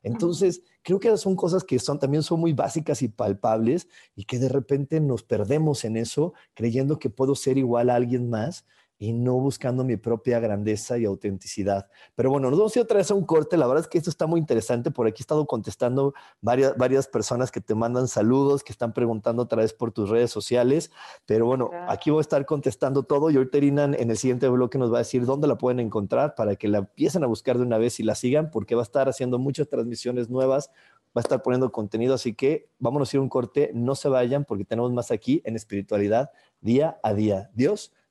Entonces, 0.01 0.63
creo 0.81 0.97
que 0.97 1.15
son 1.17 1.35
cosas 1.35 1.65
que 1.65 1.77
son, 1.77 1.99
también 1.99 2.23
son 2.23 2.39
muy 2.39 2.53
básicas 2.53 3.01
y 3.01 3.09
palpables 3.09 3.89
y 4.15 4.23
que 4.23 4.39
de 4.39 4.47
repente 4.47 5.01
nos 5.01 5.23
perdemos 5.23 5.83
en 5.83 5.97
eso, 5.97 6.33
creyendo 6.53 6.99
que 6.99 7.09
puedo 7.09 7.35
ser 7.35 7.57
igual 7.57 7.89
a 7.89 7.95
alguien 7.95 8.29
más 8.29 8.65
y 9.01 9.13
no 9.13 9.35
buscando 9.35 9.85
mi 9.85 9.95
propia 9.95 10.41
grandeza 10.41 10.97
y 10.97 11.05
autenticidad. 11.05 11.87
Pero 12.15 12.29
bueno, 12.29 12.49
nos 12.49 12.59
vamos 12.59 12.75
a 12.75 12.79
ir 12.79 12.83
otra 12.83 12.97
vez 12.97 13.09
a 13.09 13.15
un 13.15 13.25
corte. 13.25 13.55
La 13.55 13.65
verdad 13.65 13.85
es 13.85 13.87
que 13.87 13.97
esto 13.97 14.09
está 14.09 14.27
muy 14.27 14.41
interesante. 14.41 14.91
Por 14.91 15.07
aquí 15.07 15.21
he 15.21 15.23
estado 15.23 15.47
contestando 15.47 16.13
varias, 16.41 16.75
varias 16.75 17.07
personas 17.07 17.49
que 17.49 17.61
te 17.61 17.73
mandan 17.75 18.09
saludos, 18.09 18.61
que 18.61 18.73
están 18.73 18.93
preguntando 18.93 19.43
otra 19.43 19.61
vez 19.61 19.71
por 19.71 19.93
tus 19.93 20.09
redes 20.09 20.31
sociales. 20.31 20.91
Pero 21.25 21.45
bueno, 21.45 21.71
aquí 21.87 22.11
voy 22.11 22.19
a 22.19 22.21
estar 22.21 22.45
contestando 22.45 23.03
todo 23.03 23.29
y 23.29 23.37
ahorita 23.37 23.57
Irina 23.57 23.85
en 23.85 24.11
el 24.11 24.17
siguiente 24.17 24.49
bloque 24.49 24.77
nos 24.77 24.91
va 24.91 24.97
a 24.97 24.99
decir 24.99 25.25
dónde 25.25 25.47
la 25.47 25.57
pueden 25.57 25.79
encontrar 25.79 26.35
para 26.35 26.57
que 26.57 26.67
la 26.67 26.79
empiecen 26.79 27.23
a 27.23 27.27
buscar 27.27 27.57
de 27.57 27.63
una 27.63 27.77
vez 27.77 28.01
y 28.01 28.03
la 28.03 28.15
sigan, 28.15 28.51
porque 28.51 28.75
va 28.75 28.81
a 28.81 28.83
estar 28.83 29.07
haciendo 29.07 29.39
muchas 29.39 29.69
transmisiones 29.69 30.29
nuevas, 30.29 30.71
va 31.15 31.21
a 31.21 31.21
estar 31.21 31.41
poniendo 31.41 31.71
contenido. 31.71 32.15
Así 32.15 32.33
que 32.33 32.67
vámonos 32.79 33.13
a 33.13 33.15
ir 33.15 33.19
a 33.19 33.23
un 33.23 33.29
corte. 33.29 33.71
No 33.73 33.95
se 33.95 34.09
vayan 34.09 34.43
porque 34.43 34.65
tenemos 34.65 34.91
más 34.91 35.09
aquí 35.09 35.41
en 35.45 35.55
espiritualidad 35.55 36.31
día 36.59 36.99
a 37.01 37.13
día. 37.13 37.49
Dios 37.53 37.93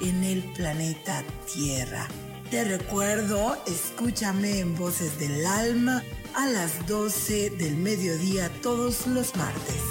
en 0.00 0.24
el 0.24 0.42
planeta 0.54 1.22
Tierra. 1.52 2.08
Te 2.50 2.64
recuerdo, 2.64 3.56
escúchame 3.66 4.60
en 4.60 4.76
Voces 4.76 5.18
del 5.18 5.44
Alma 5.46 6.02
a 6.34 6.46
las 6.46 6.86
12 6.86 7.50
del 7.50 7.76
mediodía 7.76 8.50
todos 8.62 9.06
los 9.06 9.36
martes. 9.36 9.82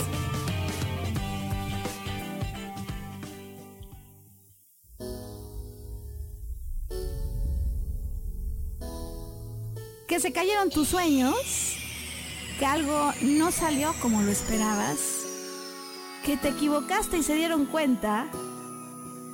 ¿Que 10.08 10.20
se 10.20 10.32
cayeron 10.32 10.70
tus 10.70 10.88
sueños? 10.88 11.76
¿Que 12.60 12.66
algo 12.66 13.12
no 13.22 13.52
salió 13.52 13.94
como 14.02 14.22
lo 14.22 14.32
esperabas? 14.32 15.18
que 16.28 16.36
te 16.36 16.50
equivocaste 16.50 17.20
y 17.20 17.24
se 17.24 17.36
dieron 17.36 17.66
cuenta? 17.68 18.28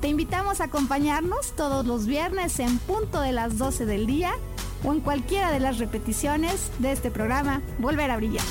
Te 0.00 0.06
invitamos 0.06 0.60
a 0.60 0.64
acompañarnos 0.64 1.56
todos 1.56 1.84
los 1.84 2.06
viernes 2.06 2.60
en 2.60 2.78
punto 2.78 3.20
de 3.20 3.32
las 3.32 3.58
12 3.58 3.84
del 3.84 4.06
día 4.06 4.32
o 4.84 4.92
en 4.92 5.00
cualquiera 5.00 5.50
de 5.50 5.58
las 5.58 5.78
repeticiones 5.78 6.70
de 6.78 6.92
este 6.92 7.10
programa 7.10 7.62
Volver 7.80 8.08
a 8.12 8.16
Brillar. 8.16 8.44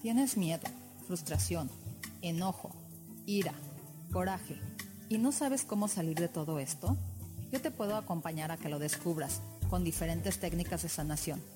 Tienes 0.00 0.38
miedo, 0.38 0.66
frustración, 1.06 1.70
enojo, 2.22 2.74
ira, 3.26 3.52
coraje 4.12 4.58
y 5.10 5.18
no 5.18 5.30
sabes 5.30 5.64
cómo 5.64 5.88
salir 5.88 6.16
de 6.16 6.28
todo 6.28 6.58
esto? 6.58 6.96
Yo 7.52 7.60
te 7.60 7.70
puedo 7.70 7.96
acompañar 7.96 8.50
a 8.50 8.56
que 8.56 8.70
lo 8.70 8.78
descubras 8.78 9.42
con 9.68 9.84
diferentes 9.84 10.40
técnicas 10.40 10.82
de 10.82 10.88
sanación 10.88 11.55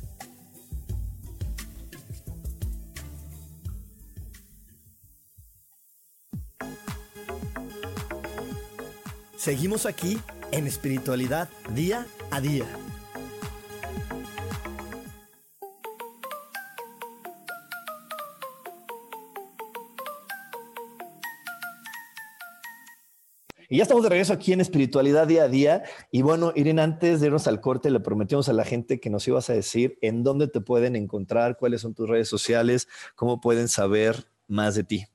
Seguimos 9.41 9.87
aquí 9.87 10.19
en 10.51 10.67
espiritualidad 10.67 11.49
día 11.73 12.05
a 12.29 12.39
día. 12.39 12.67
Y 23.67 23.77
ya 23.77 23.81
estamos 23.81 24.03
de 24.03 24.09
regreso 24.09 24.31
aquí 24.31 24.53
en 24.53 24.61
Espiritualidad 24.61 25.25
Día 25.25 25.45
a 25.45 25.47
Día. 25.47 25.83
Y 26.11 26.21
bueno, 26.21 26.53
Irene, 26.55 26.83
antes 26.83 27.19
de 27.19 27.25
irnos 27.25 27.47
al 27.47 27.61
corte, 27.61 27.89
le 27.89 27.99
prometimos 27.99 28.47
a 28.47 28.53
la 28.53 28.63
gente 28.63 28.99
que 28.99 29.09
nos 29.09 29.27
ibas 29.27 29.49
a 29.49 29.53
decir 29.53 29.97
en 30.01 30.21
dónde 30.21 30.49
te 30.49 30.61
pueden 30.61 30.95
encontrar, 30.95 31.57
cuáles 31.57 31.81
son 31.81 31.95
tus 31.95 32.07
redes 32.07 32.27
sociales, 32.27 32.87
cómo 33.15 33.41
pueden 33.41 33.69
saber 33.69 34.27
más 34.47 34.75
de 34.75 34.83
ti. 34.83 35.07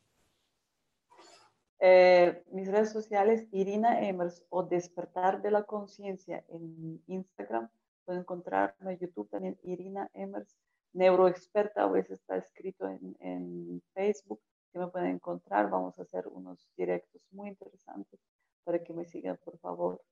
Eh, 1.88 2.42
mis 2.50 2.66
redes 2.66 2.90
sociales, 2.90 3.46
Irina 3.52 4.00
Emers 4.00 4.42
o 4.48 4.64
Despertar 4.64 5.40
de 5.40 5.52
la 5.52 5.62
Conciencia 5.62 6.44
en 6.48 7.00
Instagram. 7.06 7.68
Pueden 8.04 8.22
encontrarme 8.22 8.94
en 8.94 8.98
YouTube 8.98 9.30
también, 9.30 9.56
Irina 9.62 10.10
Emers, 10.12 10.56
neuroexperta, 10.94 11.84
a 11.84 11.88
veces 11.88 12.18
está 12.18 12.38
escrito 12.38 12.88
en, 12.88 13.16
en 13.20 13.80
Facebook, 13.94 14.40
que 14.72 14.80
me 14.80 14.88
pueden 14.88 15.10
encontrar. 15.10 15.70
Vamos 15.70 15.96
a 16.00 16.02
hacer 16.02 16.26
unos 16.26 16.68
directos 16.76 17.22
muy 17.30 17.50
interesantes 17.50 18.18
para 18.64 18.82
que 18.82 18.92
me 18.92 19.04
sigan, 19.04 19.38
por 19.44 19.56
favor. 19.58 20.02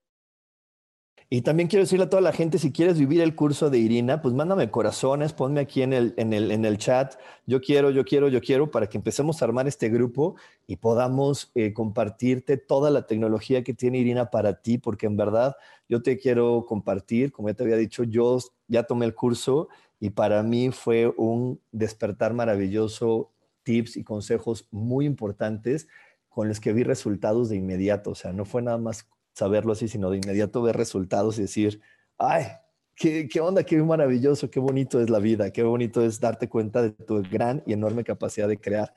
Y 1.30 1.42
también 1.42 1.68
quiero 1.68 1.84
decirle 1.84 2.04
a 2.04 2.10
toda 2.10 2.22
la 2.22 2.32
gente, 2.32 2.58
si 2.58 2.70
quieres 2.70 2.98
vivir 2.98 3.20
el 3.20 3.34
curso 3.34 3.70
de 3.70 3.78
Irina, 3.78 4.22
pues 4.22 4.34
mándame 4.34 4.70
corazones, 4.70 5.32
ponme 5.32 5.60
aquí 5.60 5.82
en 5.82 5.92
el, 5.92 6.14
en 6.16 6.32
el, 6.32 6.50
en 6.50 6.64
el 6.64 6.78
chat, 6.78 7.14
yo 7.46 7.60
quiero, 7.60 7.90
yo 7.90 8.04
quiero, 8.04 8.28
yo 8.28 8.40
quiero, 8.40 8.70
para 8.70 8.88
que 8.88 8.98
empecemos 8.98 9.40
a 9.40 9.46
armar 9.46 9.66
este 9.66 9.88
grupo 9.88 10.36
y 10.66 10.76
podamos 10.76 11.50
eh, 11.54 11.72
compartirte 11.72 12.56
toda 12.56 12.90
la 12.90 13.06
tecnología 13.06 13.64
que 13.64 13.74
tiene 13.74 13.98
Irina 13.98 14.30
para 14.30 14.60
ti, 14.60 14.78
porque 14.78 15.06
en 15.06 15.16
verdad 15.16 15.56
yo 15.88 16.02
te 16.02 16.18
quiero 16.18 16.66
compartir, 16.68 17.32
como 17.32 17.48
ya 17.48 17.54
te 17.54 17.64
había 17.64 17.76
dicho, 17.76 18.04
yo 18.04 18.38
ya 18.68 18.84
tomé 18.84 19.06
el 19.06 19.14
curso 19.14 19.68
y 19.98 20.10
para 20.10 20.42
mí 20.42 20.70
fue 20.70 21.12
un 21.16 21.58
despertar 21.72 22.34
maravilloso, 22.34 23.32
tips 23.64 23.96
y 23.96 24.04
consejos 24.04 24.68
muy 24.70 25.06
importantes 25.06 25.88
con 26.28 26.48
los 26.48 26.60
que 26.60 26.72
vi 26.72 26.82
resultados 26.82 27.48
de 27.48 27.56
inmediato. 27.56 28.10
O 28.10 28.14
sea, 28.14 28.32
no 28.32 28.44
fue 28.44 28.60
nada 28.60 28.78
más 28.78 29.08
saberlo 29.34 29.72
así, 29.72 29.88
sino 29.88 30.10
de 30.10 30.18
inmediato 30.18 30.62
ver 30.62 30.76
resultados 30.76 31.38
y 31.38 31.42
decir, 31.42 31.80
ay, 32.18 32.44
qué, 32.94 33.28
qué 33.28 33.40
onda, 33.40 33.64
qué 33.64 33.76
maravilloso, 33.82 34.50
qué 34.50 34.60
bonito 34.60 35.00
es 35.00 35.10
la 35.10 35.18
vida, 35.18 35.50
qué 35.50 35.62
bonito 35.62 36.02
es 36.02 36.20
darte 36.20 36.48
cuenta 36.48 36.82
de 36.82 36.90
tu 36.90 37.22
gran 37.22 37.62
y 37.66 37.72
enorme 37.72 38.04
capacidad 38.04 38.48
de 38.48 38.58
crear. 38.58 38.94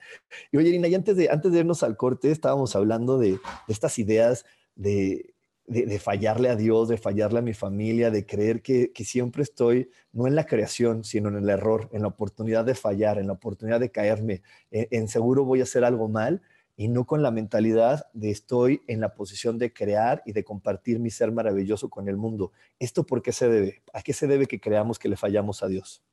Y 0.52 0.58
oye, 0.58 0.70
Irina, 0.70 0.88
y 0.88 0.96
antes 0.96 1.18
de, 1.18 1.30
antes 1.30 1.52
de 1.52 1.60
irnos 1.60 1.84
al 1.84 1.98
corte, 1.98 2.32
estábamos 2.32 2.76
hablando 2.76 3.18
de, 3.18 3.40
estas 3.68 3.98
ideas 3.98 4.46
de, 4.76 5.34
de, 5.66 6.00
fallarle 6.00 6.50
a 6.50 6.56
Dios, 6.56 6.88
de 6.88 6.98
fallarle 6.98 7.40
a 7.40 7.42
mi 7.42 7.54
familia, 7.54 8.12
de 8.12 8.26
creer 8.26 8.62
que, 8.62 8.92
que, 8.92 9.04
siempre 9.04 9.42
estoy 9.42 9.90
no 10.12 10.28
en 10.28 10.36
la 10.36 10.46
creación, 10.46 11.04
sino 11.04 11.30
en 11.30 11.38
el 11.38 11.50
error, 11.50 11.90
en 11.92 12.04
la 12.04 12.10
oportunidad 12.10 12.64
de 12.64 12.76
fallar, 12.76 13.18
en 13.18 13.28
la 13.28 13.34
oportunidad 13.34 13.80
de 13.80 13.90
caerme, 13.90 14.44
en, 14.70 14.88
en 14.92 15.08
seguro 15.08 15.46
voy 15.46 15.62
a 15.62 15.64
hacer 15.64 15.84
algo 15.84 16.08
mal 16.08 16.42
y 16.80 16.90
no 16.90 17.06
con 17.06 17.24
la 17.24 17.32
mentalidad 17.32 18.06
de 18.14 18.30
estoy 18.30 18.84
en 18.88 19.02
la 19.02 19.16
posición 19.16 19.58
de 19.58 19.74
crear 19.74 20.22
y 20.26 20.32
de 20.32 20.44
compartir 20.44 21.00
mi 21.00 21.10
ser 21.10 21.32
maravilloso 21.32 21.90
con 21.90 22.08
el 22.08 22.18
mundo. 22.18 22.52
¿Esto 22.78 23.04
por 23.04 23.24
qué 23.24 23.32
se 23.32 23.50
debe? 23.50 23.82
¿A 23.94 24.04
qué 24.04 24.14
se 24.14 24.28
debe 24.28 24.46
que 24.46 24.62
creamos 24.62 25.00
que 25.00 25.10
le 25.10 25.18
fallamos 25.18 25.64
a 25.64 25.68
Dios? 25.68 26.04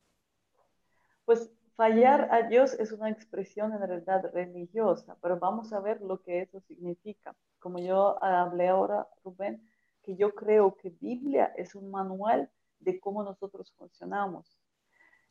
Pues 1.23 1.51
fallar 1.75 2.29
a 2.31 2.47
Dios 2.47 2.73
es 2.79 2.91
una 2.91 3.11
expresión 3.11 3.73
en 3.73 3.87
realidad 3.87 4.31
religiosa, 4.33 5.15
pero 5.21 5.37
vamos 5.37 5.71
a 5.71 5.79
ver 5.79 6.01
lo 6.01 6.23
que 6.23 6.41
eso 6.41 6.59
significa. 6.61 7.35
Como 7.59 7.77
yo 7.77 8.21
hablé 8.23 8.67
ahora, 8.67 9.07
Rubén, 9.23 9.69
que 10.01 10.15
yo 10.15 10.33
creo 10.33 10.75
que 10.77 10.89
Biblia 10.89 11.53
es 11.55 11.75
un 11.75 11.91
manual 11.91 12.49
de 12.79 12.99
cómo 12.99 13.23
nosotros 13.23 13.71
funcionamos. 13.77 14.57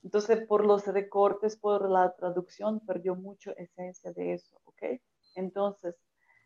Entonces, 0.04 0.46
por 0.46 0.64
los 0.64 0.86
recortes, 0.86 1.56
por 1.56 1.90
la 1.90 2.14
traducción, 2.14 2.78
perdió 2.78 3.16
mucho 3.16 3.56
esencia 3.56 4.12
de 4.12 4.34
eso, 4.34 4.60
¿ok? 4.64 5.00
Entonces, 5.34 5.96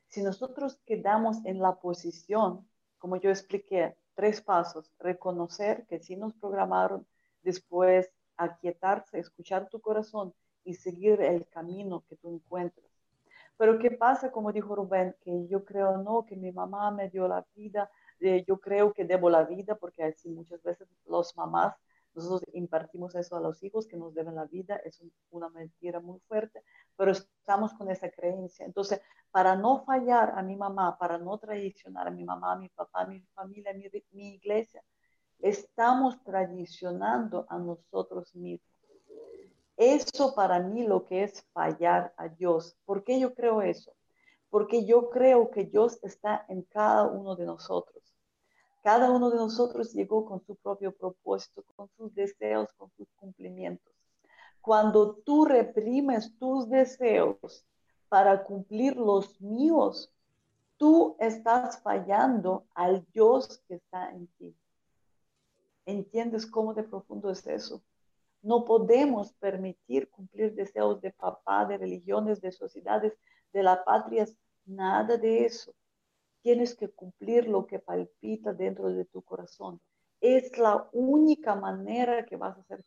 si 0.09 0.23
nosotros 0.23 0.81
quedamos 0.87 1.45
en 1.45 1.61
la 1.61 1.77
posición, 1.77 2.67
como 2.99 3.17
yo 3.17 3.31
expliqué, 3.31 3.97
tres 4.15 4.41
pasos, 4.41 4.91
reconocer 4.99 5.87
que 5.87 6.01
sí 6.01 6.17
nos 6.17 6.35
programaron, 6.35 7.07
después 7.43 8.11
aquietarse, 8.37 9.19
escuchar 9.19 9.69
tu 9.69 9.81
corazón 9.81 10.35
y 10.65 10.75
seguir 10.75 11.21
el 11.21 11.47
camino 11.49 12.05
que 12.09 12.17
tú 12.17 12.35
encuentras. 12.35 12.87
Pero 13.57 13.79
¿qué 13.79 13.91
pasa, 13.91 14.31
como 14.31 14.53
dijo 14.53 14.75
Rubén, 14.75 15.17
que 15.21 15.47
yo 15.49 15.65
creo 15.65 15.99
no, 15.99 16.25
que 16.25 16.37
mi 16.37 16.53
mamá 16.53 16.91
me 16.91 17.11
dio 17.11 17.27
la 17.27 17.45
vida, 17.55 17.91
eh, 18.21 18.45
yo 18.47 18.59
creo 18.59 18.93
que 18.93 19.05
debo 19.05 19.31
la 19.31 19.45
vida, 19.45 19.75
porque 19.75 20.05
así 20.05 20.29
muchas 20.29 20.63
veces 20.63 20.89
los 21.07 21.37
mamás 21.37 21.75
nosotros 22.15 22.43
impartimos 22.53 23.15
eso 23.15 23.37
a 23.37 23.41
los 23.41 23.63
hijos 23.63 23.87
que 23.87 23.97
nos 23.97 24.15
deben 24.15 24.35
la 24.35 24.45
vida, 24.45 24.77
es 24.85 25.01
una 25.31 25.49
mentira 25.49 26.01
muy 26.01 26.21
fuerte, 26.21 26.63
pero 26.97 27.13
estamos 27.13 27.75
con 27.75 27.91
esa 27.91 28.11
creencia. 28.11 28.67
Entonces, 28.67 29.01
para 29.31 29.57
no 29.57 29.85
fallar 29.85 30.35
a 30.37 30.43
mi 30.43 30.57
mamá, 30.57 30.99
para 30.99 31.19
no 31.19 31.39
traicionar 31.39 32.09
a 32.09 32.11
mi 32.11 32.25
mamá, 32.25 32.53
a 32.53 32.57
mi 32.57 32.69
papá, 32.71 33.03
a 33.03 33.07
mi 33.07 33.21
familia, 33.35 33.71
a 33.71 33.75
mi, 33.75 34.35
iglesia, 34.35 34.83
estamos 35.39 36.23
traicionando 36.25 37.47
a 37.49 37.59
nosotros 37.59 38.35
mismos. 38.35 38.69
Eso 39.77 40.35
para 40.35 40.59
mí 40.59 40.85
lo 40.87 41.05
que 41.05 41.23
es 41.23 41.47
fallar 41.53 42.13
a 42.17 42.29
Dios. 42.29 42.77
¿Por 42.85 43.05
qué 43.05 43.21
yo 43.21 43.33
creo 43.35 43.63
eso? 43.63 43.93
Porque 44.51 44.85
yo 44.87 45.09
creo 45.11 45.51
que 45.51 45.65
Dios 45.67 46.01
está 46.03 46.45
en 46.49 46.63
cada 46.63 47.05
uno 47.05 47.37
de 47.37 47.47
nosotros. 47.47 47.98
Cada 48.83 49.11
uno 49.11 49.31
de 49.31 49.37
nosotros 49.37 49.93
llegó 49.93 50.25
con 50.25 50.41
su 50.45 50.57
propio 50.57 50.93
propósito, 50.93 51.65
con 51.77 51.89
sus 51.97 52.15
deseos, 52.15 52.73
con 52.77 52.91
sus 52.97 53.09
cumplimientos. 53.17 53.93
Cuando 54.61 55.15
tú 55.17 55.45
reprimes 55.45 56.37
tus 56.39 56.69
deseos 56.69 57.67
para 58.09 58.45
cumplir 58.45 58.97
los 58.97 59.41
míos, 59.41 60.13
tú 60.77 61.17
estás 61.19 61.81
fallando 61.83 62.67
al 62.75 63.05
Dios 63.13 63.63
que 63.67 63.75
está 63.75 64.11
en 64.11 64.27
ti. 64.39 64.55
¿Entiendes 65.85 66.47
cómo 66.47 66.75
de 66.75 66.83
profundo 66.83 67.31
es 67.31 67.47
eso? 67.47 67.83
No 68.43 68.65
podemos 68.65 69.33
permitir 69.33 70.09
cumplir 70.11 70.55
deseos 70.55 71.01
de 71.01 71.11
papá, 71.13 71.65
de 71.67 71.79
religiones, 71.79 72.41
de 72.41 72.53
sociedades, 72.53 73.15
de 73.53 73.63
la 73.63 73.83
patria, 73.85 74.27
nada 74.67 75.17
de 75.17 75.45
eso. 75.45 75.73
Tienes 76.49 76.75
que 76.75 76.89
cumplir 76.89 77.47
lo 77.47 77.67
que 77.67 77.79
palpita 77.79 78.55
dentro 78.55 78.89
de 78.89 79.05
tu 79.05 79.21
corazón. 79.21 79.83
Es 80.19 80.57
la 80.57 80.89
única 80.93 81.55
manera 81.55 82.25
que 82.25 82.37
vas 82.37 82.57
a 82.57 82.63
ser 82.63 82.83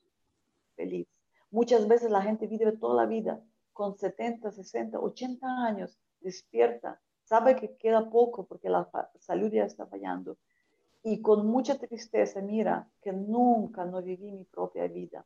feliz. 0.76 1.08
Muchas 1.52 1.88
veces 1.88 2.10
la 2.10 2.24
gente 2.24 2.48
vive 2.48 2.72
toda 2.72 2.96
la 2.96 3.06
vida 3.06 3.40
con 3.72 3.96
70, 3.96 4.50
60, 4.52 5.00
80 5.00 5.46
años, 5.64 5.96
despierta, 6.22 7.00
sabe 7.24 7.56
que 7.56 7.78
queda 7.78 8.10
poco 8.10 8.48
porque 8.48 8.68
la 8.68 8.90
salud 9.20 9.52
ya 9.52 9.66
está 9.66 9.86
fallando 9.86 10.40
y 11.04 11.22
con 11.22 11.46
mucha 11.46 11.78
tristeza 11.78 12.42
mira 12.42 12.90
que 13.00 13.14
nunca 13.14 13.86
no 13.86 14.02
viví 14.02 14.32
mi 14.32 14.46
propia 14.46 14.88
vida. 14.88 15.24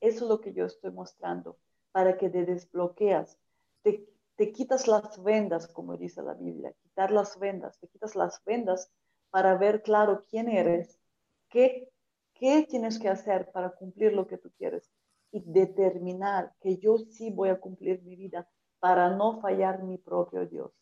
Eso 0.00 0.24
es 0.24 0.28
lo 0.28 0.40
que 0.40 0.52
yo 0.52 0.64
estoy 0.64 0.90
mostrando 0.90 1.56
para 1.92 2.18
que 2.18 2.30
te 2.30 2.44
desbloqueas, 2.44 3.38
te, 3.82 4.08
te 4.40 4.52
quitas 4.52 4.88
las 4.88 5.22
vendas, 5.22 5.68
como 5.68 5.98
dice 5.98 6.22
la 6.22 6.32
Biblia, 6.32 6.72
quitar 6.82 7.10
las 7.10 7.38
vendas, 7.38 7.78
te 7.78 7.88
quitas 7.88 8.16
las 8.16 8.42
vendas 8.46 8.90
para 9.28 9.54
ver 9.58 9.82
claro 9.82 10.24
quién 10.30 10.48
eres, 10.48 10.98
qué, 11.50 11.90
qué 12.32 12.66
tienes 12.66 12.98
que 12.98 13.10
hacer 13.10 13.50
para 13.52 13.72
cumplir 13.72 14.14
lo 14.14 14.26
que 14.26 14.38
tú 14.38 14.50
quieres 14.56 14.90
y 15.30 15.42
determinar 15.44 16.54
que 16.62 16.78
yo 16.78 16.96
sí 16.96 17.30
voy 17.30 17.50
a 17.50 17.60
cumplir 17.60 18.02
mi 18.02 18.16
vida 18.16 18.48
para 18.78 19.10
no 19.10 19.42
fallar 19.42 19.82
mi 19.82 19.98
propio 19.98 20.46
Dios. 20.46 20.72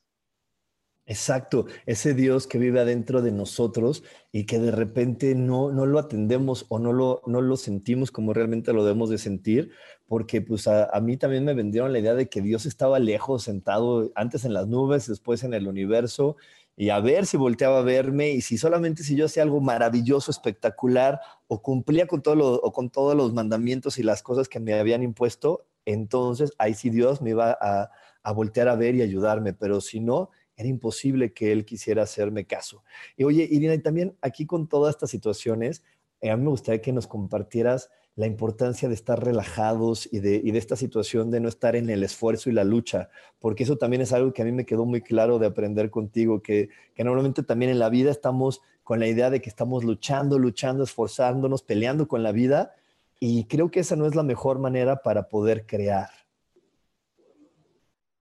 Exacto, 1.11 1.65
ese 1.87 2.13
Dios 2.13 2.47
que 2.47 2.59
vive 2.59 2.81
adentro 2.81 3.23
de 3.23 3.33
nosotros 3.33 4.05
y 4.31 4.45
que 4.45 4.59
de 4.59 4.71
repente 4.71 5.35
no, 5.35 5.73
no 5.73 5.87
lo 5.87 5.99
atendemos 5.99 6.67
o 6.69 6.79
no 6.79 6.93
lo, 6.93 7.23
no 7.25 7.41
lo 7.41 7.57
sentimos 7.57 8.11
como 8.11 8.35
realmente 8.35 8.75
lo 8.75 8.85
debemos 8.85 9.09
de 9.09 9.17
sentir, 9.17 9.71
porque 10.07 10.43
pues 10.43 10.69
a, 10.69 10.85
a, 10.85 11.01
mí 11.01 11.17
también 11.17 11.47
me 11.47 11.55
vendieron 11.55 11.95
la 11.95 11.99
idea 11.99 12.15
de 12.15 12.29
que 12.29 12.43
Dios 12.43 12.67
estaba 12.67 12.99
lejos, 12.99 13.45
sentado 13.45 14.13
antes 14.17 14.45
en 14.45 14.53
las 14.53 14.67
nubes, 14.69 15.07
después 15.07 15.45
en 15.45 15.55
el 15.55 15.67
universo, 15.67 16.37
y 16.77 16.91
a 16.91 17.01
ver 17.01 17.25
si 17.25 17.39
volteaba 17.39 17.79
a 17.79 17.83
verme 17.83 18.29
y 18.33 18.43
si 18.43 18.59
solamente 18.59 19.03
si 19.03 19.17
yo 19.17 19.25
hacía 19.25 19.45
algo 19.45 19.63
maravilloso, 19.63 20.31
espectacular, 20.31 21.21
o 21.47 21.63
cumplía 21.63 22.07
con, 22.07 22.21
todo 22.21 22.35
lo, 22.35 22.53
o 22.57 22.71
con 22.71 22.91
todos 22.91 23.17
los 23.17 23.33
mandamientos 23.33 23.97
y 23.97 24.03
las 24.03 24.23
cosas 24.23 24.47
que 24.47 24.61
me 24.61 24.75
habían 24.75 25.03
impuesto, 25.03 25.65
entonces 25.87 26.53
ahí 26.59 26.75
sí 26.75 26.91
Dios 26.91 27.23
me 27.23 27.31
iba 27.31 27.57
a, 27.59 27.91
a 28.23 28.33
voltear 28.33 28.69
a 28.69 28.77
ver 28.77 28.95
y 28.95 29.01
ayudarme, 29.01 29.55
pero 29.55 29.81
si 29.81 30.01
no, 30.01 30.29
era 30.59 30.69
imposible 30.69 31.33
que 31.33 31.53
él 31.53 31.65
quisiera 31.65 32.03
hacerme 32.03 32.45
caso. 32.45 32.83
Y 33.17 33.23
oye, 33.23 33.47
Irina, 33.49 33.75
y 33.75 33.79
también 33.79 34.17
aquí 34.21 34.45
con 34.45 34.69
todas 34.69 34.97
estas 34.97 35.09
situaciones, 35.09 35.85
eh, 36.21 36.31
a 36.31 36.37
mí 36.37 36.43
me 36.43 36.51
gustaría 36.51 36.83
que 36.83 36.93
nos 36.93 37.07
compartieras 37.07 37.91
la 38.17 38.27
importancia 38.27 38.89
de 38.89 38.95
estar 38.97 39.25
relajados 39.25 40.13
y 40.13 40.19
de, 40.19 40.43
esta 40.59 40.75
situación 40.75 41.31
de 41.31 41.39
no 41.39 41.49
estar 41.49 41.77
en 41.77 41.89
el 41.89 42.03
esfuerzo 42.03 42.51
y 42.51 42.53
la 42.53 42.65
lucha, 42.65 43.09
porque 43.39 43.63
eso 43.63 43.79
también 43.79 44.03
es 44.03 44.13
algo 44.13 44.33
que 44.33 44.43
a 44.43 44.45
mí 44.45 44.51
me 44.51 44.67
quedó 44.67 44.85
muy 44.85 45.01
claro 45.01 45.39
de 45.39 45.47
aprender 45.47 45.89
contigo, 45.91 46.43
que 46.43 46.71
normalmente 46.97 47.45
también 47.45 47.71
en 47.71 47.79
la 47.79 47.89
vida 47.89 48.11
estamos 48.11 48.61
con 48.83 48.99
la 48.99 49.07
idea 49.07 49.31
de 49.31 49.41
que 49.41 49.49
estamos 49.49 49.85
luchando, 49.85 50.41
luchando, 50.41 50.83
esforzándonos, 50.83 51.63
peleando 51.63 52.09
con 52.09 52.25
la 52.25 52.33
vida, 52.33 52.75
y 53.21 53.45
creo 53.45 53.71
que 53.71 53.81
esa 53.81 53.95
no 53.95 54.07
es 54.07 54.17
la 54.17 54.25
mejor 54.25 54.59
manera 54.59 54.97
para 54.97 55.29
poder 55.29 55.67
crear. 55.67 56.09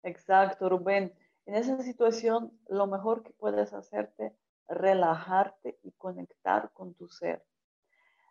Exacto, 0.04 0.70
Rubén. 0.70 1.12
En 1.52 1.58
esa 1.58 1.84
situación, 1.84 2.58
lo 2.70 2.88
mejor 2.88 3.24
que 3.24 3.34
puedes 3.34 3.74
hacerte, 3.74 4.34
relajarte 4.70 5.78
y 5.84 5.92
conectar 5.92 6.72
con 6.72 6.94
tu 6.94 7.10
ser. 7.10 7.44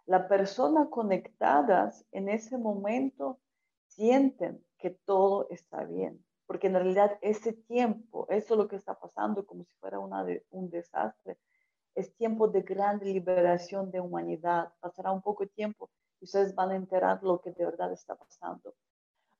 La 0.07 0.27
persona 0.27 0.89
conectadas 0.89 2.07
en 2.12 2.31
ese 2.31 2.57
momento 2.57 3.39
sienten 3.85 4.64
que 4.79 4.89
todo 4.89 5.47
está 5.51 5.85
bien, 5.85 6.25
porque 6.47 6.68
en 6.68 6.77
realidad 6.77 7.18
ese 7.21 7.53
tiempo, 7.53 8.27
eso 8.31 8.55
es 8.55 8.59
lo 8.59 8.68
que 8.68 8.77
está 8.77 8.99
pasando 8.99 9.45
como 9.45 9.64
si 9.64 9.75
fuera 9.75 9.99
una 9.99 10.25
de, 10.25 10.47
un 10.49 10.71
desastre, 10.71 11.37
es 11.95 12.16
tiempo 12.16 12.49
de 12.49 12.62
gran 12.62 13.01
liberación 13.01 13.91
de 13.91 14.01
humanidad. 14.01 14.73
Pasará 14.81 15.12
un 15.12 15.21
poco 15.21 15.45
de 15.45 15.51
tiempo 15.51 15.91
y 16.23 16.25
ustedes 16.25 16.55
van 16.55 16.71
a 16.71 16.77
enterar 16.77 17.23
lo 17.23 17.43
que 17.43 17.53
de 17.53 17.66
verdad 17.66 17.93
está 17.93 18.14
pasando. 18.14 18.75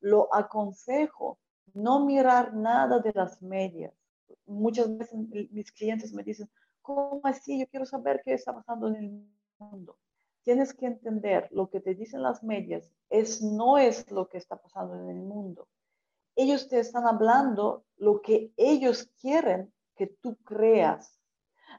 Lo 0.01 0.29
aconsejo 0.35 1.39
no 1.75 2.05
mirar 2.05 2.55
nada 2.55 2.99
de 2.99 3.13
las 3.15 3.41
medias. 3.43 3.93
Muchas 4.47 4.97
veces 4.97 5.19
mis 5.51 5.73
clientes 5.73 6.13
me 6.13 6.23
dicen, 6.23 6.49
¿cómo 6.83 7.21
así? 7.25 7.59
Yo 7.59 7.67
quiero 7.69 7.87
saber 7.87 8.21
qué 8.25 8.35
está 8.35 8.55
pasando 8.55 8.89
en 8.89 8.97
el 8.97 9.27
mundo. 9.59 9.97
Tienes 10.43 10.73
que 10.75 10.87
entender 10.87 11.49
lo 11.51 11.69
que 11.69 11.81
te 11.81 11.95
dicen 11.95 12.23
las 12.23 12.43
medias 12.43 12.91
es 13.11 13.43
no 13.43 13.79
es 13.79 14.11
lo 14.11 14.29
que 14.29 14.39
está 14.39 14.57
pasando 14.57 14.95
en 14.95 15.11
el 15.11 15.23
mundo. 15.23 15.69
Ellos 16.35 16.69
te 16.69 16.79
están 16.79 17.07
hablando 17.07 17.85
lo 17.97 18.23
que 18.23 18.53
ellos 18.57 19.11
quieren 19.21 19.73
que 19.95 20.07
tú 20.07 20.37
creas. 20.37 21.21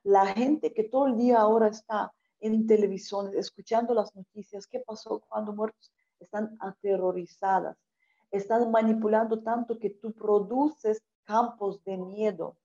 La 0.03 0.27
gente 0.27 0.73
que 0.73 0.83
todo 0.83 1.07
el 1.07 1.17
día 1.17 1.39
ahora 1.39 1.69
está 1.69 2.13
en 2.39 2.67
televisión 2.67 3.31
escuchando 3.35 3.93
las 3.93 4.15
noticias, 4.15 4.67
qué 4.67 4.79
pasó 4.79 5.21
cuando 5.27 5.53
muertos, 5.53 5.91
están 6.19 6.55
aterrorizadas 6.59 7.77
están 8.31 8.71
manipulando 8.71 9.43
tanto 9.43 9.77
que 9.77 9.89
tú 9.89 10.13
produces 10.13 11.01
campos 11.23 11.83
de 11.83 11.97
miedo. 11.97 12.57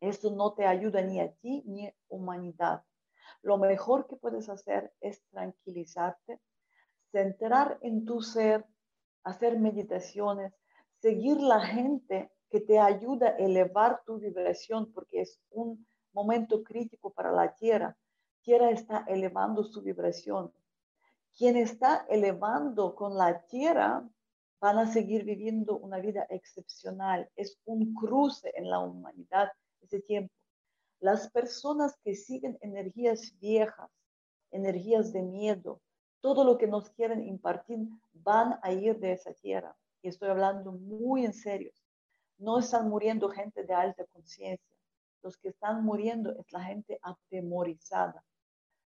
Eso 0.00 0.30
no 0.30 0.54
te 0.54 0.66
ayuda 0.66 1.02
ni 1.02 1.20
a 1.20 1.32
ti 1.32 1.62
ni 1.66 1.86
a 1.86 1.94
humanidad. 2.08 2.82
Lo 3.42 3.58
mejor 3.58 4.06
que 4.06 4.16
puedes 4.16 4.48
hacer 4.48 4.92
es 5.00 5.22
tranquilizarte, 5.30 6.40
centrar 7.12 7.78
en 7.82 8.04
tu 8.04 8.22
ser, 8.22 8.64
hacer 9.24 9.58
meditaciones, 9.58 10.54
seguir 11.00 11.40
la 11.40 11.60
gente 11.60 12.32
que 12.50 12.60
te 12.60 12.78
ayuda 12.78 13.28
a 13.28 13.36
elevar 13.36 14.02
tu 14.06 14.18
vibración, 14.18 14.90
porque 14.92 15.20
es 15.20 15.40
un 15.50 15.86
momento 16.12 16.62
crítico 16.62 17.12
para 17.12 17.30
la 17.30 17.54
Tierra. 17.54 17.96
Tierra 18.42 18.70
está 18.70 19.04
elevando 19.06 19.62
su 19.62 19.82
vibración. 19.82 20.52
Quien 21.36 21.56
está 21.56 22.06
elevando 22.08 22.94
con 22.94 23.16
la 23.16 23.42
Tierra 23.46 24.08
van 24.60 24.78
a 24.78 24.92
seguir 24.92 25.24
viviendo 25.24 25.76
una 25.78 25.98
vida 25.98 26.26
excepcional. 26.30 27.30
Es 27.36 27.58
un 27.64 27.94
cruce 27.94 28.52
en 28.56 28.68
la 28.68 28.80
humanidad 28.80 29.50
ese 29.80 30.00
tiempo. 30.00 30.32
Las 31.00 31.30
personas 31.30 31.96
que 32.02 32.14
siguen 32.14 32.58
energías 32.60 33.36
viejas, 33.38 33.90
energías 34.50 35.12
de 35.12 35.22
miedo, 35.22 35.80
todo 36.20 36.44
lo 36.44 36.58
que 36.58 36.66
nos 36.66 36.90
quieren 36.90 37.24
impartir, 37.24 37.88
van 38.12 38.58
a 38.62 38.72
ir 38.72 38.98
de 38.98 39.12
esa 39.12 39.32
tierra. 39.34 39.76
Y 40.02 40.08
estoy 40.08 40.28
hablando 40.28 40.72
muy 40.72 41.24
en 41.24 41.32
serio. 41.32 41.70
No 42.38 42.58
están 42.58 42.88
muriendo 42.88 43.28
gente 43.28 43.64
de 43.64 43.74
alta 43.74 44.04
conciencia. 44.06 44.76
Los 45.22 45.36
que 45.36 45.48
están 45.48 45.84
muriendo 45.84 46.32
es 46.32 46.50
la 46.52 46.62
gente 46.62 46.98
atemorizada. 47.02 48.24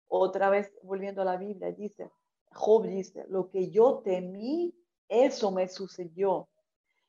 Otra 0.09 0.51
vez, 0.51 0.73
volviendo 0.83 1.23
a 1.23 1.25
la 1.25 1.37
Biblia, 1.37 1.73
dice, 1.73 2.11
Job 2.53 2.87
dice, 2.87 3.25
lo 3.29 3.51
que 3.51 3.71
yo 3.71 3.99
temí, 3.99 4.75
eso 5.09 5.51
me 5.51 5.69
sucedió. 5.69 6.49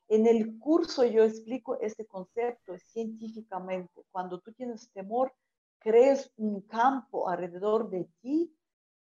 En 0.08 0.26
el 0.26 0.58
curso 0.58 1.04
yo 1.04 1.22
explico 1.24 1.78
este 1.80 2.06
concepto 2.06 2.76
científicamente. 2.78 4.04
Cuando 4.10 4.40
tú 4.40 4.52
tienes 4.52 4.90
temor, 4.92 5.32
crees 5.78 6.32
un 6.36 6.62
campo 6.62 7.28
alrededor 7.28 7.88
de 7.90 8.08
ti 8.20 8.52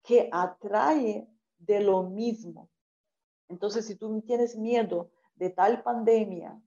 que 0.02 0.28
atrae 0.30 1.28
de 1.58 1.80
lo 1.80 2.02
mismo. 2.04 2.68
Entonces, 3.48 3.86
si 3.86 3.96
tú 3.96 4.20
tienes 4.22 4.56
miedo 4.56 5.10
de 5.34 5.50
tal 5.50 5.82
pandemia, 5.82 6.60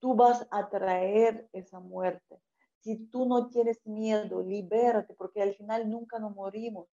tú 0.00 0.14
vas 0.14 0.46
a 0.50 0.58
atraer 0.58 1.48
esa 1.52 1.80
muerte. 1.80 2.40
Si 2.80 2.96
tú 3.06 3.26
no 3.26 3.48
tienes 3.48 3.86
miedo, 3.86 4.42
libérate, 4.42 5.14
porque 5.14 5.40
al 5.40 5.54
final 5.54 5.88
nunca 5.88 6.18
nos 6.18 6.34
morimos, 6.34 6.88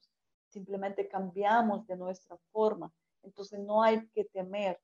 simplemente 0.50 1.08
cambiamos 1.08 1.86
de 1.88 1.98
nuestra 1.98 2.38
forma. 2.52 2.94
Entonces 3.24 3.60
no 3.60 3.84
hay 3.84 4.08
que 4.10 4.26
temer. 4.26 4.80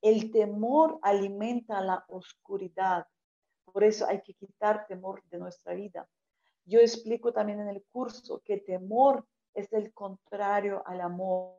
El 0.00 0.30
temor 0.30 0.98
alimenta 1.02 1.80
la 1.80 2.04
oscuridad. 2.08 3.06
Por 3.64 3.84
eso 3.84 4.06
hay 4.06 4.22
que 4.22 4.34
quitar 4.34 4.86
temor 4.86 5.22
de 5.30 5.38
nuestra 5.38 5.74
vida. 5.74 6.08
Yo 6.64 6.80
explico 6.80 7.32
también 7.32 7.60
en 7.60 7.68
el 7.68 7.84
curso 7.92 8.40
que 8.44 8.58
temor 8.58 9.26
es 9.54 9.72
el 9.72 9.92
contrario 9.92 10.82
al 10.86 11.00
amor. 11.00 11.58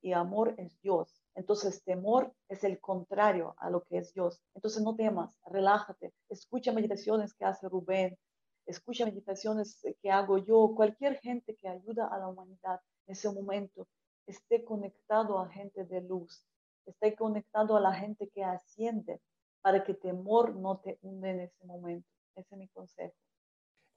Y 0.00 0.12
amor 0.12 0.54
es 0.56 0.80
Dios. 0.80 1.22
Entonces, 1.34 1.82
temor 1.84 2.32
es 2.48 2.64
el 2.64 2.80
contrario 2.80 3.54
a 3.58 3.68
lo 3.68 3.82
que 3.82 3.98
es 3.98 4.14
Dios. 4.14 4.40
Entonces, 4.54 4.82
no 4.82 4.96
temas, 4.96 5.36
relájate, 5.44 6.14
escucha 6.30 6.72
meditaciones 6.72 7.34
que 7.34 7.44
hace 7.44 7.68
Rubén, 7.68 8.16
escucha 8.64 9.04
meditaciones 9.04 9.78
que 10.00 10.10
hago 10.10 10.38
yo, 10.38 10.72
cualquier 10.74 11.18
gente 11.20 11.54
que 11.56 11.68
ayuda 11.68 12.08
a 12.08 12.18
la 12.18 12.28
humanidad 12.28 12.80
ese 13.06 13.30
momento, 13.30 13.86
esté 14.26 14.64
conectado 14.64 15.38
a 15.38 15.48
gente 15.48 15.84
de 15.84 16.00
luz, 16.00 16.44
esté 16.86 17.14
conectado 17.14 17.76
a 17.76 17.80
la 17.80 17.92
gente 17.92 18.28
que 18.28 18.42
asciende 18.42 19.20
para 19.62 19.82
que 19.84 19.94
temor 19.94 20.54
no 20.54 20.78
te 20.78 20.98
hunde 21.02 21.30
en 21.30 21.40
ese 21.40 21.64
momento. 21.64 22.08
Ese 22.36 22.54
es 22.54 22.58
mi 22.58 22.68
consejo. 22.68 23.14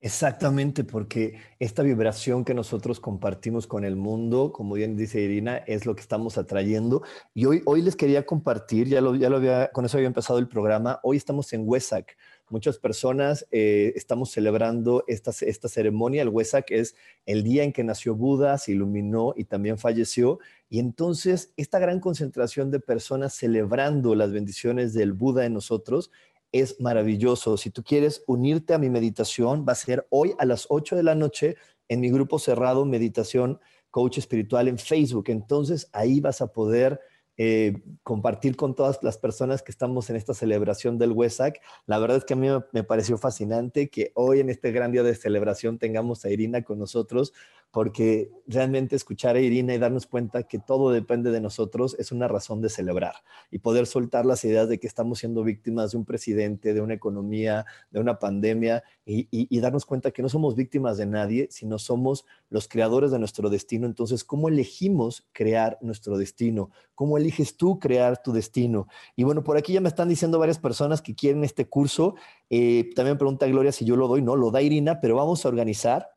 Exactamente, 0.02 0.86
porque 0.86 1.40
esta 1.60 1.84
vibración 1.84 2.46
que 2.46 2.54
nosotros 2.54 3.02
compartimos 3.02 3.68
con 3.68 3.84
el 3.84 3.98
mundo, 3.98 4.54
como 4.54 4.76
bien 4.76 4.96
dice 4.96 5.20
Irina, 5.20 5.58
es 5.58 5.86
lo 5.86 5.94
que 5.94 6.00
estamos 6.00 6.38
atrayendo. 6.38 7.04
Y 7.34 7.44
hoy, 7.46 7.62
hoy 7.66 7.82
les 7.82 7.98
quería 7.98 8.26
compartir, 8.26 8.88
ya 8.88 9.02
lo, 9.02 9.14
ya 9.16 9.30
lo 9.30 9.36
había, 9.36 9.72
con 9.74 9.84
eso 9.84 9.98
había 9.98 10.08
empezado 10.08 10.40
el 10.40 10.48
programa, 10.48 11.02
hoy 11.04 11.18
estamos 11.18 11.52
en 11.52 11.64
Huesac. 11.68 12.16
Muchas 12.50 12.80
personas 12.80 13.46
eh, 13.52 13.92
estamos 13.98 14.32
celebrando 14.32 15.04
esta, 15.08 15.32
esta 15.42 15.68
ceremonia. 15.68 16.22
El 16.22 16.30
Huesac 16.30 16.72
es 16.72 16.96
el 17.26 17.44
día 17.44 17.64
en 17.64 17.74
que 17.74 17.84
nació 17.84 18.16
Buda, 18.16 18.58
se 18.58 18.72
iluminó 18.72 19.34
y 19.36 19.44
también 19.44 19.78
falleció. 19.78 20.40
Y 20.70 20.80
entonces 20.80 21.54
esta 21.58 21.78
gran 21.78 22.00
concentración 22.00 22.72
de 22.72 22.80
personas 22.80 23.34
celebrando 23.34 24.16
las 24.16 24.32
bendiciones 24.32 24.94
del 24.94 25.12
Buda 25.12 25.46
en 25.46 25.54
nosotros 25.54 26.10
es 26.52 26.80
maravilloso. 26.80 27.58
Si 27.58 27.70
tú 27.70 27.84
quieres 27.84 28.24
unirte 28.28 28.74
a 28.74 28.78
mi 28.78 28.90
meditación, 28.90 29.66
va 29.68 29.74
a 29.74 29.76
ser 29.76 30.08
hoy 30.10 30.34
a 30.40 30.46
las 30.46 30.66
8 30.70 30.96
de 30.96 31.04
la 31.04 31.16
noche 31.16 31.56
en 31.88 32.00
mi 32.00 32.10
grupo 32.10 32.40
cerrado 32.40 32.86
Meditación 32.86 33.60
Coach 33.92 34.18
Espiritual 34.18 34.68
en 34.68 34.78
Facebook. 34.78 35.26
Entonces 35.28 35.90
ahí 35.92 36.20
vas 36.20 36.42
a 36.42 36.52
poder 36.52 37.00
eh, 37.42 37.82
compartir 38.04 38.58
con 38.58 38.76
todas 38.76 39.00
las 39.02 39.18
personas 39.18 39.64
que 39.64 39.72
estamos 39.72 40.10
en 40.10 40.18
esta 40.18 40.34
celebración 40.34 40.98
del 40.98 41.14
WESAC. 41.14 41.62
La 41.86 41.98
verdad 41.98 42.18
es 42.18 42.26
que 42.26 42.34
a 42.34 42.36
mí 42.36 42.50
me 42.74 42.84
pareció 42.84 43.18
fascinante 43.18 43.90
que 43.90 44.12
hoy 44.14 44.42
en 44.42 44.50
este 44.50 44.74
gran 44.74 44.92
día 44.92 45.04
de 45.04 45.16
celebración 45.16 45.80
tengamos 45.80 46.26
a 46.26 46.30
Irina 46.32 46.64
con 46.64 46.80
nosotros, 46.80 47.32
porque 47.72 48.32
realmente 48.48 48.96
escuchar 48.96 49.36
a 49.36 49.40
Irina 49.40 49.76
y 49.76 49.78
darnos 49.78 50.08
cuenta 50.08 50.44
que 50.44 50.58
todo 50.58 50.90
depende 50.90 51.30
de 51.30 51.40
nosotros 51.40 51.96
es 52.00 52.12
una 52.12 52.28
razón 52.28 52.62
de 52.62 52.70
celebrar 52.70 53.16
y 53.52 53.60
poder 53.60 53.86
soltar 53.86 54.26
las 54.26 54.44
ideas 54.44 54.68
de 54.70 54.80
que 54.80 54.88
estamos 54.88 55.20
siendo 55.20 55.44
víctimas 55.44 55.92
de 55.92 55.98
un 55.98 56.06
presidente, 56.06 56.74
de 56.74 56.82
una 56.82 56.96
economía, 56.96 57.66
de 57.92 58.00
una 58.00 58.18
pandemia 58.18 58.84
y, 59.06 59.60
darnos 59.60 59.86
cuenta 59.86 60.12
que 60.12 60.22
no 60.22 60.30
somos 60.30 60.56
víctimas 60.56 60.98
de 60.98 61.06
nadie, 61.06 61.48
sino 61.52 61.78
somos 61.80 62.26
los 62.50 62.68
creadores 62.68 63.12
de 63.12 63.20
nuestro 63.20 63.50
destino. 63.50 63.86
Entonces, 63.86 64.24
¿cómo 64.24 64.48
elegimos 64.48 65.28
crear 65.34 65.78
nuestro 65.82 66.18
destino? 66.18 66.72
¿Cómo 66.96 67.18
eliges 67.18 67.58
tú 67.58 67.78
crear 67.78 68.24
tu 68.24 68.32
destino? 68.32 68.88
Y 69.16 69.24
bueno, 69.24 69.44
por 69.44 69.58
aquí 69.58 69.74
ya 69.74 69.82
me 69.82 69.90
están 69.90 70.08
diciendo 70.08 70.40
varias 70.40 70.60
personas 70.60 71.02
que 71.02 71.14
quieren 71.14 71.44
este 71.44 71.68
curso. 71.68 72.16
Eh, 72.50 72.90
también 72.96 73.18
pregunta 73.18 73.48
Gloria 73.48 73.72
si 73.72 73.84
yo 73.84 73.96
lo 73.96 74.08
doy. 74.08 74.22
No, 74.22 74.36
lo 74.36 74.50
da 74.50 74.62
Irina, 74.62 75.02
pero 75.02 75.16
vamos 75.16 75.46
a 75.46 75.50
organizar 75.50 76.10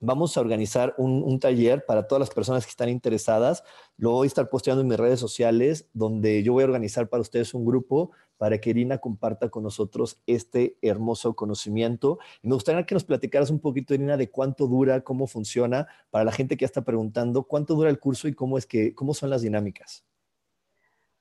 vamos 0.00 0.36
a 0.36 0.40
organizar 0.40 0.94
un, 0.98 1.38
taller 1.40 1.84
para 1.84 2.06
todas 2.06 2.20
las 2.20 2.30
personas 2.30 2.64
que 2.64 2.70
están 2.70 2.88
interesadas. 2.88 3.64
Lo 3.96 4.12
voy 4.12 4.26
a 4.26 4.28
estar 4.28 4.48
posteando 4.48 4.82
en 4.82 4.88
mis 4.88 4.98
redes 4.98 5.20
sociales, 5.20 5.88
donde 5.92 6.42
yo 6.42 6.52
voy 6.52 6.62
a 6.62 6.66
organizar 6.66 7.08
para 7.08 7.20
ustedes 7.20 7.54
un 7.54 7.64
grupo 7.64 8.10
para 8.36 8.58
que 8.58 8.70
Irina 8.70 8.98
comparta 8.98 9.48
con 9.48 9.64
nosotros 9.64 10.20
este 10.26 10.78
hermoso 10.80 11.34
conocimiento. 11.34 12.18
Y 12.42 12.48
me 12.48 12.54
gustaría 12.54 12.86
que 12.86 12.94
nos 12.94 13.04
platicaras 13.04 13.50
un 13.50 13.58
poquito, 13.58 13.94
Irina, 13.94 14.16
de 14.16 14.30
cuánto 14.30 14.66
dura, 14.66 15.02
cómo 15.02 15.26
funciona, 15.26 15.88
para 16.10 16.24
la 16.24 16.32
gente 16.32 16.56
que 16.56 16.62
ya 16.62 16.66
está 16.66 16.82
preguntando, 16.82 17.42
cuánto 17.42 17.74
dura 17.74 17.90
el 17.90 17.98
curso 17.98 18.28
y 18.28 18.34
cómo, 18.34 18.56
es 18.56 18.66
que, 18.66 18.94
cómo 18.94 19.12
son 19.12 19.30
las 19.30 19.42
dinámicas. 19.42 20.04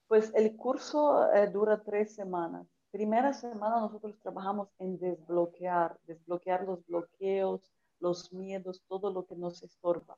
Pues 0.07 0.31
el 0.35 0.55
curso 0.55 1.31
eh, 1.33 1.47
dura 1.47 1.81
tres 1.83 2.15
semanas. 2.15 2.67
Primera 2.91 3.33
semana 3.33 3.81
nosotros 3.81 4.17
trabajamos 4.21 4.69
en 4.79 4.97
desbloquear, 4.97 5.97
desbloquear 6.07 6.63
los 6.63 6.85
bloqueos, 6.85 7.61
los 7.99 8.31
miedos, 8.33 8.83
todo 8.87 9.11
lo 9.11 9.25
que 9.25 9.35
nos 9.35 9.63
estorba. 9.63 10.17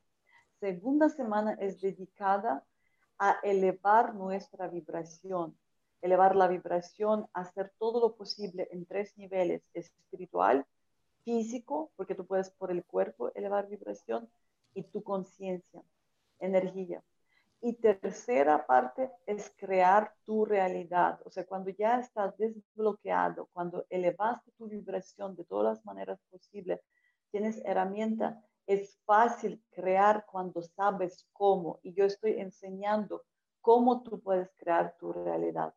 Segunda 0.60 1.08
semana 1.08 1.54
es 1.54 1.80
dedicada 1.80 2.64
a 3.18 3.38
elevar 3.42 4.14
nuestra 4.14 4.68
vibración, 4.68 5.56
elevar 6.02 6.36
la 6.36 6.48
vibración, 6.48 7.26
hacer 7.32 7.72
todo 7.78 8.00
lo 8.00 8.14
posible 8.14 8.68
en 8.70 8.86
tres 8.86 9.16
niveles, 9.16 9.62
espiritual, 9.74 10.66
físico, 11.24 11.90
porque 11.96 12.14
tú 12.14 12.26
puedes 12.26 12.50
por 12.50 12.70
el 12.70 12.84
cuerpo 12.84 13.30
elevar 13.34 13.68
vibración, 13.68 14.28
y 14.74 14.84
tu 14.84 15.02
conciencia, 15.02 15.82
energía. 16.38 17.02
Y 17.62 17.74
tercera 17.74 18.66
parte 18.66 19.10
es 19.26 19.52
crear 19.56 20.14
tu 20.24 20.46
realidad. 20.46 21.20
O 21.24 21.30
sea, 21.30 21.44
cuando 21.44 21.70
ya 21.70 21.98
estás 21.98 22.36
desbloqueado, 22.38 23.48
cuando 23.52 23.84
elevaste 23.90 24.50
tu 24.52 24.66
vibración 24.68 25.36
de 25.36 25.44
todas 25.44 25.76
las 25.76 25.84
maneras 25.84 26.18
posibles, 26.30 26.80
tienes 27.30 27.62
herramienta, 27.64 28.44
es 28.66 28.98
fácil 29.04 29.62
crear 29.70 30.26
cuando 30.30 30.62
sabes 30.62 31.26
cómo. 31.32 31.80
Y 31.82 31.92
yo 31.94 32.04
estoy 32.04 32.38
enseñando 32.38 33.24
cómo 33.60 34.02
tú 34.02 34.20
puedes 34.20 34.50
crear 34.56 34.96
tu 34.98 35.12
realidad. 35.12 35.74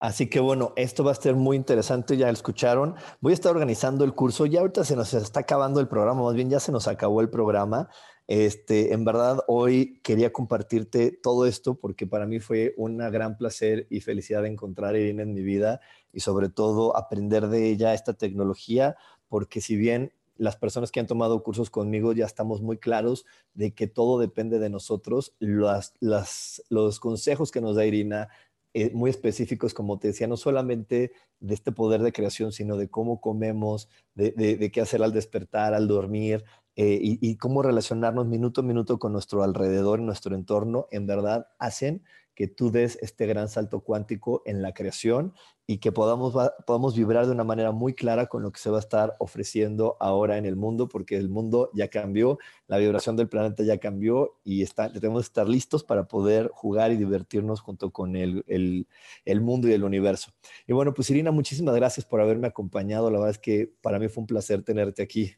Así 0.00 0.28
que 0.28 0.38
bueno, 0.38 0.74
esto 0.76 1.02
va 1.02 1.12
a 1.12 1.14
ser 1.14 1.34
muy 1.34 1.56
interesante, 1.56 2.16
ya 2.16 2.26
lo 2.26 2.32
escucharon. 2.32 2.94
Voy 3.20 3.32
a 3.32 3.34
estar 3.34 3.52
organizando 3.52 4.04
el 4.04 4.14
curso, 4.14 4.44
ya 4.44 4.60
ahorita 4.60 4.84
se 4.84 4.96
nos 4.96 5.14
está 5.14 5.40
acabando 5.40 5.80
el 5.80 5.88
programa, 5.88 6.22
más 6.22 6.34
bien 6.34 6.50
ya 6.50 6.60
se 6.60 6.72
nos 6.72 6.88
acabó 6.88 7.22
el 7.22 7.30
programa. 7.30 7.88
Este, 8.26 8.92
en 8.92 9.04
verdad, 9.04 9.40
hoy 9.48 10.00
quería 10.02 10.32
compartirte 10.32 11.10
todo 11.22 11.46
esto 11.46 11.74
porque 11.74 12.06
para 12.06 12.26
mí 12.26 12.40
fue 12.40 12.74
un 12.76 12.98
gran 12.98 13.36
placer 13.36 13.86
y 13.88 14.00
felicidad 14.00 14.44
encontrar 14.46 14.94
a 14.94 14.98
Irina 14.98 15.22
en 15.22 15.34
mi 15.34 15.42
vida 15.42 15.80
y 16.12 16.20
sobre 16.20 16.48
todo 16.48 16.96
aprender 16.96 17.48
de 17.48 17.70
ella 17.70 17.92
esta 17.94 18.14
tecnología, 18.14 18.96
porque 19.28 19.60
si 19.60 19.76
bien 19.76 20.12
las 20.36 20.56
personas 20.56 20.90
que 20.90 21.00
han 21.00 21.06
tomado 21.06 21.42
cursos 21.42 21.70
conmigo 21.70 22.12
ya 22.12 22.26
estamos 22.26 22.60
muy 22.60 22.78
claros 22.78 23.24
de 23.54 23.72
que 23.72 23.86
todo 23.86 24.18
depende 24.18 24.58
de 24.58 24.70
nosotros, 24.70 25.34
los 25.38 27.00
consejos 27.00 27.50
que 27.50 27.60
nos 27.60 27.76
da 27.76 27.86
Irina, 27.86 28.28
eh, 28.76 28.90
muy 28.92 29.08
específicos, 29.08 29.72
como 29.72 30.00
te 30.00 30.08
decía, 30.08 30.26
no 30.26 30.36
solamente 30.36 31.12
de 31.38 31.54
este 31.54 31.70
poder 31.70 32.02
de 32.02 32.12
creación, 32.12 32.50
sino 32.50 32.76
de 32.76 32.88
cómo 32.88 33.20
comemos, 33.20 33.88
de, 34.16 34.70
qué 34.72 34.80
hacer 34.80 35.00
al 35.04 35.12
despertar, 35.12 35.74
al 35.74 35.86
dormir, 35.86 36.44
eh, 36.74 36.98
y, 37.00 37.18
y, 37.20 37.36
cómo 37.36 37.62
relacionarnos 37.62 38.26
minuto 38.26 38.62
a 38.62 38.64
minuto 38.64 38.98
con 38.98 39.12
nuestro 39.12 39.44
alrededor, 39.44 40.00
nuestro 40.00 40.34
entorno, 40.34 40.88
en 40.90 41.06
verdad 41.06 41.46
hacen 41.60 42.02
que 42.34 42.48
tú 42.48 42.70
des 42.70 42.98
este 43.00 43.26
gran 43.26 43.48
salto 43.48 43.80
cuántico 43.80 44.42
en 44.44 44.62
la 44.62 44.72
creación 44.74 45.34
y 45.66 45.78
que 45.78 45.92
podamos, 45.92 46.34
podamos 46.66 46.96
vibrar 46.96 47.26
de 47.26 47.32
una 47.32 47.44
manera 47.44 47.72
muy 47.72 47.94
clara 47.94 48.26
con 48.26 48.42
lo 48.42 48.52
que 48.52 48.60
se 48.60 48.70
va 48.70 48.76
a 48.76 48.80
estar 48.80 49.14
ofreciendo 49.18 49.96
ahora 49.98 50.36
en 50.36 50.44
el 50.44 50.56
mundo, 50.56 50.88
porque 50.88 51.16
el 51.16 51.30
mundo 51.30 51.70
ya 51.72 51.88
cambió, 51.88 52.38
la 52.66 52.76
vibración 52.76 53.16
del 53.16 53.28
planeta 53.28 53.62
ya 53.62 53.78
cambió 53.78 54.36
y 54.44 54.62
está, 54.62 54.92
tenemos 54.92 55.22
que 55.22 55.28
estar 55.28 55.48
listos 55.48 55.82
para 55.84 56.06
poder 56.06 56.50
jugar 56.52 56.92
y 56.92 56.96
divertirnos 56.96 57.60
junto 57.60 57.90
con 57.90 58.16
el, 58.16 58.44
el, 58.46 58.86
el 59.24 59.40
mundo 59.40 59.68
y 59.68 59.72
el 59.72 59.84
universo. 59.84 60.32
Y 60.66 60.72
bueno, 60.74 60.92
pues 60.92 61.08
Irina, 61.10 61.30
muchísimas 61.30 61.74
gracias 61.74 62.04
por 62.04 62.20
haberme 62.20 62.48
acompañado. 62.48 63.10
La 63.10 63.18
verdad 63.18 63.30
es 63.30 63.38
que 63.38 63.72
para 63.80 63.98
mí 63.98 64.08
fue 64.08 64.22
un 64.22 64.26
placer 64.26 64.62
tenerte 64.62 65.02
aquí. 65.02 65.34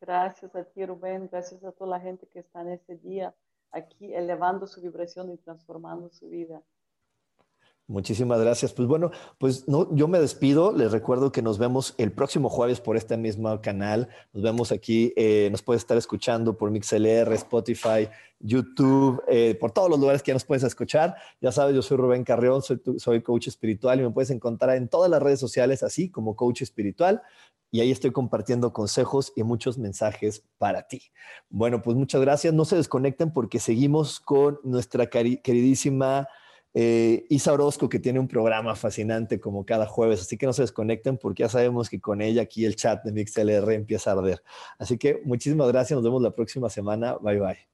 Gracias 0.00 0.54
a 0.54 0.64
ti, 0.64 0.84
Rubén. 0.84 1.28
Gracias 1.32 1.64
a 1.64 1.72
toda 1.72 1.88
la 1.88 2.00
gente 2.00 2.26
que 2.26 2.40
está 2.40 2.60
en 2.60 2.72
este 2.72 2.98
día 2.98 3.34
aquí 3.74 4.14
elevando 4.14 4.66
su 4.66 4.80
vibración 4.80 5.30
y 5.32 5.36
transformando 5.38 6.08
su 6.10 6.28
vida. 6.28 6.62
Muchísimas 7.86 8.40
gracias. 8.40 8.72
Pues 8.72 8.88
bueno, 8.88 9.10
pues 9.36 9.68
no, 9.68 9.94
yo 9.94 10.08
me 10.08 10.18
despido. 10.18 10.72
Les 10.72 10.90
recuerdo 10.90 11.32
que 11.32 11.42
nos 11.42 11.58
vemos 11.58 11.94
el 11.98 12.12
próximo 12.12 12.48
jueves 12.48 12.80
por 12.80 12.96
este 12.96 13.18
mismo 13.18 13.60
canal. 13.60 14.08
Nos 14.32 14.42
vemos 14.42 14.72
aquí. 14.72 15.12
Eh, 15.16 15.48
nos 15.50 15.62
puedes 15.62 15.82
estar 15.82 15.98
escuchando 15.98 16.56
por 16.56 16.70
MixLR, 16.70 17.30
Spotify, 17.34 18.08
YouTube, 18.40 19.22
eh, 19.28 19.54
por 19.60 19.72
todos 19.72 19.90
los 19.90 20.00
lugares 20.00 20.22
que 20.22 20.32
nos 20.32 20.44
puedes 20.44 20.64
escuchar. 20.64 21.14
Ya 21.42 21.52
sabes, 21.52 21.74
yo 21.74 21.82
soy 21.82 21.98
Rubén 21.98 22.24
Carrión, 22.24 22.62
soy, 22.62 22.80
soy 22.96 23.22
coach 23.22 23.48
espiritual 23.48 24.00
y 24.00 24.02
me 24.04 24.10
puedes 24.10 24.30
encontrar 24.30 24.76
en 24.76 24.88
todas 24.88 25.10
las 25.10 25.22
redes 25.22 25.40
sociales 25.40 25.82
así 25.82 26.10
como 26.10 26.36
coach 26.36 26.62
espiritual 26.62 27.20
y 27.74 27.80
ahí 27.80 27.90
estoy 27.90 28.12
compartiendo 28.12 28.72
consejos 28.72 29.32
y 29.34 29.42
muchos 29.42 29.78
mensajes 29.78 30.44
para 30.58 30.86
ti. 30.86 31.10
Bueno, 31.50 31.82
pues 31.82 31.96
muchas 31.96 32.20
gracias. 32.20 32.54
No 32.54 32.64
se 32.64 32.76
desconecten 32.76 33.32
porque 33.32 33.58
seguimos 33.58 34.20
con 34.20 34.60
nuestra 34.62 35.10
queridísima 35.10 36.28
eh, 36.74 37.24
Isa 37.30 37.52
Orozco, 37.52 37.88
que 37.88 38.00
tiene 38.00 38.18
un 38.18 38.28
programa 38.28 38.74
fascinante 38.74 39.40
como 39.40 39.64
cada 39.64 39.86
jueves. 39.86 40.20
Así 40.20 40.36
que 40.36 40.46
no 40.46 40.52
se 40.52 40.62
desconecten 40.62 41.16
porque 41.18 41.44
ya 41.44 41.48
sabemos 41.48 41.88
que 41.88 42.00
con 42.00 42.20
ella 42.20 42.42
aquí 42.42 42.64
el 42.64 42.76
chat 42.76 43.04
de 43.04 43.12
MixLR 43.12 43.72
empieza 43.72 44.10
a 44.10 44.14
arder. 44.14 44.42
Así 44.78 44.98
que 44.98 45.22
muchísimas 45.24 45.68
gracias. 45.68 45.96
Nos 45.96 46.04
vemos 46.04 46.22
la 46.22 46.34
próxima 46.34 46.68
semana. 46.68 47.16
Bye 47.18 47.40
bye. 47.40 47.73